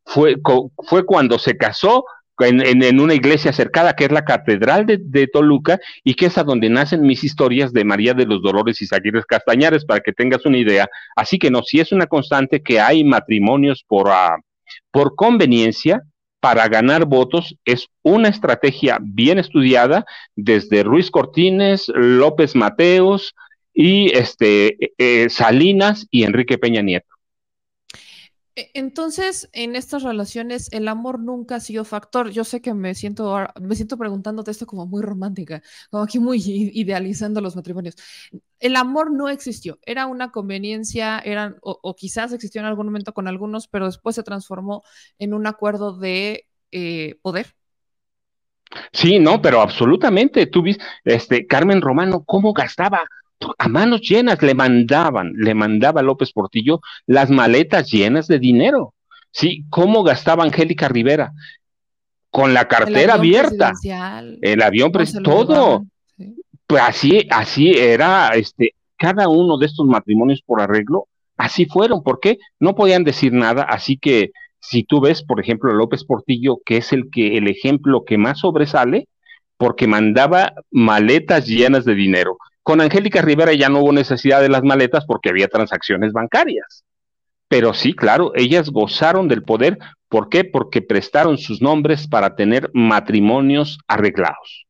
fue, 0.07 0.37
fue 0.89 1.05
cuando 1.05 1.39
se 1.39 1.59
casó 1.59 2.07
en, 2.41 3.01
una 3.01 3.15
iglesia 3.15 3.53
cercada, 3.53 3.95
que 3.95 4.05
es 4.05 4.13
la 4.13 4.25
Catedral 4.25 4.87
de, 4.87 5.27
Toluca, 5.29 5.79
y 6.03 6.15
que 6.15 6.27
es 6.27 6.39
a 6.39 6.45
donde 6.45 6.69
nacen 6.69 7.03
mis 7.03 7.25
historias 7.25 7.73
de 7.73 7.85
María 7.85 8.15
de 8.15 8.27
los 8.27 8.43
Dolores 8.43 8.81
y 8.83 8.87
Zaguirres 8.87 9.27
Castañares, 9.27 9.85
para 9.85 10.01
que 10.01 10.13
tengas 10.13 10.45
una 10.47 10.59
idea. 10.59 10.89
Así 11.17 11.39
que 11.39 11.51
no, 11.51 11.63
si 11.63 11.81
es 11.81 11.93
una 11.93 12.07
constante 12.07 12.63
que 12.63 12.81
hay 12.81 13.05
matrimonios 13.05 13.85
por, 13.87 14.09
uh, 14.09 14.41
por 14.91 15.15
conveniencia, 15.15 16.03
para 16.41 16.69
ganar 16.69 17.07
votos, 17.07 17.57
es 17.65 17.89
una 18.03 18.29
estrategia 18.29 18.99
bien 19.01 19.39
estudiada 19.39 20.05
desde 20.37 20.83
Ruiz 20.83 21.11
Cortines, 21.11 21.91
López 21.95 22.55
Mateos 22.55 23.35
y 23.73 24.15
este, 24.15 24.93
eh, 24.99 25.31
Salinas 25.31 26.07
y 26.11 26.25
Enrique 26.25 26.59
Peña 26.59 26.83
Nieto. 26.83 27.14
E, 28.57 28.71
entonces, 28.75 29.49
en 29.53 29.77
estas 29.77 30.03
relaciones, 30.03 30.69
el 30.73 30.89
amor 30.89 31.19
nunca 31.19 31.57
ha 31.57 31.61
sido 31.61 31.85
factor. 31.85 32.31
Yo 32.31 32.45
sé 32.45 32.61
que 32.61 32.75
me 32.75 32.95
siento, 32.95 33.37
me 33.61 33.75
siento 33.75 33.99
preguntándote 33.99 34.51
esto 34.51 34.67
como 34.67 34.87
muy 34.87 35.03
romántica, 35.03 35.63
como 35.91 36.05
aquí 36.05 36.19
muy 36.19 36.43
idealizando 36.75 37.41
los 37.41 37.57
matrimonios. 37.57 37.97
El 38.61 38.77
amor 38.77 39.13
no 39.13 39.29
existió, 39.29 39.79
era 39.85 40.07
una 40.07 40.31
conveniencia, 40.31 41.19
eran, 41.19 41.57
o, 41.63 41.95
quizás 41.97 42.33
existió 42.33 42.61
en 42.61 42.67
algún 42.67 42.87
momento 42.87 43.13
con 43.13 43.29
algunos, 43.29 43.69
pero 43.69 43.87
después 43.87 44.17
se 44.17 44.23
transformó 44.23 44.83
en 45.19 45.35
un 45.35 45.47
acuerdo 45.47 45.99
de 45.99 46.47
eh, 46.73 47.17
poder. 47.23 47.55
Sí, 48.93 49.19
no, 49.19 49.41
pero 49.43 49.61
absolutamente. 49.61 50.47
Tú 50.47 50.63
viste, 50.63 50.85
este, 51.05 51.47
Carmen 51.47 51.81
Romano, 51.81 52.25
¿cómo 52.25 52.53
gastaba? 52.53 53.05
A 53.59 53.69
manos 53.69 54.01
llenas 54.01 54.43
le 54.43 54.55
mandaban, 54.55 55.33
le 55.37 55.55
mandaba 55.55 56.03
López 56.03 56.33
Portillo 56.33 56.81
las 57.07 57.31
maletas 57.31 57.91
llenas 57.91 58.27
de 58.27 58.39
dinero. 58.39 58.95
¿sí? 59.35 59.65
¿Cómo 59.69 60.03
gastaba 60.03 60.45
Angélica 60.45 60.89
Rivera? 60.89 61.33
Con 62.31 62.55
la 62.55 62.67
cartera 62.67 63.15
abierta, 63.15 63.73
el 64.41 64.63
avión 64.63 64.93
todo. 65.23 65.85
Pues 66.67 66.83
así, 66.83 67.29
así 67.31 67.73
era, 67.73 68.31
este, 68.31 68.75
cada 68.97 69.29
uno 69.29 69.59
de 69.59 69.67
estos 69.67 69.87
matrimonios 69.87 70.41
por 70.45 70.63
arreglo, 70.63 71.07
así 71.37 71.67
fueron. 71.67 72.03
¿Por 72.03 72.21
qué? 72.21 72.39
No 72.59 72.75
podían 72.75 73.05
decir 73.05 73.33
nada, 73.33 73.65
así 73.65 73.99
que 73.99 74.33
si 74.61 74.83
tú 74.83 75.01
ves, 75.01 75.23
por 75.23 75.41
ejemplo, 75.41 75.73
López 75.75 76.05
Portillo, 76.05 76.59
que 76.65 76.79
es 76.79 76.93
el 76.93 77.11
que 77.11 77.37
el 77.37 77.49
ejemplo 77.49 78.05
que 78.05 78.17
más 78.17 78.41
sobresale, 78.41 79.09
porque 79.59 79.87
mandaba 79.87 80.55
maletas 80.71 81.47
llenas 81.47 81.85
de 81.85 81.95
dinero. 81.95 82.39
Con 82.65 82.81
Angélica 82.81 83.21
Rivera 83.21 83.53
ya 83.53 83.69
no 83.69 83.81
hubo 83.81 83.93
necesidad 83.93 84.41
de 84.41 84.49
las 84.49 84.63
maletas 84.63 85.05
porque 85.05 85.29
había 85.29 85.49
transacciones 85.49 86.15
bancarias. 86.15 86.83
Pero 87.47 87.75
sí, 87.75 87.93
claro, 87.93 88.33
ellas 88.35 88.71
gozaron 88.71 89.29
del 89.29 89.43
poder. 89.43 89.79
¿Por 90.09 90.31
qué? 90.31 90.45
Porque 90.45 90.81
prestaron 90.81 91.37
sus 91.37 91.61
nombres 91.61 92.09
para 92.09 92.37
tener 92.37 92.71
matrimonios 92.73 93.79
arreglados. 93.87 94.65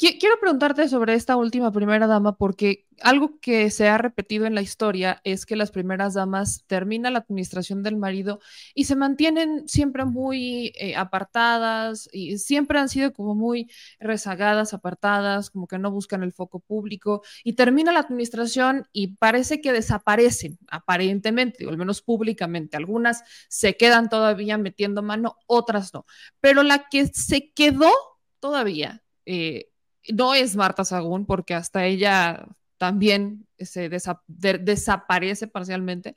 Quiero 0.00 0.40
preguntarte 0.40 0.88
sobre 0.88 1.12
esta 1.12 1.36
última 1.36 1.72
primera 1.72 2.06
dama 2.06 2.38
porque 2.38 2.86
algo 3.02 3.38
que 3.38 3.70
se 3.70 3.86
ha 3.86 3.98
repetido 3.98 4.46
en 4.46 4.54
la 4.54 4.62
historia 4.62 5.20
es 5.24 5.44
que 5.44 5.56
las 5.56 5.70
primeras 5.70 6.14
damas 6.14 6.64
terminan 6.66 7.12
la 7.12 7.18
administración 7.18 7.82
del 7.82 7.96
marido 7.98 8.40
y 8.74 8.84
se 8.84 8.96
mantienen 8.96 9.68
siempre 9.68 10.06
muy 10.06 10.72
eh, 10.76 10.96
apartadas 10.96 12.08
y 12.14 12.38
siempre 12.38 12.78
han 12.78 12.88
sido 12.88 13.12
como 13.12 13.34
muy 13.34 13.70
rezagadas, 13.98 14.72
apartadas, 14.72 15.50
como 15.50 15.66
que 15.66 15.78
no 15.78 15.90
buscan 15.90 16.22
el 16.22 16.32
foco 16.32 16.60
público 16.60 17.20
y 17.44 17.52
termina 17.52 17.92
la 17.92 18.00
administración 18.00 18.88
y 18.94 19.16
parece 19.16 19.60
que 19.60 19.74
desaparecen 19.74 20.58
aparentemente, 20.68 21.66
o 21.66 21.68
al 21.68 21.76
menos 21.76 22.00
públicamente. 22.00 22.78
Algunas 22.78 23.22
se 23.50 23.76
quedan 23.76 24.08
todavía 24.08 24.56
metiendo 24.56 25.02
mano, 25.02 25.36
otras 25.46 25.92
no. 25.92 26.06
Pero 26.40 26.62
la 26.62 26.88
que 26.88 27.08
se 27.08 27.52
quedó 27.52 27.92
todavía... 28.38 29.02
Eh, 29.26 29.69
no 30.08 30.34
es 30.34 30.56
Marta 30.56 30.84
Sagún, 30.84 31.26
porque 31.26 31.54
hasta 31.54 31.84
ella 31.84 32.46
también 32.78 33.46
se 33.58 33.88
desaparece 33.88 35.46
parcialmente, 35.46 36.16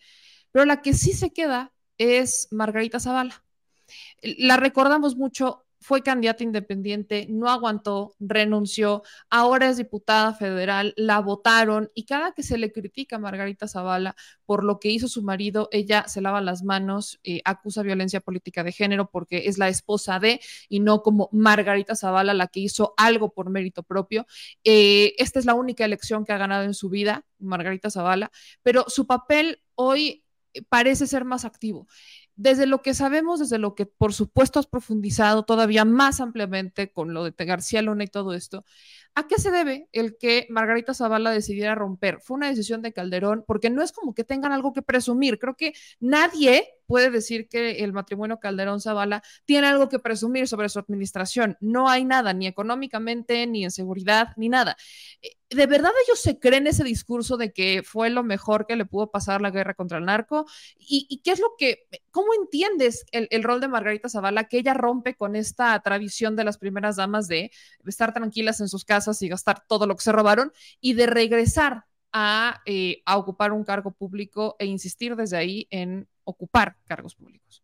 pero 0.52 0.66
la 0.66 0.82
que 0.82 0.94
sí 0.94 1.14
se 1.14 1.34
queda 1.34 1.74
es 1.98 2.48
Margarita 2.52 3.00
Zavala. 3.00 3.44
La 4.22 4.58
recordamos 4.58 5.16
mucho 5.18 5.63
fue 5.84 6.02
candidata 6.02 6.44
independiente, 6.44 7.28
no 7.30 7.50
aguantó, 7.50 8.16
renunció, 8.20 9.04
ahora 9.30 9.70
es 9.70 9.78
diputada 9.78 10.34
federal, 10.34 10.94
la 10.96 11.20
votaron 11.20 11.92
y 11.94 12.06
cada 12.06 12.32
que 12.32 12.42
se 12.42 12.58
le 12.58 12.72
critica 12.72 13.18
a 13.18 13.20
Margarita 13.20 13.68
Zavala 13.68 14.16
por 14.46 14.64
lo 14.64 14.80
que 14.80 14.90
hizo 14.90 15.10
su 15.10 15.24
marido, 15.24 15.68
ella 15.72 16.06
se 16.08 16.22
lava 16.22 16.40
las 16.40 16.64
manos, 16.64 17.20
eh, 17.24 17.42
acusa 17.44 17.84
violencia 17.84 18.22
política 18.22 18.64
de 18.64 18.72
género 18.72 19.10
porque 19.12 19.48
es 19.48 19.58
la 19.58 19.68
esposa 19.68 20.20
de 20.20 20.40
y 20.70 20.80
no 20.80 21.02
como 21.02 21.30
Margarita 21.34 21.96
Zavala 21.96 22.34
la 22.34 22.48
que 22.48 22.62
hizo 22.62 22.94
algo 22.96 23.34
por 23.34 23.50
mérito 23.50 23.84
propio. 23.84 24.26
Eh, 24.64 25.14
esta 25.18 25.40
es 25.40 25.46
la 25.46 25.54
única 25.54 25.84
elección 25.84 26.24
que 26.24 26.32
ha 26.32 26.38
ganado 26.38 26.64
en 26.64 26.74
su 26.74 26.90
vida, 26.90 27.26
Margarita 27.40 27.90
Zavala, 27.90 28.32
pero 28.62 28.86
su 28.88 29.06
papel 29.06 29.62
hoy 29.76 30.24
parece 30.70 31.08
ser 31.08 31.26
más 31.26 31.46
activo 31.46 31.88
desde 32.36 32.66
lo 32.66 32.82
que 32.82 32.94
sabemos, 32.94 33.40
desde 33.40 33.58
lo 33.58 33.76
que 33.76 33.86
por 33.86 34.14
supuesto 34.14 34.60
has 34.60 34.68
profundizado 34.68 35.44
todavía 35.44 35.86
más 35.86 36.20
ampliamente 36.20 36.92
con 36.92 37.14
lo 37.14 37.24
de 37.24 37.34
García 37.46 37.82
Luna 37.82 38.06
y 38.06 38.08
todo 38.08 38.34
esto, 38.34 38.66
¿a 39.16 39.28
qué 39.28 39.38
se 39.38 39.52
debe 39.52 39.88
el 39.92 40.18
que 40.18 40.48
Margarita 40.50 40.94
Zavala 40.94 41.32
decidiera 41.32 41.76
romper? 41.76 42.20
Fue 42.22 42.36
una 42.36 42.50
decisión 42.50 42.82
de 42.82 42.94
Calderón, 42.94 43.44
porque 43.48 43.70
no 43.70 43.84
es 43.84 43.92
como 43.92 44.14
que 44.14 44.24
tengan 44.24 44.52
algo 44.52 44.74
que 44.74 44.82
presumir. 44.82 45.40
Creo 45.40 45.56
que 45.56 45.74
nadie 46.00 46.68
puede 46.94 47.10
decir 47.10 47.48
que 47.48 47.84
el 47.84 47.92
matrimonio 47.92 48.40
Calderón 48.40 48.80
Zavala 48.80 49.24
tiene 49.46 49.66
algo 49.66 49.90
que 49.90 49.98
presumir 49.98 50.48
sobre 50.48 50.70
su 50.70 50.78
administración. 50.78 51.58
No 51.60 51.90
hay 51.90 52.06
nada, 52.06 52.34
ni 52.34 52.46
económicamente, 52.46 53.48
ni 53.48 53.64
en 53.64 53.72
seguridad, 53.72 54.28
ni 54.38 54.48
nada. 54.48 54.78
Eh, 55.24 55.32
¿De 55.50 55.66
verdad 55.66 55.90
ellos 56.06 56.20
se 56.20 56.38
creen 56.38 56.68
ese 56.68 56.84
discurso 56.84 57.36
de 57.36 57.52
que 57.52 57.82
fue 57.84 58.12
lo 58.12 58.22
mejor 58.22 58.68
que 58.68 58.76
le 58.76 58.86
pudo 58.86 59.10
pasar 59.10 59.42
la 59.42 59.50
guerra 59.50 59.74
contra 59.74 59.98
el 59.98 60.06
narco? 60.06 60.46
¿Y, 60.78 61.20
qué 61.24 61.32
es 61.32 61.40
lo 61.40 61.56
que, 61.58 61.88
cómo 62.12 62.36
entiendes 62.40 63.08
el, 63.12 63.42
rol 63.42 63.60
de 63.60 63.70
Margarita 63.70 64.08
Zavala, 64.08 64.44
que 64.44 64.60
ella 64.60 64.76
rompe 64.76 65.16
con 65.16 65.36
esta 65.36 65.80
tradición 65.80 66.36
de 66.36 66.44
las 66.44 66.60
primeras 66.60 66.98
damas 66.98 67.28
de 67.28 67.50
estar 67.88 68.14
tranquilas 68.14 68.62
en 68.62 68.68
sus 68.68 68.86
casas 68.86 69.20
y 69.24 69.30
gastar 69.30 69.66
todo 69.68 69.88
lo 69.88 69.96
que 69.96 70.04
se 70.04 70.12
robaron 70.12 70.54
y 70.80 70.94
de 70.94 71.08
regresar 71.08 71.86
eh, 72.66 73.02
a, 73.08 73.18
ocupar 73.18 73.52
un 73.52 73.64
cargo 73.64 73.90
público 73.90 74.56
e 74.60 74.68
insistir 74.68 75.16
desde 75.16 75.38
ahí 75.38 75.68
en 75.72 76.08
ocupar 76.26 76.76
cargos 76.86 77.16
públicos. 77.16 77.64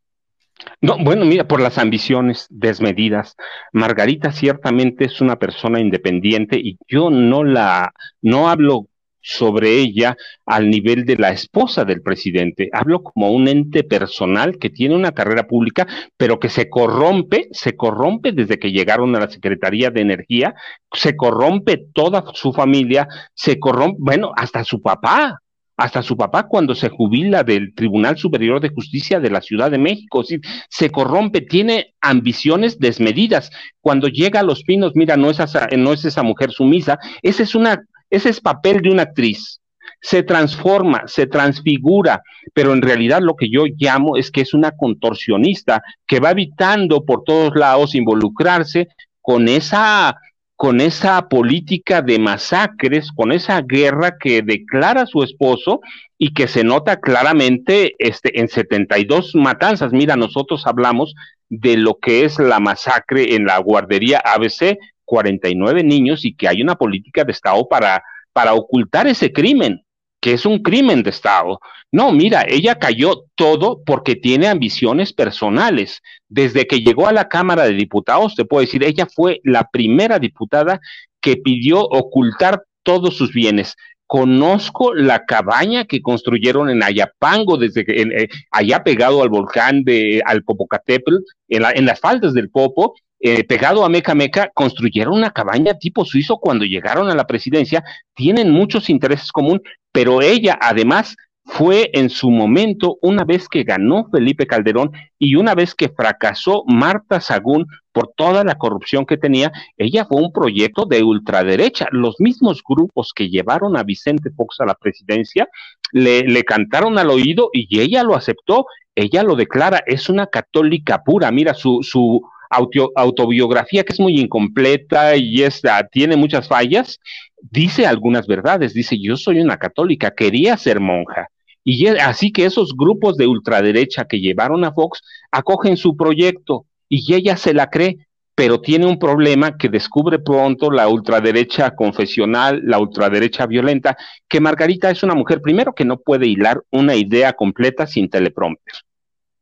No, 0.81 0.97
bueno, 0.97 1.25
mira, 1.25 1.47
por 1.47 1.61
las 1.61 1.77
ambiciones 1.77 2.47
desmedidas. 2.49 3.35
Margarita 3.71 4.31
ciertamente 4.31 5.05
es 5.05 5.21
una 5.21 5.37
persona 5.37 5.79
independiente 5.79 6.57
y 6.57 6.77
yo 6.87 7.09
no 7.09 7.43
la, 7.43 7.93
no 8.21 8.49
hablo 8.49 8.87
sobre 9.21 9.79
ella 9.79 10.15
al 10.45 10.69
nivel 10.69 11.05
de 11.05 11.17
la 11.17 11.29
esposa 11.29 11.85
del 11.85 12.01
presidente. 12.01 12.69
Hablo 12.71 13.03
como 13.03 13.31
un 13.31 13.47
ente 13.47 13.83
personal 13.83 14.57
que 14.57 14.69
tiene 14.69 14.95
una 14.95 15.11
carrera 15.11 15.47
pública, 15.47 15.87
pero 16.17 16.39
que 16.39 16.49
se 16.49 16.69
corrompe, 16.69 17.47
se 17.51 17.75
corrompe 17.75 18.31
desde 18.31 18.59
que 18.59 18.71
llegaron 18.71 19.15
a 19.15 19.19
la 19.19 19.29
Secretaría 19.29 19.91
de 19.91 20.01
Energía, 20.01 20.55
se 20.91 21.15
corrompe 21.15 21.85
toda 21.93 22.23
su 22.33 22.53
familia, 22.53 23.07
se 23.33 23.59
corrompe, 23.59 23.97
bueno, 23.99 24.31
hasta 24.35 24.63
su 24.63 24.81
papá, 24.81 25.41
hasta 25.79 26.01
su 26.01 26.17
papá 26.17 26.47
cuando 26.47 26.75
se 26.75 26.89
jubila 26.89 27.43
del 27.43 27.73
Tribunal 27.73 28.17
Superior 28.17 28.59
de 28.59 28.69
Justicia 28.69 29.19
de 29.19 29.29
la 29.29 29.41
Ciudad 29.41 29.71
de 29.71 29.77
México, 29.77 30.23
se 30.69 30.91
corrompe, 30.91 31.41
tiene 31.41 31.95
ambiciones 32.01 32.79
desmedidas. 32.79 33.49
Cuando 33.79 34.09
llega 34.09 34.41
a 34.41 34.43
Los 34.43 34.63
Pinos, 34.63 34.91
mira, 34.95 35.15
no 35.15 35.29
es 35.29 35.39
esa, 35.39 35.67
no 35.77 35.93
es 35.93 36.03
esa 36.03 36.21
mujer 36.21 36.51
sumisa, 36.51 36.99
esa 37.21 37.43
es 37.43 37.55
una 37.55 37.81
ese 38.09 38.29
es 38.29 38.41
papel 38.41 38.81
de 38.81 38.89
una 38.89 39.03
actriz. 39.03 39.61
Se 40.01 40.23
transforma, 40.23 41.03
se 41.07 41.27
transfigura, 41.27 42.21
pero 42.53 42.73
en 42.73 42.81
realidad 42.81 43.21
lo 43.21 43.35
que 43.35 43.49
yo 43.49 43.63
llamo 43.77 44.17
es 44.17 44.31
que 44.31 44.41
es 44.41 44.53
una 44.53 44.71
contorsionista 44.71 45.81
que 46.07 46.19
va 46.19 46.31
evitando 46.31 47.05
por 47.05 47.23
todos 47.23 47.55
lados 47.55 47.95
involucrarse 47.95 48.87
con 49.21 49.47
esa 49.47 50.15
con 50.59 50.81
esa 50.81 51.29
política 51.29 52.01
de 52.01 52.19
masacres, 52.19 53.13
con 53.15 53.31
esa 53.31 53.61
guerra 53.61 54.17
que 54.19 54.41
declara 54.41 55.05
su 55.05 55.23
esposo 55.23 55.79
y 56.17 56.33
que 56.33 56.49
se 56.49 56.65
nota 56.65 56.99
claramente 56.99 57.95
este, 57.97 58.41
en 58.41 58.49
72 58.49 59.35
matanzas. 59.35 59.93
Mira, 59.93 60.17
nosotros 60.17 60.67
hablamos 60.67 61.15
de 61.47 61.77
lo 61.77 61.97
que 61.97 62.25
es 62.25 62.39
la 62.39 62.59
masacre 62.59 63.35
en 63.35 63.45
la 63.45 63.57
guardería 63.59 64.19
ABC, 64.19 64.77
49 65.05 65.81
niños 65.85 66.25
y 66.25 66.35
que 66.35 66.49
hay 66.49 66.61
una 66.61 66.75
política 66.75 67.23
de 67.23 67.31
Estado 67.31 67.65
para, 67.69 68.03
para 68.33 68.53
ocultar 68.53 69.07
ese 69.07 69.31
crimen, 69.31 69.85
que 70.21 70.33
es 70.33 70.45
un 70.45 70.59
crimen 70.59 71.03
de 71.03 71.09
Estado. 71.09 71.59
No, 71.91 72.11
mira, 72.11 72.45
ella 72.47 72.75
cayó 72.75 73.25
todo 73.35 73.81
porque 73.85 74.15
tiene 74.15 74.47
ambiciones 74.47 75.13
personales. 75.13 76.01
Desde 76.27 76.67
que 76.67 76.79
llegó 76.79 77.07
a 77.07 77.13
la 77.13 77.27
Cámara 77.27 77.63
de 77.65 77.73
Diputados, 77.73 78.35
te 78.35 78.45
puedo 78.45 78.61
decir, 78.61 78.83
ella 78.83 79.07
fue 79.07 79.39
la 79.43 79.69
primera 79.71 80.19
diputada 80.19 80.79
que 81.21 81.37
pidió 81.37 81.81
ocultar 81.81 82.63
todos 82.83 83.17
sus 83.17 83.33
bienes. 83.33 83.75
Conozco 84.05 84.93
la 84.93 85.25
cabaña 85.25 85.85
que 85.85 86.01
construyeron 86.01 86.69
en 86.69 86.83
Ayapango, 86.83 87.57
desde 87.57 87.85
que, 87.85 88.01
eh, 88.01 88.29
allá 88.51 88.83
pegado 88.83 89.21
al 89.21 89.29
volcán 89.29 89.83
de 89.83 90.21
al 90.25 90.43
Popocatépetl, 90.43 91.17
en, 91.47 91.63
en 91.75 91.85
las 91.85 91.99
faldas 91.99 92.33
del 92.33 92.49
Popo, 92.49 92.95
eh, 93.21 93.43
pegado 93.43 93.83
a 93.83 93.89
Meca 93.89 94.15
Meca, 94.15 94.49
construyeron 94.53 95.13
una 95.13 95.31
cabaña 95.31 95.73
tipo 95.73 96.05
suizo 96.05 96.37
cuando 96.37 96.63
llegaron 96.63 97.09
a 97.09 97.15
la 97.15 97.27
presidencia, 97.27 97.83
tienen 98.15 98.49
muchos 98.49 98.89
intereses 98.89 99.29
comunes, 99.33 99.61
pero 99.91 100.21
ella 100.21 100.57
además 100.61 101.15
fue 101.51 101.89
en 101.93 102.09
su 102.09 102.29
momento, 102.29 102.97
una 103.01 103.23
vez 103.23 103.49
que 103.49 103.63
ganó 103.63 104.07
Felipe 104.11 104.45
Calderón 104.45 104.91
y 105.17 105.35
una 105.35 105.55
vez 105.55 105.73
que 105.73 105.89
fracasó 105.89 106.63
Marta 106.67 107.19
Sagún 107.21 107.65
por 107.91 108.11
toda 108.15 108.43
la 108.43 108.55
corrupción 108.55 109.05
que 109.05 109.17
tenía, 109.17 109.51
ella 109.75 110.05
fue 110.05 110.21
un 110.21 110.31
proyecto 110.31 110.85
de 110.85 111.03
ultraderecha. 111.03 111.87
Los 111.91 112.19
mismos 112.19 112.61
grupos 112.63 113.13
que 113.15 113.29
llevaron 113.29 113.75
a 113.77 113.83
Vicente 113.83 114.29
Fox 114.29 114.59
a 114.59 114.65
la 114.65 114.75
presidencia 114.75 115.47
le, 115.91 116.21
le 116.21 116.43
cantaron 116.43 116.99
al 116.99 117.09
oído 117.09 117.49
y 117.51 117.79
ella 117.79 118.03
lo 118.03 118.15
aceptó, 118.15 118.67
ella 118.93 119.23
lo 119.23 119.35
declara, 119.35 119.81
es 119.87 120.07
una 120.07 120.27
católica 120.27 121.01
pura. 121.03 121.31
Mira, 121.31 121.55
su, 121.55 121.79
su, 121.81 122.21
autobiografía 122.49 123.83
que 123.83 123.93
es 123.93 123.99
muy 123.99 124.19
incompleta 124.19 125.15
y 125.15 125.43
esta, 125.43 125.87
tiene 125.87 126.15
muchas 126.15 126.47
fallas, 126.47 126.99
dice 127.41 127.85
algunas 127.85 128.27
verdades, 128.27 128.73
dice 128.73 128.99
yo 128.99 129.17
soy 129.17 129.39
una 129.39 129.57
católica, 129.57 130.11
quería 130.11 130.57
ser 130.57 130.79
monja. 130.79 131.27
Y 131.63 131.87
así 131.87 132.31
que 132.31 132.45
esos 132.45 132.75
grupos 132.75 133.17
de 133.17 133.27
ultraderecha 133.27 134.05
que 134.05 134.19
llevaron 134.19 134.63
a 134.63 134.73
Fox 134.73 135.01
acogen 135.31 135.77
su 135.77 135.95
proyecto 135.95 136.65
y 136.87 137.13
ella 137.13 137.37
se 137.37 137.53
la 137.53 137.69
cree, 137.69 137.97
pero 138.33 138.61
tiene 138.61 138.87
un 138.87 138.97
problema 138.97 139.57
que 139.57 139.69
descubre 139.69 140.17
pronto 140.17 140.71
la 140.71 140.87
ultraderecha 140.87 141.75
confesional, 141.75 142.61
la 142.63 142.79
ultraderecha 142.79 143.45
violenta, 143.45 143.97
que 144.27 144.39
Margarita 144.39 144.89
es 144.89 145.03
una 145.03 145.13
mujer 145.13 145.41
primero 145.41 145.73
que 145.73 145.85
no 145.85 145.97
puede 145.97 146.27
hilar 146.27 146.63
una 146.71 146.95
idea 146.95 147.33
completa 147.33 147.85
sin 147.85 148.09
teleprompter 148.09 148.75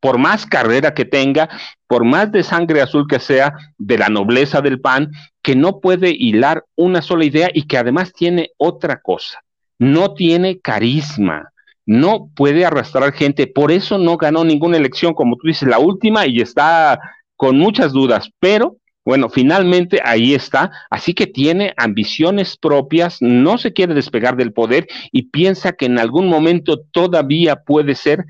por 0.08 0.20
más 0.20 0.46
carrera 0.46 0.94
que 0.94 1.04
tenga, 1.04 1.50
por 1.86 2.06
más 2.06 2.32
de 2.32 2.42
sangre 2.42 2.82
azul 2.82 3.08
que 3.10 3.20
sea, 3.20 3.54
de 3.78 3.98
la 3.98 4.08
nobleza 4.08 4.62
del 4.62 4.80
PAN, 4.80 5.12
que 5.44 5.54
no 5.54 5.82
puede 5.82 6.16
hilar 6.18 6.64
una 6.78 7.02
sola 7.02 7.26
idea 7.26 7.50
y 7.54 7.64
que 7.64 7.78
además 7.78 8.14
tiene 8.14 8.52
otra 8.56 9.02
cosa, 9.02 9.44
no 9.78 10.14
tiene 10.14 10.62
carisma, 10.62 11.52
no 11.86 12.30
puede 12.34 12.66
arrastrar 12.66 13.12
gente, 13.12 13.48
por 13.48 13.70
eso 13.70 13.98
no 13.98 14.16
ganó 14.16 14.46
ninguna 14.46 14.78
elección, 14.78 15.14
como 15.14 15.36
tú 15.36 15.48
dices, 15.48 15.68
la 15.68 15.78
última 15.78 16.26
y 16.26 16.40
está 16.40 16.98
con 17.36 17.58
muchas 17.58 17.92
dudas, 17.92 18.30
pero 18.40 18.78
bueno, 19.04 19.28
finalmente 19.28 20.00
ahí 20.06 20.34
está, 20.34 20.72
así 20.90 21.14
que 21.14 21.28
tiene 21.28 21.74
ambiciones 21.76 22.56
propias, 22.56 23.18
no 23.20 23.58
se 23.58 23.74
quiere 23.74 23.94
despegar 23.94 24.38
del 24.38 24.54
poder 24.54 24.88
y 25.12 25.24
piensa 25.24 25.74
que 25.74 25.88
en 25.88 26.00
algún 26.00 26.30
momento 26.30 26.80
todavía 26.94 27.58
puede 27.58 27.96
ser 27.96 28.24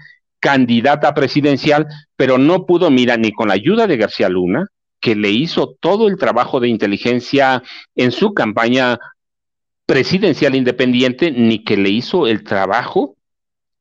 candidata 0.48 1.14
presidencial, 1.14 1.88
pero 2.16 2.38
no 2.38 2.66
pudo, 2.66 2.90
mira, 2.90 3.18
ni 3.18 3.34
con 3.34 3.50
la 3.50 3.56
ayuda 3.56 3.86
de 3.86 3.98
García 3.98 4.30
Luna, 4.30 4.68
que 5.02 5.14
le 5.14 5.30
hizo 5.30 5.76
todo 5.82 6.08
el 6.08 6.16
trabajo 6.16 6.62
de 6.62 6.70
inteligencia 6.70 7.62
en 7.96 8.14
su 8.14 8.34
campaña 8.34 8.98
presidencial 9.86 10.56
independiente, 10.56 11.32
ni 11.32 11.66
que 11.66 11.76
le 11.76 11.90
hizo 11.90 12.28
el 12.28 12.46
trabajo 12.46 13.17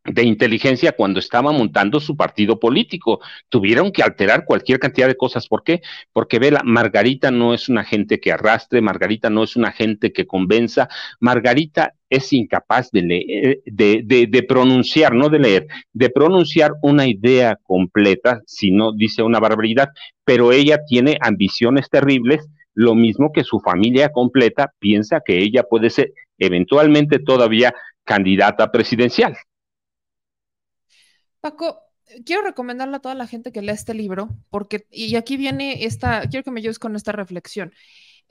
de 0.07 0.23
inteligencia 0.23 0.93
cuando 0.93 1.21
estaba 1.21 1.53
montando 1.53 2.01
su 2.01 2.17
partido 2.17 2.59
político. 2.59 3.21
Tuvieron 3.49 3.93
que 3.93 4.03
alterar 4.03 4.45
cualquier 4.45 4.79
cantidad 4.79 5.09
de 5.09 5.17
cosas. 5.17 5.49
¿Por 5.49 5.63
qué? 5.63 5.83
Porque 6.13 6.39
Vela, 6.39 6.63
Margarita 6.65 7.31
no 7.31 7.55
es 7.55 7.69
una 7.69 7.85
gente 7.85 8.21
que 8.21 8.33
arrastre, 8.33 8.81
Margarita 8.81 9.31
no 9.31 9.45
es 9.45 9.57
una 9.57 9.73
gente 9.73 10.13
que 10.13 10.27
convenza, 10.27 10.89
Margarita 11.21 11.95
es 12.09 12.33
incapaz 12.33 12.91
de, 12.91 13.03
leer, 13.03 13.61
de, 13.67 14.03
de, 14.05 14.27
de 14.27 14.43
pronunciar, 14.43 15.15
no 15.15 15.29
de 15.29 15.39
leer, 15.39 15.67
de 15.93 16.11
pronunciar 16.11 16.73
una 16.83 17.07
idea 17.07 17.59
completa, 17.63 18.43
si 18.47 18.71
no 18.71 18.93
dice 18.93 19.23
una 19.23 19.41
barbaridad, 19.41 19.89
pero 20.25 20.53
ella 20.53 20.81
tiene 20.87 21.19
ambiciones 21.21 21.89
terribles, 21.91 22.49
lo 22.75 22.95
mismo 22.95 23.33
que 23.33 23.43
su 23.43 23.59
familia 23.59 24.11
completa 24.11 24.73
piensa 24.79 25.23
que 25.25 25.39
ella 25.39 25.65
puede 25.65 25.91
ser 25.91 26.13
eventualmente 26.39 27.19
todavía 27.19 27.75
candidata 28.05 28.71
presidencial. 28.71 29.37
Paco, 31.47 31.81
quiero 32.25 32.43
recomendarle 32.43 32.97
a 32.97 32.99
toda 32.99 33.15
la 33.15 33.29
gente 33.29 33.53
que 33.53 33.63
lea 33.63 33.73
este 33.73 33.95
libro, 33.95 34.31
porque, 34.51 34.89
y 34.91 35.15
aquí 35.15 35.37
viene 35.37 35.85
esta, 35.85 36.23
quiero 36.29 36.43
que 36.43 36.51
me 36.51 36.59
ayudes 36.59 36.81
con 36.81 36.97
esta 36.97 37.13
reflexión. 37.13 37.73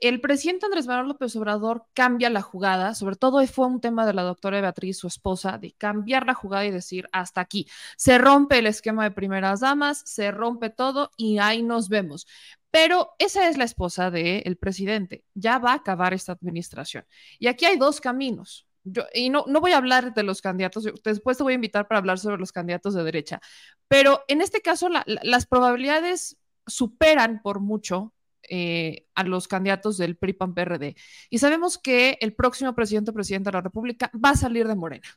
El 0.00 0.20
presidente 0.20 0.66
Andrés 0.66 0.86
Manuel 0.86 1.08
López 1.08 1.34
Obrador 1.36 1.86
cambia 1.94 2.28
la 2.28 2.42
jugada, 2.42 2.94
sobre 2.94 3.16
todo 3.16 3.46
fue 3.46 3.68
un 3.68 3.80
tema 3.80 4.04
de 4.04 4.12
la 4.12 4.20
doctora 4.20 4.60
Beatriz, 4.60 4.98
su 4.98 5.06
esposa, 5.06 5.56
de 5.56 5.72
cambiar 5.72 6.26
la 6.26 6.34
jugada 6.34 6.66
y 6.66 6.70
decir 6.70 7.08
hasta 7.10 7.40
aquí. 7.40 7.66
Se 7.96 8.18
rompe 8.18 8.58
el 8.58 8.66
esquema 8.66 9.04
de 9.04 9.12
primeras 9.12 9.60
damas, 9.60 10.02
se 10.04 10.30
rompe 10.30 10.68
todo 10.68 11.10
y 11.16 11.38
ahí 11.38 11.62
nos 11.62 11.88
vemos. 11.88 12.26
Pero 12.70 13.14
esa 13.18 13.48
es 13.48 13.56
la 13.56 13.64
esposa 13.64 14.10
del 14.10 14.58
presidente. 14.58 15.24
Ya 15.32 15.58
va 15.58 15.72
a 15.72 15.76
acabar 15.76 16.12
esta 16.12 16.32
administración. 16.32 17.06
Y 17.38 17.46
aquí 17.46 17.64
hay 17.64 17.78
dos 17.78 18.02
caminos 18.02 18.66
y 19.14 19.30
no, 19.30 19.44
no 19.46 19.60
voy 19.60 19.72
a 19.72 19.78
hablar 19.78 20.14
de 20.14 20.22
los 20.22 20.40
candidatos, 20.40 20.84
después 21.04 21.36
te 21.36 21.42
voy 21.42 21.52
a 21.52 21.56
invitar 21.56 21.88
para 21.88 21.98
hablar 21.98 22.18
sobre 22.18 22.38
los 22.38 22.52
candidatos 22.52 22.94
de 22.94 23.04
derecha, 23.04 23.40
pero 23.88 24.22
en 24.28 24.40
este 24.40 24.62
caso 24.62 24.88
las 25.06 25.46
probabilidades 25.46 26.36
superan 26.66 27.42
por 27.42 27.60
mucho 27.60 28.12
eh, 28.48 29.06
a 29.14 29.24
los 29.24 29.48
candidatos 29.48 29.96
del 29.96 30.16
PRI-PAN-PRD. 30.16 30.94
Y 31.30 31.38
sabemos 31.38 31.78
que 31.78 32.16
el 32.20 32.34
próximo 32.34 32.74
presidente 32.74 33.10
o 33.10 33.14
presidenta 33.14 33.50
de 33.50 33.56
la 33.56 33.62
República 33.62 34.10
va 34.24 34.30
a 34.30 34.36
salir 34.36 34.68
de 34.68 34.76
Morena. 34.76 35.08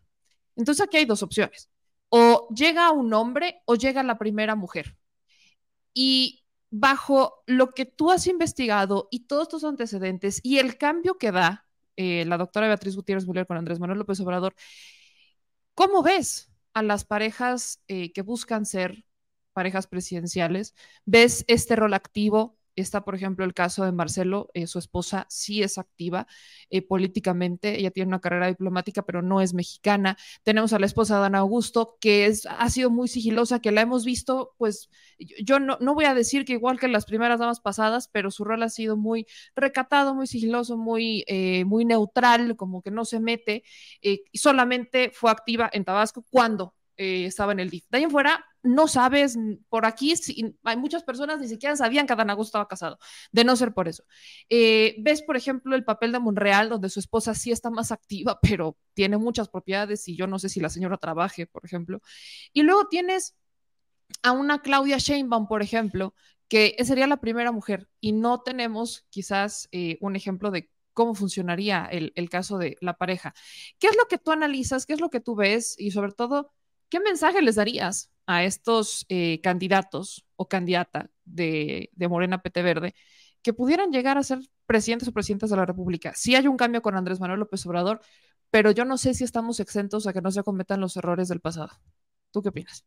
Entonces 0.55 0.83
aquí 0.83 0.97
hay 0.97 1.05
dos 1.05 1.21
opciones. 1.21 1.69
O 2.09 2.47
llega 2.49 2.91
un 2.91 3.13
hombre 3.13 3.61
o 3.65 3.75
llega 3.75 4.01
la 4.01 4.17
primera 4.17 4.55
mujer. 4.55 4.97
Y 5.93 6.43
bajo 6.71 7.43
lo 7.45 7.71
que 7.71 7.85
tú 7.85 8.11
has 8.11 8.25
investigado 8.25 9.07
y 9.11 9.21
todos 9.21 9.47
tus 9.47 9.63
antecedentes 9.63 10.39
y 10.43 10.59
el 10.59 10.77
cambio 10.77 11.17
que 11.17 11.31
da 11.31 11.68
eh, 11.99 12.23
la 12.25 12.37
doctora 12.37 12.67
Beatriz 12.67 12.95
Gutiérrez 12.95 13.25
Muller 13.27 13.45
con 13.45 13.57
Andrés 13.57 13.79
Manuel 13.79 13.99
López 13.99 14.19
Obrador. 14.21 14.55
¿Cómo 15.73 16.03
ves 16.03 16.51
a 16.73 16.83
las 16.83 17.05
parejas 17.05 17.83
eh, 17.87 18.13
que 18.13 18.21
buscan 18.21 18.65
ser 18.65 19.05
parejas 19.53 19.87
presidenciales? 19.87 20.75
¿Ves 21.05 21.43
este 21.47 21.75
rol 21.75 21.93
activo 21.93 22.58
Está, 22.81 23.03
por 23.03 23.15
ejemplo, 23.15 23.45
el 23.45 23.53
caso 23.53 23.85
de 23.85 23.91
Marcelo, 23.91 24.49
eh, 24.53 24.67
su 24.67 24.79
esposa 24.79 25.25
sí 25.29 25.63
es 25.63 25.77
activa 25.77 26.27
eh, 26.69 26.81
políticamente, 26.81 27.79
ella 27.79 27.91
tiene 27.91 28.07
una 28.07 28.19
carrera 28.19 28.47
diplomática, 28.47 29.03
pero 29.03 29.21
no 29.21 29.41
es 29.41 29.53
mexicana. 29.53 30.17
Tenemos 30.43 30.73
a 30.73 30.79
la 30.79 30.85
esposa 30.85 31.19
de 31.19 31.25
Ana 31.25 31.39
Augusto, 31.39 31.97
que 31.99 32.25
es, 32.25 32.45
ha 32.45 32.69
sido 32.69 32.89
muy 32.89 33.07
sigilosa, 33.07 33.59
que 33.59 33.71
la 33.71 33.81
hemos 33.81 34.05
visto, 34.05 34.55
pues 34.57 34.89
yo 35.41 35.59
no, 35.59 35.77
no 35.81 35.93
voy 35.93 36.05
a 36.05 36.13
decir 36.13 36.45
que 36.45 36.53
igual 36.53 36.79
que 36.79 36.87
las 36.87 37.05
primeras 37.05 37.39
damas 37.39 37.59
pasadas, 37.59 38.07
pero 38.07 38.31
su 38.31 38.43
rol 38.43 38.63
ha 38.63 38.69
sido 38.69 38.97
muy 38.97 39.25
recatado, 39.55 40.15
muy 40.15 40.27
sigiloso, 40.27 40.77
muy, 40.77 41.23
eh, 41.27 41.65
muy 41.65 41.85
neutral, 41.85 42.55
como 42.55 42.81
que 42.81 42.91
no 42.91 43.05
se 43.05 43.19
mete, 43.19 43.63
y 44.01 44.23
solamente 44.37 45.11
fue 45.13 45.31
activa 45.31 45.69
en 45.73 45.85
Tabasco 45.85 46.25
cuando 46.29 46.75
estaba 46.97 47.53
en 47.53 47.61
el 47.61 47.69
DIF. 47.69 47.85
De 47.89 47.99
ahí 47.99 48.03
en 48.03 48.11
fuera, 48.11 48.45
no 48.63 48.87
sabes, 48.87 49.37
por 49.69 49.85
aquí 49.85 50.13
hay 50.63 50.77
muchas 50.77 51.03
personas 51.03 51.39
ni 51.39 51.47
siquiera 51.47 51.75
sabían 51.75 52.05
que 52.07 52.13
Adán 52.13 52.29
Augusto 52.29 52.49
estaba 52.49 52.67
casado, 52.67 52.99
de 53.31 53.43
no 53.43 53.55
ser 53.55 53.73
por 53.73 53.87
eso. 53.87 54.03
Eh, 54.49 54.95
ves, 54.99 55.21
por 55.21 55.37
ejemplo, 55.37 55.75
el 55.75 55.85
papel 55.85 56.11
de 56.11 56.19
Monreal, 56.19 56.69
donde 56.69 56.89
su 56.89 56.99
esposa 56.99 57.33
sí 57.35 57.51
está 57.51 57.69
más 57.69 57.91
activa, 57.91 58.39
pero 58.41 58.77
tiene 58.93 59.17
muchas 59.17 59.49
propiedades 59.49 60.07
y 60.07 60.15
yo 60.15 60.27
no 60.27 60.39
sé 60.39 60.49
si 60.49 60.59
la 60.59 60.69
señora 60.69 60.97
trabaje, 60.97 61.47
por 61.47 61.65
ejemplo. 61.65 62.01
Y 62.53 62.63
luego 62.63 62.87
tienes 62.87 63.35
a 64.23 64.31
una 64.31 64.61
Claudia 64.61 64.97
Sheinbaum, 64.97 65.47
por 65.47 65.61
ejemplo, 65.61 66.13
que 66.47 66.75
sería 66.83 67.07
la 67.07 67.21
primera 67.21 67.51
mujer 67.51 67.87
y 67.99 68.11
no 68.11 68.41
tenemos 68.41 69.05
quizás 69.09 69.69
eh, 69.71 69.97
un 70.01 70.15
ejemplo 70.15 70.51
de 70.51 70.69
cómo 70.93 71.15
funcionaría 71.15 71.85
el, 71.85 72.11
el 72.15 72.29
caso 72.29 72.57
de 72.57 72.75
la 72.81 72.95
pareja. 72.97 73.33
¿Qué 73.79 73.87
es 73.87 73.95
lo 73.95 74.07
que 74.07 74.17
tú 74.17 74.31
analizas? 74.31 74.85
¿Qué 74.85 74.93
es 74.93 75.01
lo 75.01 75.09
que 75.09 75.21
tú 75.21 75.35
ves? 75.35 75.75
Y 75.77 75.91
sobre 75.91 76.11
todo, 76.11 76.51
¿qué 76.89 76.99
mensaje 76.99 77.41
les 77.41 77.55
darías 77.55 78.11
a 78.29 78.43
estos 78.43 79.07
eh, 79.09 79.41
candidatos 79.41 80.23
o 80.35 80.47
candidata 80.47 81.09
de, 81.25 81.89
Morena 81.97 82.43
PT 82.43 82.61
Verde 82.61 82.93
que 83.41 83.53
pudieran 83.53 83.91
llegar 83.91 84.19
a 84.19 84.23
ser 84.23 84.37
presidentes 84.67 85.07
o 85.07 85.11
presidentas 85.11 85.49
de 85.49 85.55
la 85.55 85.65
República. 85.65 86.13
Sí 86.13 86.35
hay 86.35 86.47
un 86.47 86.55
cambio 86.55 86.83
con 86.83 86.95
Andrés 86.95 87.19
Manuel 87.19 87.39
López 87.39 87.65
Obrador, 87.65 88.01
pero 88.51 88.69
yo 88.69 88.85
no 88.85 88.99
sé 88.99 89.15
si 89.15 89.23
estamos 89.23 89.59
exentos 89.59 90.05
a 90.05 90.13
que 90.13 90.21
no 90.21 90.29
se 90.29 90.43
cometan 90.43 90.79
los 90.79 90.95
errores 90.95 91.27
del 91.27 91.39
pasado. 91.39 91.71
¿Tú 92.31 92.43
qué 92.43 92.49
opinas? 92.49 92.85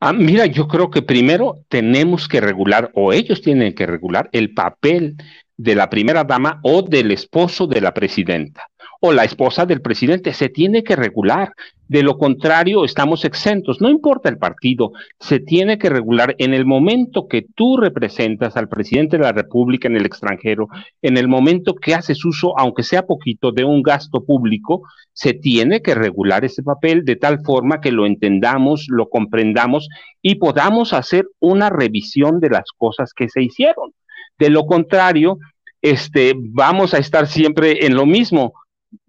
Ah, 0.00 0.12
mira, 0.12 0.46
yo 0.46 0.66
creo 0.66 0.90
que 0.90 1.02
primero 1.02 1.64
tenemos 1.68 2.26
que 2.26 2.40
regular, 2.40 2.90
o 2.94 3.12
ellos 3.12 3.40
tienen 3.40 3.72
que 3.72 3.86
regular, 3.86 4.28
el 4.32 4.52
papel 4.52 5.16
de 5.56 5.76
la 5.76 5.88
primera 5.88 6.24
dama 6.24 6.58
o 6.64 6.82
del 6.82 7.12
esposo 7.12 7.68
de 7.68 7.80
la 7.80 7.94
presidenta 7.94 8.68
o 9.00 9.12
la 9.12 9.24
esposa 9.24 9.66
del 9.66 9.80
presidente. 9.80 10.32
Se 10.32 10.48
tiene 10.48 10.82
que 10.82 10.96
regular. 10.96 11.52
De 11.86 12.02
lo 12.02 12.18
contrario, 12.18 12.84
estamos 12.84 13.24
exentos. 13.24 13.80
No 13.80 13.88
importa 13.88 14.28
el 14.28 14.36
partido, 14.36 14.92
se 15.18 15.40
tiene 15.40 15.78
que 15.78 15.88
regular 15.88 16.34
en 16.38 16.52
el 16.52 16.66
momento 16.66 17.28
que 17.28 17.46
tú 17.54 17.78
representas 17.78 18.56
al 18.58 18.68
presidente 18.68 19.16
de 19.16 19.22
la 19.22 19.32
República 19.32 19.88
en 19.88 19.96
el 19.96 20.04
extranjero, 20.04 20.68
en 21.00 21.16
el 21.16 21.28
momento 21.28 21.74
que 21.74 21.94
haces 21.94 22.24
uso, 22.26 22.58
aunque 22.58 22.82
sea 22.82 23.06
poquito, 23.06 23.52
de 23.52 23.64
un 23.64 23.82
gasto 23.82 24.22
público, 24.22 24.82
se 25.14 25.32
tiene 25.32 25.80
que 25.80 25.94
regular 25.94 26.44
ese 26.44 26.62
papel 26.62 27.04
de 27.04 27.16
tal 27.16 27.40
forma 27.42 27.80
que 27.80 27.90
lo 27.90 28.04
entendamos, 28.04 28.86
lo 28.88 29.08
comprendamos 29.08 29.88
y 30.20 30.34
podamos 30.34 30.92
hacer 30.92 31.26
una 31.40 31.70
revisión 31.70 32.38
de 32.38 32.50
las 32.50 32.70
cosas 32.76 33.14
que 33.14 33.30
se 33.30 33.42
hicieron. 33.42 33.94
De 34.38 34.50
lo 34.50 34.66
contrario, 34.66 35.38
este, 35.80 36.34
vamos 36.36 36.92
a 36.92 36.98
estar 36.98 37.26
siempre 37.26 37.86
en 37.86 37.94
lo 37.94 38.04
mismo 38.04 38.52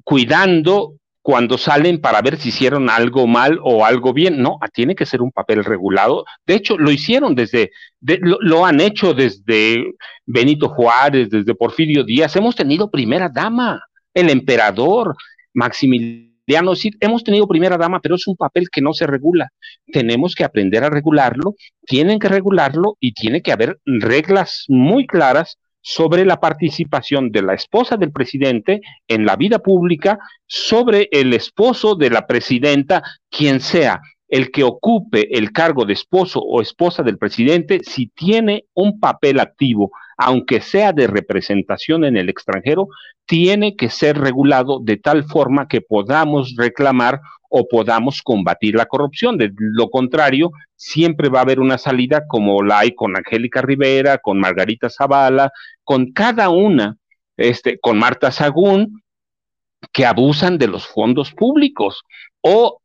cuidando 0.04 1.00
cuando 1.22 1.58
salen 1.58 2.02
para 2.02 2.22
ver 2.22 2.38
si 2.38 2.50
hicieron 2.50 2.90
algo 2.90 3.28
mal 3.28 3.60
o 3.62 3.86
algo 3.86 4.14
bien. 4.14 4.42
No, 4.42 4.58
tiene 4.74 4.96
que 4.96 5.06
ser 5.06 5.22
un 5.22 5.32
papel 5.32 5.64
regulado. 5.64 6.26
De 6.46 6.56
hecho, 6.56 6.78
lo 6.78 6.92
hicieron 6.92 7.36
desde, 7.36 7.72
lo, 8.02 8.66
han 8.66 8.80
hecho 8.82 9.14
desde 9.14 9.94
Benito 10.26 10.70
Juárez, 10.70 11.30
desde 11.30 11.54
Porfirio 11.56 12.04
Díaz. 12.04 12.36
Hemos 12.36 12.56
tenido 12.56 12.90
primera 12.90 13.30
dama, 13.30 13.80
el 14.14 14.30
emperador, 14.30 15.16
Maximiliano. 15.54 16.76
Sí, 16.76 16.92
hemos 17.00 17.24
tenido 17.24 17.48
primera 17.48 17.78
dama, 17.78 18.00
pero 18.00 18.16
es 18.16 18.26
un 18.26 18.36
papel 18.36 18.70
que 18.72 18.82
no 18.82 18.94
se 18.94 19.06
regula. 19.06 19.52
Tenemos 19.92 20.34
que 20.34 20.44
aprender 20.44 20.84
a 20.84 20.90
regularlo, 20.90 21.54
tienen 21.86 22.18
que 22.18 22.30
regularlo 22.30 22.98
y 23.00 23.14
tiene 23.14 23.44
que 23.44 23.52
haber 23.52 23.78
reglas 23.86 24.66
muy 24.68 25.06
claras 25.06 25.60
sobre 25.82 26.26
la 26.26 26.40
participación 26.40 27.32
de 27.32 27.42
la 27.42 27.54
esposa 27.54 27.98
del 27.98 28.12
presidente 28.12 28.82
en 29.08 29.26
la 29.26 29.36
vida 29.36 29.60
pública, 29.60 30.20
sobre 30.46 31.10
el 31.12 31.34
esposo 31.34 31.96
de 31.96 32.10
la 32.10 32.28
presidenta, 32.28 33.04
quien 33.30 33.60
sea. 33.60 34.02
El 34.30 34.52
que 34.52 34.64
ocupe 34.64 35.38
el 35.38 35.52
cargo 35.52 35.86
de 35.86 35.94
esposo 35.94 36.40
o 36.40 36.62
esposa 36.62 37.04
del 37.04 37.18
presidente, 37.18 37.82
si 37.84 38.08
tiene 38.08 38.66
un 38.74 39.00
papel 39.00 39.40
activo, 39.40 39.92
aunque 40.18 40.62
sea 40.62 40.94
de 40.94 41.08
representación 41.08 42.06
en 42.06 42.16
el 42.16 42.30
extranjero, 42.30 42.88
tiene 43.26 43.76
que 43.76 43.90
ser 43.90 44.18
regulado 44.18 44.80
de 44.82 44.98
tal 44.98 45.24
forma 45.24 45.68
que 45.68 45.82
podamos 45.82 46.56
reclamar 46.58 47.22
o 47.50 47.68
podamos 47.68 48.22
combatir 48.22 48.76
la 48.76 48.86
corrupción. 48.86 49.38
De 49.38 49.52
lo 49.58 49.90
contrario, 49.90 50.52
siempre 50.76 51.30
va 51.30 51.40
a 51.40 51.44
haber 51.44 51.60
una 51.60 51.80
salida 51.80 52.28
como 52.28 52.62
la 52.62 52.80
hay 52.80 52.94
con 52.94 53.18
Angélica 53.18 53.62
Rivera, 53.62 54.20
con 54.20 54.40
Margarita 54.40 54.90
Zavala, 54.90 55.52
con 55.84 56.12
cada 56.12 56.50
una, 56.50 56.98
este, 57.36 57.80
con 57.80 57.98
Marta 57.98 58.32
Sagún, 58.32 59.02
que 59.92 60.06
abusan 60.06 60.58
de 60.58 60.68
los 60.68 60.86
fondos 60.86 61.32
públicos 61.32 62.04
o 62.42 62.80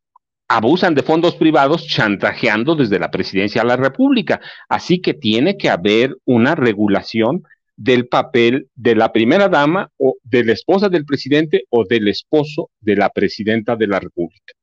abusan 0.49 0.95
de 0.95 1.03
fondos 1.03 1.37
privados 1.37 1.87
chantajeando 1.87 2.75
desde 2.75 2.99
la 2.99 3.11
presidencia 3.11 3.63
de 3.63 3.69
la 3.69 3.77
República. 3.77 4.41
Así 4.69 5.01
que 5.01 5.15
tiene 5.15 5.57
que 5.57 5.71
haber 5.71 6.17
una 6.25 6.55
regulación 6.55 7.45
del 7.77 8.07
papel 8.07 8.69
de 8.75 8.95
la 8.95 9.13
primera 9.13 9.49
dama 9.49 9.91
o 9.97 10.17
de 10.23 10.45
la 10.45 10.53
esposa 10.53 10.89
del 10.89 11.05
presidente 11.05 11.65
o 11.71 11.85
del 11.85 12.09
esposo 12.09 12.71
de 12.81 12.97
la 12.97 13.11
presidenta 13.11 13.75
de 13.77 13.87
la 13.87 14.01
República. 14.01 14.55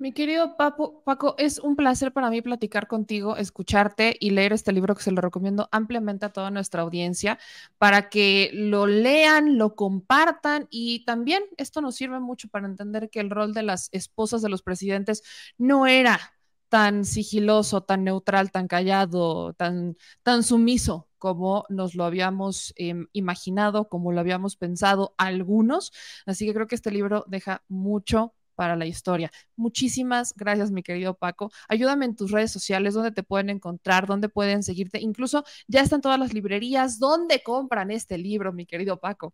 Mi 0.00 0.12
querido 0.12 0.56
Paco, 0.56 1.02
Paco, 1.02 1.34
es 1.38 1.58
un 1.58 1.74
placer 1.74 2.12
para 2.12 2.30
mí 2.30 2.40
platicar 2.40 2.86
contigo, 2.86 3.36
escucharte 3.36 4.16
y 4.20 4.30
leer 4.30 4.52
este 4.52 4.72
libro 4.72 4.94
que 4.94 5.02
se 5.02 5.10
lo 5.10 5.20
recomiendo 5.20 5.68
ampliamente 5.72 6.24
a 6.24 6.32
toda 6.32 6.52
nuestra 6.52 6.82
audiencia 6.82 7.36
para 7.78 8.08
que 8.08 8.50
lo 8.54 8.86
lean, 8.86 9.58
lo 9.58 9.74
compartan 9.74 10.68
y 10.70 11.04
también 11.04 11.42
esto 11.56 11.80
nos 11.80 11.96
sirve 11.96 12.20
mucho 12.20 12.48
para 12.48 12.68
entender 12.68 13.10
que 13.10 13.18
el 13.18 13.30
rol 13.30 13.52
de 13.52 13.64
las 13.64 13.88
esposas 13.90 14.40
de 14.40 14.48
los 14.48 14.62
presidentes 14.62 15.24
no 15.58 15.88
era 15.88 16.20
tan 16.68 17.04
sigiloso, 17.04 17.82
tan 17.82 18.04
neutral, 18.04 18.52
tan 18.52 18.68
callado, 18.68 19.54
tan, 19.54 19.96
tan 20.22 20.44
sumiso 20.44 21.08
como 21.18 21.64
nos 21.70 21.96
lo 21.96 22.04
habíamos 22.04 22.72
em, 22.76 23.08
imaginado, 23.12 23.88
como 23.88 24.12
lo 24.12 24.20
habíamos 24.20 24.56
pensado 24.56 25.14
algunos. 25.18 25.92
Así 26.26 26.46
que 26.46 26.54
creo 26.54 26.68
que 26.68 26.76
este 26.76 26.92
libro 26.92 27.24
deja 27.26 27.64
mucho 27.68 28.34
para 28.58 28.74
la 28.74 28.86
historia. 28.86 29.30
Muchísimas 29.54 30.34
gracias, 30.34 30.72
mi 30.72 30.82
querido 30.82 31.14
Paco. 31.14 31.52
Ayúdame 31.68 32.06
en 32.06 32.16
tus 32.16 32.32
redes 32.32 32.50
sociales, 32.50 32.92
donde 32.92 33.12
te 33.12 33.22
pueden 33.22 33.50
encontrar, 33.50 34.08
dónde 34.08 34.28
pueden 34.28 34.64
seguirte. 34.64 34.98
Incluso 35.00 35.44
ya 35.68 35.80
están 35.80 36.00
todas 36.00 36.18
las 36.18 36.34
librerías. 36.34 36.98
¿Dónde 36.98 37.40
compran 37.44 37.92
este 37.92 38.18
libro, 38.18 38.52
mi 38.52 38.66
querido 38.66 38.96
Paco? 38.96 39.32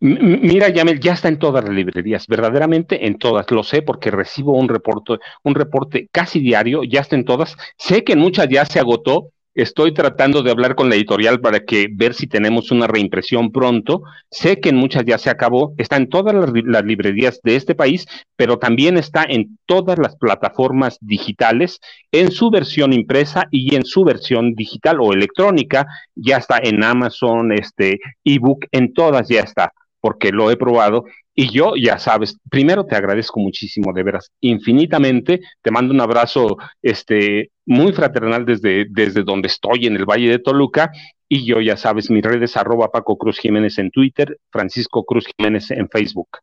Mira, 0.00 0.68
Yamel, 0.68 1.00
ya 1.00 1.14
está 1.14 1.28
en 1.28 1.38
todas 1.38 1.64
las 1.64 1.72
librerías, 1.72 2.26
verdaderamente 2.26 3.06
en 3.06 3.16
todas. 3.16 3.50
Lo 3.50 3.62
sé 3.62 3.80
porque 3.80 4.10
recibo 4.10 4.52
un 4.52 4.68
reporte, 4.68 5.14
un 5.42 5.54
reporte 5.54 6.10
casi 6.12 6.40
diario, 6.40 6.84
ya 6.84 7.00
está 7.00 7.16
en 7.16 7.24
todas. 7.24 7.56
Sé 7.78 8.04
que 8.04 8.12
en 8.12 8.18
muchas 8.18 8.46
ya 8.50 8.66
se 8.66 8.78
agotó, 8.78 9.30
Estoy 9.54 9.94
tratando 9.94 10.42
de 10.42 10.50
hablar 10.50 10.74
con 10.74 10.88
la 10.88 10.96
editorial 10.96 11.40
para 11.40 11.60
que 11.60 11.86
ver 11.88 12.14
si 12.14 12.26
tenemos 12.26 12.72
una 12.72 12.88
reimpresión 12.88 13.52
pronto. 13.52 14.02
Sé 14.28 14.58
que 14.58 14.70
en 14.70 14.76
muchas 14.76 15.04
ya 15.04 15.16
se 15.16 15.30
acabó, 15.30 15.74
está 15.78 15.96
en 15.96 16.08
todas 16.08 16.34
las, 16.34 16.84
librerías 16.84 17.40
de 17.44 17.54
este 17.54 17.76
país, 17.76 18.04
pero 18.34 18.58
también 18.58 18.96
está 18.96 19.24
en 19.28 19.56
todas 19.64 19.96
las 19.96 20.16
plataformas 20.16 20.98
digitales, 21.00 21.78
en 22.10 22.32
su 22.32 22.50
versión 22.50 22.92
impresa 22.92 23.44
y 23.52 23.76
en 23.76 23.84
su 23.84 24.02
versión 24.02 24.54
digital 24.54 24.98
o 25.00 25.12
electrónica. 25.12 25.86
Ya 26.16 26.38
está 26.38 26.58
en 26.60 26.82
Amazon, 26.82 27.52
este 27.52 28.00
ebook, 28.24 28.66
en 28.72 28.92
todas 28.92 29.28
ya 29.28 29.42
está, 29.42 29.72
porque 30.00 30.32
lo 30.32 30.50
he 30.50 30.56
probado 30.56 31.04
y 31.34 31.50
yo, 31.50 31.74
ya 31.76 31.98
sabes, 31.98 32.38
primero 32.48 32.86
te 32.86 32.94
agradezco 32.94 33.40
muchísimo, 33.40 33.92
de 33.92 34.04
veras, 34.04 34.30
infinitamente. 34.40 35.40
Te 35.62 35.70
mando 35.72 35.92
un 35.92 36.00
abrazo 36.00 36.56
este, 36.80 37.50
muy 37.66 37.92
fraternal 37.92 38.46
desde, 38.46 38.86
desde 38.88 39.24
donde 39.24 39.48
estoy, 39.48 39.86
en 39.86 39.96
el 39.96 40.04
Valle 40.04 40.30
de 40.30 40.38
Toluca. 40.38 40.92
Y 41.28 41.44
yo, 41.44 41.60
ya 41.60 41.76
sabes, 41.76 42.08
mis 42.08 42.22
redes 42.22 42.56
arroba 42.56 42.92
Paco 42.92 43.18
Cruz 43.18 43.38
Jiménez 43.38 43.78
en 43.78 43.90
Twitter, 43.90 44.38
Francisco 44.50 45.04
Cruz 45.04 45.26
Jiménez 45.36 45.72
en 45.72 45.88
Facebook. 45.88 46.38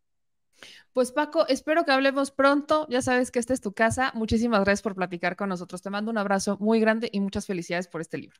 Pues 0.91 1.13
Paco, 1.13 1.47
espero 1.47 1.85
que 1.85 1.91
hablemos 1.93 2.31
pronto. 2.31 2.85
Ya 2.89 3.01
sabes 3.01 3.31
que 3.31 3.39
esta 3.39 3.53
es 3.53 3.61
tu 3.61 3.71
casa. 3.71 4.11
Muchísimas 4.13 4.59
gracias 4.59 4.81
por 4.81 4.95
platicar 4.95 5.37
con 5.37 5.47
nosotros. 5.47 5.81
Te 5.81 5.89
mando 5.89 6.11
un 6.11 6.17
abrazo 6.17 6.57
muy 6.59 6.81
grande 6.81 7.07
y 7.13 7.21
muchas 7.21 7.45
felicidades 7.45 7.87
por 7.87 8.01
este 8.01 8.17
libro. 8.17 8.37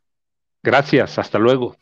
Gracias, 0.61 1.17
hasta 1.17 1.39
luego. 1.39 1.77